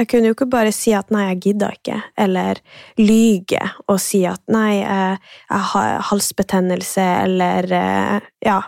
jeg 0.03 0.09
kunne 0.11 0.31
jo 0.31 0.35
ikke 0.35 0.51
bare 0.51 0.73
si 0.75 0.95
at 0.97 1.13
nei, 1.15 1.29
jeg 1.31 1.41
gidder 1.47 1.75
ikke, 1.77 1.99
eller 2.19 2.59
lyge 2.99 3.61
og 3.87 4.01
si 4.03 4.23
at 4.27 4.43
nei, 4.51 4.81
jeg, 4.81 5.19
jeg 5.51 5.67
har 5.73 6.07
halsbetennelse, 6.09 7.05
eller 7.27 7.69
eh, 7.79 8.31
ja, 8.49 8.59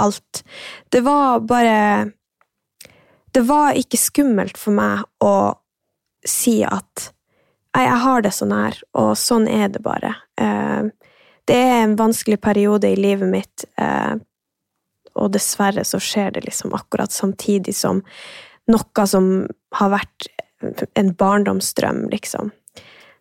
alt. 0.00 0.42
Det 0.90 1.04
var 1.04 1.44
bare 1.46 2.10
Det 3.34 3.42
var 3.42 3.74
ikke 3.74 3.98
skummelt 3.98 4.58
for 4.58 4.74
meg 4.74 5.02
å 5.18 5.54
si 6.26 6.60
at 6.62 7.08
nei, 7.74 7.82
jeg 7.82 8.00
har 8.04 8.22
det 8.22 8.30
sånn 8.34 8.54
her, 8.54 8.76
og 8.94 9.16
sånn 9.18 9.48
er 9.50 9.72
det 9.74 9.82
bare. 9.82 10.12
Eh, 10.38 10.86
det 11.44 11.56
er 11.60 11.82
en 11.82 11.96
vanskelig 11.98 12.38
periode 12.40 12.88
i 12.88 12.96
livet 12.96 13.28
mitt, 13.28 13.66
eh, 13.76 14.14
og 15.14 15.32
dessverre 15.34 15.82
så 15.84 15.98
skjer 16.02 16.36
det 16.36 16.44
liksom 16.46 16.74
akkurat 16.78 17.12
samtidig 17.12 17.74
som 17.76 18.04
noe 18.70 19.06
som 19.06 19.46
har 19.76 19.90
vært 19.92 20.28
en 20.96 21.10
barndomsdrøm, 21.20 22.06
liksom. 22.12 22.50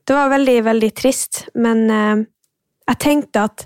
Det 0.03 0.15
var 0.15 0.31
veldig, 0.31 0.57
veldig 0.63 0.89
trist, 0.95 1.45
men 1.55 1.85
eh, 1.91 2.23
jeg 2.91 2.99
tenkte 3.03 3.45
at 3.47 3.65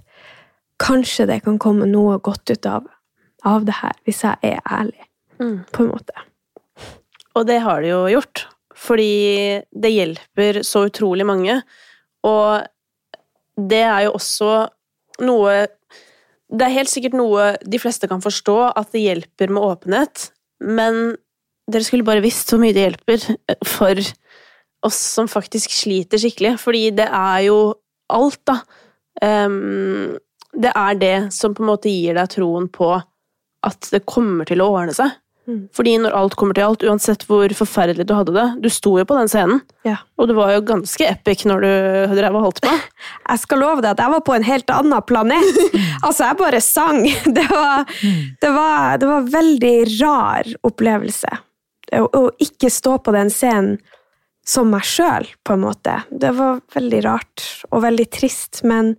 kanskje 0.81 1.25
det 1.29 1.39
kan 1.45 1.57
komme 1.61 1.87
noe 1.89 2.19
godt 2.21 2.51
ut 2.53 2.65
av, 2.69 2.85
av 3.45 3.65
det 3.65 3.79
her, 3.79 3.95
hvis 4.05 4.23
jeg 4.25 4.37
er 4.55 4.61
ærlig, 4.65 5.03
Mm. 5.37 5.65
på 5.69 5.83
en 5.83 5.91
måte. 5.91 6.13
Og 7.37 7.43
det 7.45 7.59
har 7.61 7.81
det 7.81 7.91
jo 7.91 7.99
gjort, 8.09 8.47
fordi 8.73 9.61
det 9.69 9.91
hjelper 9.93 10.63
så 10.65 10.87
utrolig 10.89 11.27
mange. 11.29 11.59
Og 12.25 12.65
det 13.57 13.83
er 13.85 14.07
jo 14.07 14.15
også 14.17 14.69
noe 15.21 15.67
Det 16.49 16.63
er 16.63 16.73
helt 16.77 16.87
sikkert 16.89 17.13
noe 17.17 17.57
de 17.59 17.77
fleste 17.77 18.07
kan 18.07 18.21
forstå, 18.23 18.71
at 18.79 18.93
det 18.93 19.01
hjelper 19.03 19.49
med 19.51 19.61
åpenhet, 19.67 20.29
men 20.63 21.17
dere 21.67 21.83
skulle 21.83 22.07
bare 22.07 22.23
visst 22.23 22.49
hvor 22.51 22.61
mye 22.61 22.75
det 22.75 22.85
hjelper 22.85 23.25
for 23.67 23.99
oss 24.87 24.99
som 25.17 25.27
faktisk 25.31 25.73
sliter 25.73 26.21
skikkelig, 26.21 26.55
fordi 26.61 26.85
det 26.95 27.07
er 27.09 27.43
jo 27.49 27.59
alt, 28.13 28.39
da. 28.47 28.59
Um, 29.21 30.15
det 30.57 30.71
er 30.71 30.99
det 31.01 31.15
som 31.35 31.55
på 31.57 31.63
en 31.65 31.71
måte 31.73 31.91
gir 31.91 32.15
deg 32.17 32.29
troen 32.31 32.69
på 32.71 32.93
at 33.67 33.89
det 33.91 34.05
kommer 34.07 34.47
til 34.47 34.61
å 34.63 34.69
ordne 34.77 34.93
seg. 34.95 35.15
Mm. 35.47 35.61
Fordi 35.75 35.93
når 36.03 36.15
alt 36.17 36.35
kommer 36.35 36.57
til 36.57 36.65
alt, 36.65 36.83
uansett 36.83 37.21
hvor 37.23 37.51
forferdelig 37.55 38.03
du 38.03 38.11
hadde 38.11 38.33
det 38.35 38.43
Du 38.65 38.67
sto 38.67 38.97
jo 38.99 39.05
på 39.07 39.15
den 39.15 39.29
scenen, 39.31 39.61
Ja. 39.87 39.95
og 40.19 40.27
du 40.27 40.33
var 40.35 40.51
jo 40.51 40.63
ganske 40.67 41.07
epic 41.07 41.45
når 41.47 41.63
du 41.63 42.15
drev 42.19 42.35
og 42.35 42.43
holdt 42.49 42.59
på. 42.65 42.73
Jeg 43.31 43.39
skal 43.45 43.61
love 43.63 43.79
deg 43.83 43.93
at 43.93 44.01
jeg 44.03 44.11
var 44.11 44.23
på 44.27 44.35
en 44.35 44.43
helt 44.47 44.73
annen 44.75 45.05
planet. 45.07 45.59
altså, 46.05 46.27
jeg 46.27 46.39
bare 46.39 46.61
sang. 46.63 46.99
Det 47.37 47.45
var, 47.47 47.87
det 48.43 48.51
var, 48.55 48.97
det 48.99 49.07
var 49.09 49.31
veldig 49.37 49.75
rar 50.01 50.51
opplevelse. 50.67 51.31
Å, 51.95 52.23
ikke 52.43 52.69
stå 52.73 52.97
på 52.99 53.13
den 53.15 53.31
scenen 53.31 53.77
som 54.47 54.69
meg 54.71 54.85
sjøl, 54.87 55.27
på 55.43 55.55
en 55.55 55.63
måte. 55.65 56.01
Det 56.11 56.31
var 56.35 56.61
veldig 56.75 57.01
rart 57.03 57.43
og 57.71 57.83
veldig 57.83 58.05
trist, 58.15 58.61
men 58.67 58.93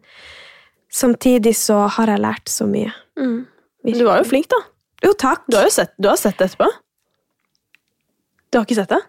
samtidig 0.93 1.55
så 1.57 1.87
har 1.97 2.13
jeg 2.13 2.25
lært 2.25 2.53
så 2.53 2.69
mye. 2.69 2.93
Du 3.89 4.05
var 4.05 4.21
jo 4.21 4.29
flink, 4.29 4.51
da. 4.53 4.61
Jo, 5.05 5.15
takk. 5.17 5.47
Du 5.49 5.57
har 5.57 5.69
jo 5.69 5.73
sett, 5.73 5.95
du 5.97 6.11
har 6.11 6.19
sett 6.21 6.37
det 6.41 6.51
etterpå. 6.51 6.69
Du 8.49 8.59
har 8.59 8.67
ikke 8.67 8.79
sett 8.81 8.93
det? 8.93 9.03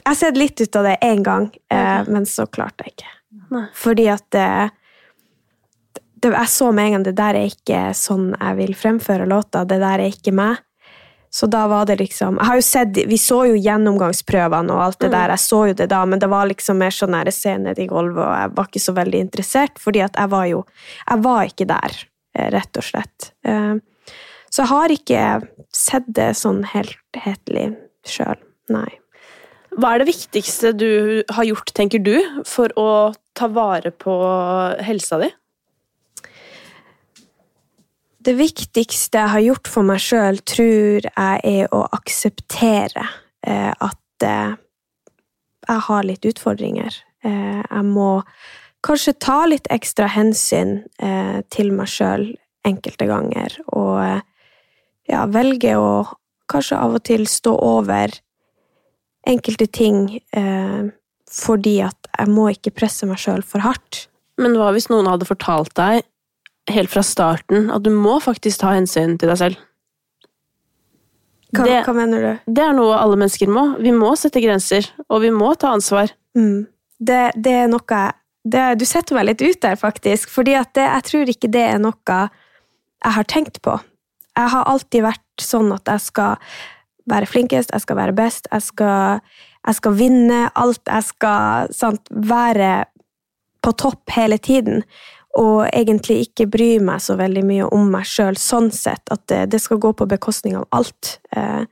Jeg 0.00 0.08
har 0.08 0.18
sett 0.18 0.38
litt 0.40 0.60
ut 0.60 0.76
av 0.76 0.86
det 0.88 0.96
én 1.04 1.24
gang, 1.24 1.48
okay. 1.52 2.06
men 2.08 2.26
så 2.28 2.46
klarte 2.48 2.86
jeg 2.86 2.94
ikke. 2.94 3.10
Nei. 3.54 3.64
Fordi 3.76 4.06
at 4.10 4.24
det, 4.34 4.46
det, 6.22 6.30
Jeg 6.32 6.50
så 6.50 6.70
med 6.74 6.86
en 6.86 6.96
gang 6.96 7.04
det 7.06 7.14
der 7.18 7.38
er 7.38 7.50
ikke 7.50 7.82
sånn 7.96 8.30
jeg 8.32 8.58
vil 8.58 8.74
fremføre 8.78 9.28
låta. 9.28 9.64
Det 9.68 9.78
der 9.82 10.02
er 10.02 10.12
ikke 10.12 10.34
meg. 10.34 10.62
Så 11.30 11.46
da 11.46 11.66
var 11.70 11.86
det 11.86 12.00
liksom 12.00 12.40
jeg 12.40 12.46
har 12.48 12.56
jo 12.58 12.62
sett, 12.66 12.96
Vi 13.06 13.16
så 13.16 13.44
jo 13.46 13.54
gjennomgangsprøvene 13.54 14.74
og 14.74 14.82
alt 14.82 14.98
det 14.98 15.12
der, 15.12 15.30
jeg 15.30 15.38
så 15.44 15.60
jo 15.70 15.74
det 15.78 15.88
da, 15.92 16.04
men 16.04 16.18
det 16.18 16.28
var 16.28 16.48
liksom 16.50 16.80
mer 16.82 16.90
sånn 16.90 17.12
nære 17.14 17.30
jeg 17.30 17.38
ser 17.38 17.58
ned 17.58 17.78
i 17.78 17.86
gulvet, 17.86 18.24
og 18.24 18.34
jeg 18.34 18.54
var 18.56 18.66
ikke 18.66 18.82
så 18.82 18.94
veldig 18.96 19.20
interessert, 19.20 19.78
fordi 19.78 20.02
at 20.02 20.16
jeg 20.18 20.28
var 20.32 20.46
jo 20.50 20.64
Jeg 21.08 21.22
var 21.22 21.44
ikke 21.46 21.66
der, 21.70 21.96
eh, 22.34 22.50
rett 22.50 22.76
og 22.76 22.82
slett. 22.82 23.32
Eh, 23.44 23.76
Så 24.50 24.62
jeg 24.64 24.66
har 24.66 24.88
ikke 24.88 25.48
sett 25.72 26.06
det 26.08 26.32
sånn 26.34 26.64
helhetlig 26.64 27.76
sjøl. 28.04 28.36
Nei. 28.68 28.90
Hva 29.78 29.94
er 29.94 29.98
det 30.02 30.08
viktigste 30.10 30.72
du 30.76 31.22
har 31.30 31.44
gjort, 31.44 31.70
tenker 31.72 32.02
du, 32.02 32.16
for 32.44 32.66
å 32.76 33.14
ta 33.34 33.46
vare 33.46 33.92
på 33.92 34.10
helsa 34.82 35.20
di? 35.22 35.30
Det 38.20 38.34
viktigste 38.36 39.16
jeg 39.16 39.32
har 39.32 39.40
gjort 39.40 39.68
for 39.70 39.86
meg 39.88 40.00
sjøl, 40.04 40.40
tror 40.44 41.06
jeg 41.06 41.40
er 41.48 41.70
å 41.72 41.86
akseptere 41.96 43.06
eh, 43.46 43.70
at 43.72 44.26
eh, 44.26 44.58
jeg 45.64 45.84
har 45.86 46.04
litt 46.04 46.28
utfordringer. 46.28 46.98
Eh, 47.24 47.62
jeg 47.62 47.86
må 47.88 48.20
kanskje 48.84 49.14
ta 49.24 49.38
litt 49.48 49.68
ekstra 49.72 50.08
hensyn 50.08 50.78
til 51.52 51.72
meg 51.76 51.88
sjøl 51.92 52.30
enkelte 52.64 53.04
ganger, 53.08 53.58
og 53.76 54.22
ja, 55.04 55.24
velge 55.28 55.74
å 55.76 55.90
kanskje 56.48 56.78
av 56.80 56.96
og 56.96 57.04
til 57.04 57.26
stå 57.28 57.52
over 57.60 58.14
enkelte 59.28 59.66
ting 59.68 60.06
fordi 61.28 61.74
at 61.84 62.08
jeg 62.08 62.32
må 62.32 62.46
ikke 62.54 62.72
presse 62.72 63.04
meg 63.08 63.20
sjøl 63.20 63.44
for 63.44 63.60
hardt. 63.64 64.06
Men 64.40 64.56
hva 64.56 64.72
hvis 64.72 64.88
noen 64.88 65.12
hadde 65.12 65.28
fortalt 65.28 65.76
deg 65.76 66.00
helt 66.74 66.90
fra 66.92 67.02
starten 67.06 67.70
at 67.74 67.82
du 67.84 67.90
må 67.94 68.18
faktisk 68.22 68.60
ta 68.62 68.72
hensyn 68.76 69.16
til 69.18 69.28
deg 69.32 69.38
selv? 69.40 69.56
Hva, 71.54 71.64
Det- 71.64 71.84
hva 71.84 71.94
mener 71.94 72.20
du? 72.20 72.52
Det 72.54 72.62
er 72.62 72.72
noe 72.72 72.94
alle 72.96 73.16
mennesker 73.16 73.48
må. 73.48 73.76
Vi 73.82 73.90
må 73.90 74.12
sette 74.16 74.40
grenser, 74.40 74.86
og 75.10 75.20
vi 75.22 75.30
må 75.30 75.56
ta 75.58 75.72
ansvar. 75.74 76.10
Mm. 76.36 76.66
Det, 77.02 77.32
det 77.42 77.52
er 77.64 77.68
noe 77.68 78.12
det, 78.46 78.78
Du 78.78 78.84
setter 78.84 79.14
meg 79.14 79.26
litt 79.26 79.42
ut 79.42 79.60
der, 79.60 79.74
faktisk. 79.76 80.28
fordi 80.28 80.52
jeg 80.52 80.72
tror 81.04 81.26
ikke 81.28 81.50
det 81.50 81.74
er 81.74 81.78
noe 81.78 81.94
jeg 82.06 83.12
har 83.12 83.24
tenkt 83.24 83.60
på. 83.62 83.80
Jeg 84.36 84.48
har 84.48 84.64
alltid 84.64 85.02
vært 85.02 85.40
sånn 85.40 85.72
at 85.74 85.84
jeg 85.84 86.00
skal 86.00 86.36
være 87.08 87.26
flinkest, 87.26 87.70
jeg 87.72 87.80
skal 87.80 87.96
være 87.96 88.14
best, 88.14 88.46
jeg 88.52 88.62
skal, 88.62 89.20
jeg 89.66 89.74
skal 89.74 89.92
vinne 89.92 90.50
alt. 90.54 90.80
Jeg 90.86 91.02
skal 91.04 91.68
sant, 91.72 92.06
være 92.10 92.84
på 93.62 93.72
topp 93.76 94.08
hele 94.10 94.38
tiden. 94.38 94.84
Og 95.38 95.68
egentlig 95.68 96.24
ikke 96.26 96.48
bry 96.50 96.70
meg 96.82 97.02
så 97.04 97.14
veldig 97.18 97.44
mye 97.46 97.68
om 97.70 97.86
meg 97.92 98.08
sjøl, 98.08 98.38
sånn 98.40 98.72
sett. 98.74 99.04
At 99.14 99.28
det, 99.30 99.44
det 99.54 99.60
skal 99.62 99.78
gå 99.82 99.92
på 99.94 100.08
bekostning 100.10 100.56
av 100.58 100.66
alt. 100.74 101.20
Eh, 101.36 101.62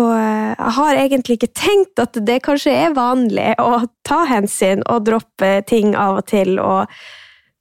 og 0.00 0.14
eh, 0.16 0.54
jeg 0.54 0.72
har 0.78 1.00
egentlig 1.02 1.36
ikke 1.38 1.52
tenkt 1.54 2.00
at 2.02 2.16
det 2.26 2.40
kanskje 2.46 2.72
er 2.86 2.96
vanlig 2.96 3.52
å 3.62 3.84
ta 4.06 4.24
hensyn 4.30 4.82
og 4.90 5.04
droppe 5.06 5.60
ting 5.68 5.94
av 5.94 6.22
og 6.22 6.26
til 6.32 6.56
og 6.62 6.90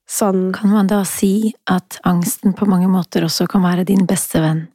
sånn. 0.10 0.48
Kan 0.56 0.74
man 0.74 0.90
da 0.90 1.04
si 1.08 1.54
at 1.70 2.00
angsten 2.08 2.56
på 2.58 2.68
mange 2.70 2.90
måter 2.92 3.28
også 3.28 3.48
kan 3.52 3.66
være 3.66 3.86
din 3.90 4.08
beste 4.10 4.42
venn, 4.42 4.66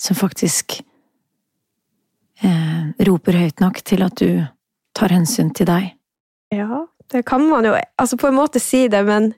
som 0.00 0.18
faktisk 0.18 0.80
eh, 2.42 2.82
roper 3.06 3.38
høyt 3.44 3.62
nok 3.62 3.82
til 3.86 4.02
at 4.06 4.18
du 4.18 4.42
tar 4.96 5.14
hensyn 5.14 5.52
til 5.54 5.70
deg? 5.70 5.92
Ja, 6.54 6.86
det 7.12 7.24
kan 7.26 7.42
man 7.48 7.64
jo 7.64 7.74
altså 7.98 8.16
på 8.18 8.28
en 8.28 8.34
måte 8.38 8.60
si 8.60 8.88
det, 8.88 9.04
men 9.06 9.34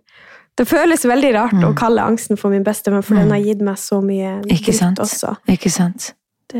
det 0.56 0.66
føles 0.66 1.04
veldig 1.06 1.34
rart 1.34 1.52
Mm. 1.54 1.64
å 1.68 1.76
kalle 1.78 2.02
angsten 2.02 2.36
for 2.38 2.50
min 2.50 2.64
beste 2.64 2.90
venn, 2.90 3.02
for 3.02 3.14
Mm. 3.14 3.20
den 3.20 3.30
har 3.30 3.38
gitt 3.46 3.60
meg 3.60 3.76
så 3.76 4.00
mye 4.02 4.42
Ikke 4.50 4.74
sant? 4.74 4.98
også. 4.98 5.36
Ikke 5.48 5.70
sant? 5.70 6.14
Det, 6.48 6.58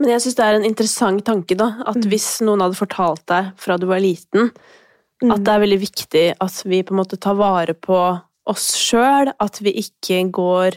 Men 0.00 0.08
jeg 0.08 0.20
syns 0.22 0.34
det 0.36 0.44
er 0.46 0.54
en 0.54 0.64
interessant 0.64 1.22
tanke, 1.24 1.54
da. 1.56 1.74
At 1.86 1.96
Mm. 1.96 2.08
hvis 2.10 2.40
noen 2.40 2.60
hadde 2.60 2.74
fortalt 2.78 3.26
deg 3.26 3.52
fra 3.56 3.76
du 3.76 3.86
var 3.86 4.00
liten, 4.00 4.50
mm, 5.22 5.30
at 5.30 5.44
det 5.44 5.48
er 5.48 5.60
veldig 5.60 5.80
viktig 5.80 6.34
at 6.40 6.62
vi 6.64 6.82
på 6.82 6.92
en 6.92 6.96
måte 7.04 7.20
tar 7.20 7.34
vare 7.34 7.74
på 7.74 8.22
oss 8.46 8.74
sjøl, 8.76 9.30
at 9.38 9.58
vi 9.60 9.72
ikke 9.74 10.30
går 10.32 10.76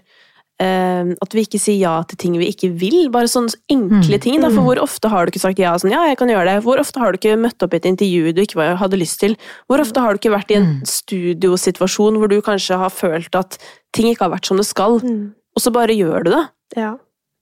At 1.22 1.34
vi 1.36 1.43
ikke 1.45 1.59
sier 1.59 1.78
ja 1.80 1.93
til 2.07 2.18
ting 2.18 2.38
vi 2.39 2.47
ikke 2.51 2.70
vil. 2.80 3.09
Bare 3.14 3.30
sånne 3.32 3.53
enkle 3.72 4.18
Mm. 4.18 4.22
ting. 4.22 4.39
Da. 4.41 4.49
For 4.49 4.61
Mm. 4.61 4.66
hvor 4.68 4.82
ofte 4.84 5.09
har 5.09 5.26
du 5.26 5.32
ikke 5.32 5.41
sagt 5.43 5.59
ja? 5.59 5.74
Sånn, 5.76 5.91
ja, 5.91 6.03
jeg 6.07 6.18
kan 6.18 6.28
gjøre 6.30 6.45
det. 6.45 6.64
Hvor 6.64 6.80
ofte 6.80 6.99
har 6.99 7.11
du 7.11 7.18
ikke 7.18 7.38
møtt 7.39 7.61
opp 7.64 7.74
i 7.74 7.78
et 7.78 7.86
intervju 7.91 8.34
du 8.34 8.41
ikke 8.41 8.78
hadde 8.78 8.97
lyst 8.99 9.20
til? 9.20 9.36
Hvor 9.70 9.80
ofte 9.80 9.99
har 10.01 10.14
du 10.14 10.20
ikke 10.20 10.36
vært 10.38 10.51
i 10.51 10.55
en 10.55 10.66
Mm. 10.66 10.86
studiosituasjon 10.86 12.18
hvor 12.18 12.30
du 12.30 12.41
kanskje 12.41 12.78
har 12.78 12.89
følt 12.89 13.36
at 13.36 13.57
ting 13.93 14.07
ikke 14.14 14.26
har 14.30 14.32
vært 14.38 14.45
som 14.45 14.57
det 14.57 14.66
skal, 14.66 14.95
og 14.99 15.59
så 15.61 15.72
bare 15.72 15.89
gjør 15.95 16.24
du 16.24 16.32
det? 16.32 16.45
ja. 16.78 16.95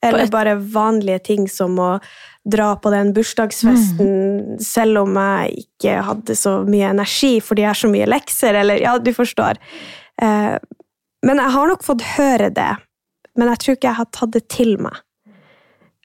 Eller 0.04 0.26
bare 0.34 0.56
vanlige 0.58 1.24
ting 1.24 1.48
som 1.48 1.76
å 1.78 2.02
dra 2.50 2.76
på 2.76 2.90
den 2.90 3.14
bursdagsfesten 3.14 4.60
selv 4.60 4.98
om 5.04 5.14
jeg 5.14 5.66
ikke 5.68 6.02
hadde 6.08 6.34
så 6.34 6.66
mye 6.66 6.90
energi 6.90 7.40
fordi 7.40 7.62
jeg 7.62 7.68
har 7.70 7.78
så 7.78 7.92
mye 7.92 8.08
lekser, 8.10 8.56
eller 8.64 8.82
ja, 8.82 8.98
du 8.98 9.12
forstår. 9.14 9.58
Eh, 10.20 10.58
men 11.24 11.38
jeg 11.38 11.52
har 11.52 11.68
nok 11.68 11.84
fått 11.84 12.02
høre 12.18 12.50
det, 12.52 12.78
men 13.38 13.52
jeg 13.52 13.64
tror 13.64 13.78
ikke 13.78 13.90
jeg 13.90 14.00
har 14.02 14.12
tatt 14.12 14.36
det 14.36 14.46
til 14.52 14.78
meg. 14.82 15.02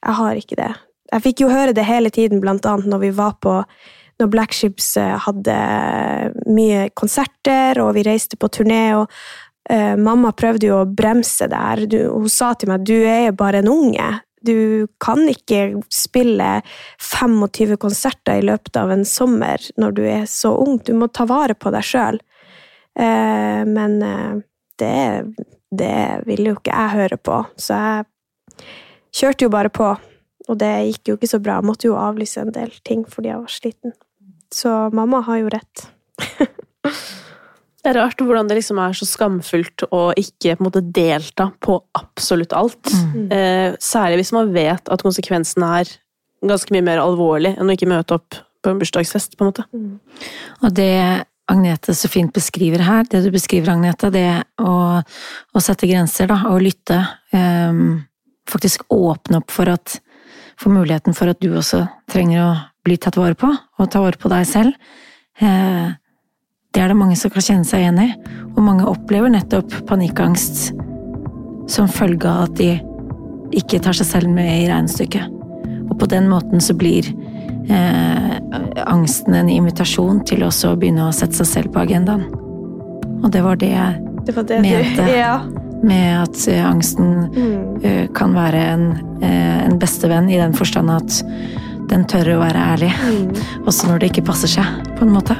Jeg 0.03 0.19
har 0.21 0.39
ikke 0.39 0.59
det. 0.59 0.73
Jeg 1.13 1.25
fikk 1.25 1.43
jo 1.43 1.53
høre 1.53 1.75
det 1.75 1.87
hele 1.87 2.11
tiden, 2.15 2.43
blant 2.43 2.67
annet 2.67 2.91
når 2.91 3.03
vi 3.07 3.15
var 3.17 3.39
på 3.43 3.61
når 4.21 4.31
Black 4.33 4.55
Ships 4.57 4.95
eh, 5.01 5.17
hadde 5.27 5.57
mye 6.49 6.87
konserter, 6.97 7.81
og 7.83 7.95
vi 7.99 8.07
reiste 8.07 8.39
på 8.41 8.49
turné, 8.49 8.85
og 8.97 9.11
uh, 9.71 9.97
mamma 10.01 10.33
prøvde 10.37 10.71
jo 10.71 10.79
å 10.81 10.89
bremse 10.89 11.49
det 11.53 11.61
her. 11.61 11.83
Hun 12.15 12.31
sa 12.33 12.55
til 12.57 12.73
meg 12.73 12.87
du 12.89 12.97
er 12.97 13.27
jo 13.29 13.37
bare 13.37 13.61
en 13.61 13.73
unge. 13.73 14.07
Du 14.47 14.87
kan 15.03 15.25
ikke 15.29 15.83
spille 15.93 16.61
25 17.03 17.77
konserter 17.83 18.41
i 18.41 18.47
løpet 18.47 18.79
av 18.79 18.93
en 18.95 19.05
sommer 19.09 19.61
når 19.81 19.97
du 19.97 20.03
er 20.07 20.25
så 20.31 20.55
ung. 20.63 20.79
Du 20.87 20.95
må 20.97 21.11
ta 21.11 21.27
vare 21.29 21.57
på 21.59 21.73
deg 21.75 21.85
sjøl. 21.85 22.21
Uh, 22.97 23.63
men 23.69 24.01
uh, 24.01 24.41
det, 24.81 24.95
det 25.79 26.27
ville 26.29 26.53
jo 26.53 26.59
ikke 26.59 26.75
jeg 26.75 26.95
høre 26.97 27.19
på, 27.21 27.41
så 27.61 27.81
jeg 27.81 28.67
kjørte 29.17 29.47
jo 29.47 29.53
bare 29.53 29.73
på. 29.73 29.93
Og 30.47 30.59
det 30.61 30.73
gikk 30.93 31.11
jo 31.11 31.17
ikke 31.19 31.31
så 31.31 31.41
bra. 31.43 31.59
Jeg 31.59 31.67
måtte 31.67 31.89
jo 31.89 31.99
avlyse 31.99 32.43
en 32.43 32.55
del 32.55 32.71
ting 32.87 33.03
fordi 33.11 33.33
jeg 33.33 33.43
var 33.43 33.53
sliten. 33.53 33.95
Så 34.55 34.73
mamma 34.95 35.25
har 35.27 35.41
jo 35.43 35.53
rett. 35.53 35.87
Det 37.87 37.93
er 37.93 38.01
rart 38.01 38.19
hvordan 38.19 38.49
det 38.51 38.57
liksom 38.59 38.81
er 38.83 38.95
så 38.99 39.07
skamfullt 39.07 39.85
å 39.95 40.09
ikke 40.19 40.57
på 40.57 40.65
en 40.65 40.67
måte 40.67 40.81
delta 40.83 41.45
på 41.63 41.77
absolutt 41.95 42.51
alt. 42.59 42.91
Mm. 42.91 43.29
Eh, 43.31 43.77
særlig 43.79 44.25
hvis 44.25 44.33
man 44.35 44.51
vet 44.51 44.91
at 44.91 45.05
konsekvensen 45.07 45.63
er 45.63 45.93
ganske 46.43 46.75
mye 46.75 46.83
mer 46.83 46.99
alvorlig 46.99 47.53
enn 47.55 47.71
å 47.71 47.77
ikke 47.77 47.87
møte 47.87 48.19
opp 48.19 48.41
på 48.67 48.73
en 48.73 48.81
bursdagsfest. 48.83 49.37
på 49.39 49.47
en 49.47 49.53
måte. 49.53 49.67
Mm. 49.71 50.01
Og 50.67 50.75
det 50.75 50.99
Agnete 51.47 51.95
så 51.95 52.09
fint 52.11 52.33
beskriver 52.35 52.83
her, 52.83 53.05
det 53.11 53.23
du 53.23 53.31
beskriver, 53.35 53.71
Agnete, 53.77 54.11
det 54.11 54.29
å, 54.59 54.77
å 54.99 55.63
sette 55.63 55.87
grenser, 55.87 56.27
da, 56.33 56.41
og 56.51 56.65
lytte. 56.65 56.99
Um, 57.31 58.01
faktisk 58.51 58.83
åpne 58.95 59.41
opp 59.41 59.55
for, 59.55 59.71
at, 59.71 59.99
for 60.59 60.75
muligheten 60.75 61.15
for 61.15 61.31
at 61.31 61.39
du 61.43 61.53
også 61.55 61.85
trenger 62.11 62.43
å 62.43 62.51
bli 62.87 62.99
tatt 62.99 63.19
vare 63.19 63.39
på, 63.39 63.53
og 63.53 63.93
ta 63.93 64.03
vare 64.03 64.19
på 64.19 64.31
deg 64.33 64.49
selv. 64.51 64.91
Uh, 65.39 65.95
det 66.75 66.83
er 66.83 66.91
det 66.91 66.99
mange 66.99 67.17
som 67.19 67.31
kan 67.33 67.45
kjenne 67.45 67.69
seg 67.69 67.85
igjen 67.85 68.03
i, 68.03 68.11
og 68.53 68.61
mange 68.67 68.89
opplever 68.91 69.31
nettopp 69.33 69.73
panikkangst 69.89 70.75
som 71.71 71.91
følge 71.91 72.29
av 72.29 72.51
at 72.51 72.59
de 72.59 72.73
ikke 73.57 73.81
tar 73.83 73.97
seg 73.97 74.09
selv 74.11 74.35
med 74.35 74.51
i 74.51 74.67
regnestykket. 74.69 75.31
Og 75.87 75.95
på 76.01 76.09
den 76.11 76.27
måten 76.31 76.61
så 76.63 76.75
blir 76.77 77.07
eh, 77.69 78.37
angsten 78.87 79.35
en 79.35 79.49
invitasjon 79.51 80.25
til 80.29 80.45
også 80.47 80.73
å 80.75 80.79
begynne 80.81 81.09
å 81.09 81.13
sette 81.15 81.35
seg 81.41 81.47
selv 81.47 81.73
på 81.75 81.83
agendaen. 81.85 82.27
Og 83.25 83.31
det 83.33 83.43
var 83.43 83.57
det 83.57 83.71
jeg 83.73 84.03
Det 84.27 84.35
var 84.37 84.43
det 84.45 84.61
Mente. 84.63 85.07
du 85.07 85.13
Ja. 85.19 85.41
med 85.83 86.23
at 86.23 86.49
eh, 86.49 86.65
angsten 86.71 87.31
Mm. 87.31 87.85
eh, 87.85 88.07
kan 88.15 88.35
være 88.35 88.63
en, 88.75 88.87
eh, 89.23 89.65
en 89.67 89.79
bestevenn 89.79 90.31
i 90.31 90.37
den 90.39 90.53
forstand 90.53 90.91
at 90.91 91.23
den 91.89 92.05
tør 92.05 92.35
å 92.37 92.41
være 92.41 92.63
ærlig, 92.75 92.93
Mm. 93.07 93.37
også 93.67 93.89
når 93.89 93.99
det 94.01 94.11
ikke 94.13 94.25
passer 94.27 94.49
seg, 94.49 94.65
på 94.99 95.03
en 95.07 95.13
måte. 95.15 95.37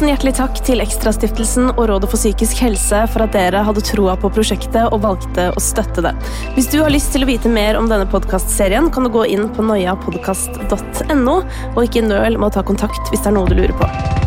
Tusen 0.00 0.14
hjertelig 0.14 0.32
takk 0.38 0.58
til 0.64 0.80
Ekstrastiftelsen 0.80 1.66
og 1.74 1.82
Rådet 1.90 2.08
for 2.08 2.16
psykisk 2.16 2.62
helse 2.64 3.02
for 3.12 3.20
at 3.20 3.34
dere 3.34 3.60
hadde 3.66 3.82
troa 3.84 4.14
på 4.16 4.30
prosjektet 4.32 4.86
og 4.96 5.02
valgte 5.02 5.50
å 5.52 5.60
støtte 5.60 6.00
det. 6.06 6.14
Hvis 6.54 6.70
du 6.72 6.78
har 6.80 6.88
lyst 6.88 7.12
til 7.12 7.26
å 7.26 7.28
vite 7.28 7.52
mer 7.52 7.76
om 7.76 7.90
denne 7.90 8.08
podkastserien, 8.08 8.88
kan 8.94 9.04
du 9.04 9.12
gå 9.12 9.26
inn 9.28 9.50
på 9.52 9.66
noiapodkast.no, 9.68 11.36
og 11.74 11.84
ikke 11.84 12.06
nøl 12.08 12.40
med 12.40 12.48
å 12.48 12.54
ta 12.56 12.64
kontakt 12.64 13.12
hvis 13.12 13.20
det 13.20 13.28
er 13.34 13.36
noe 13.36 13.52
du 13.52 13.60
lurer 13.60 13.76
på. 13.76 14.19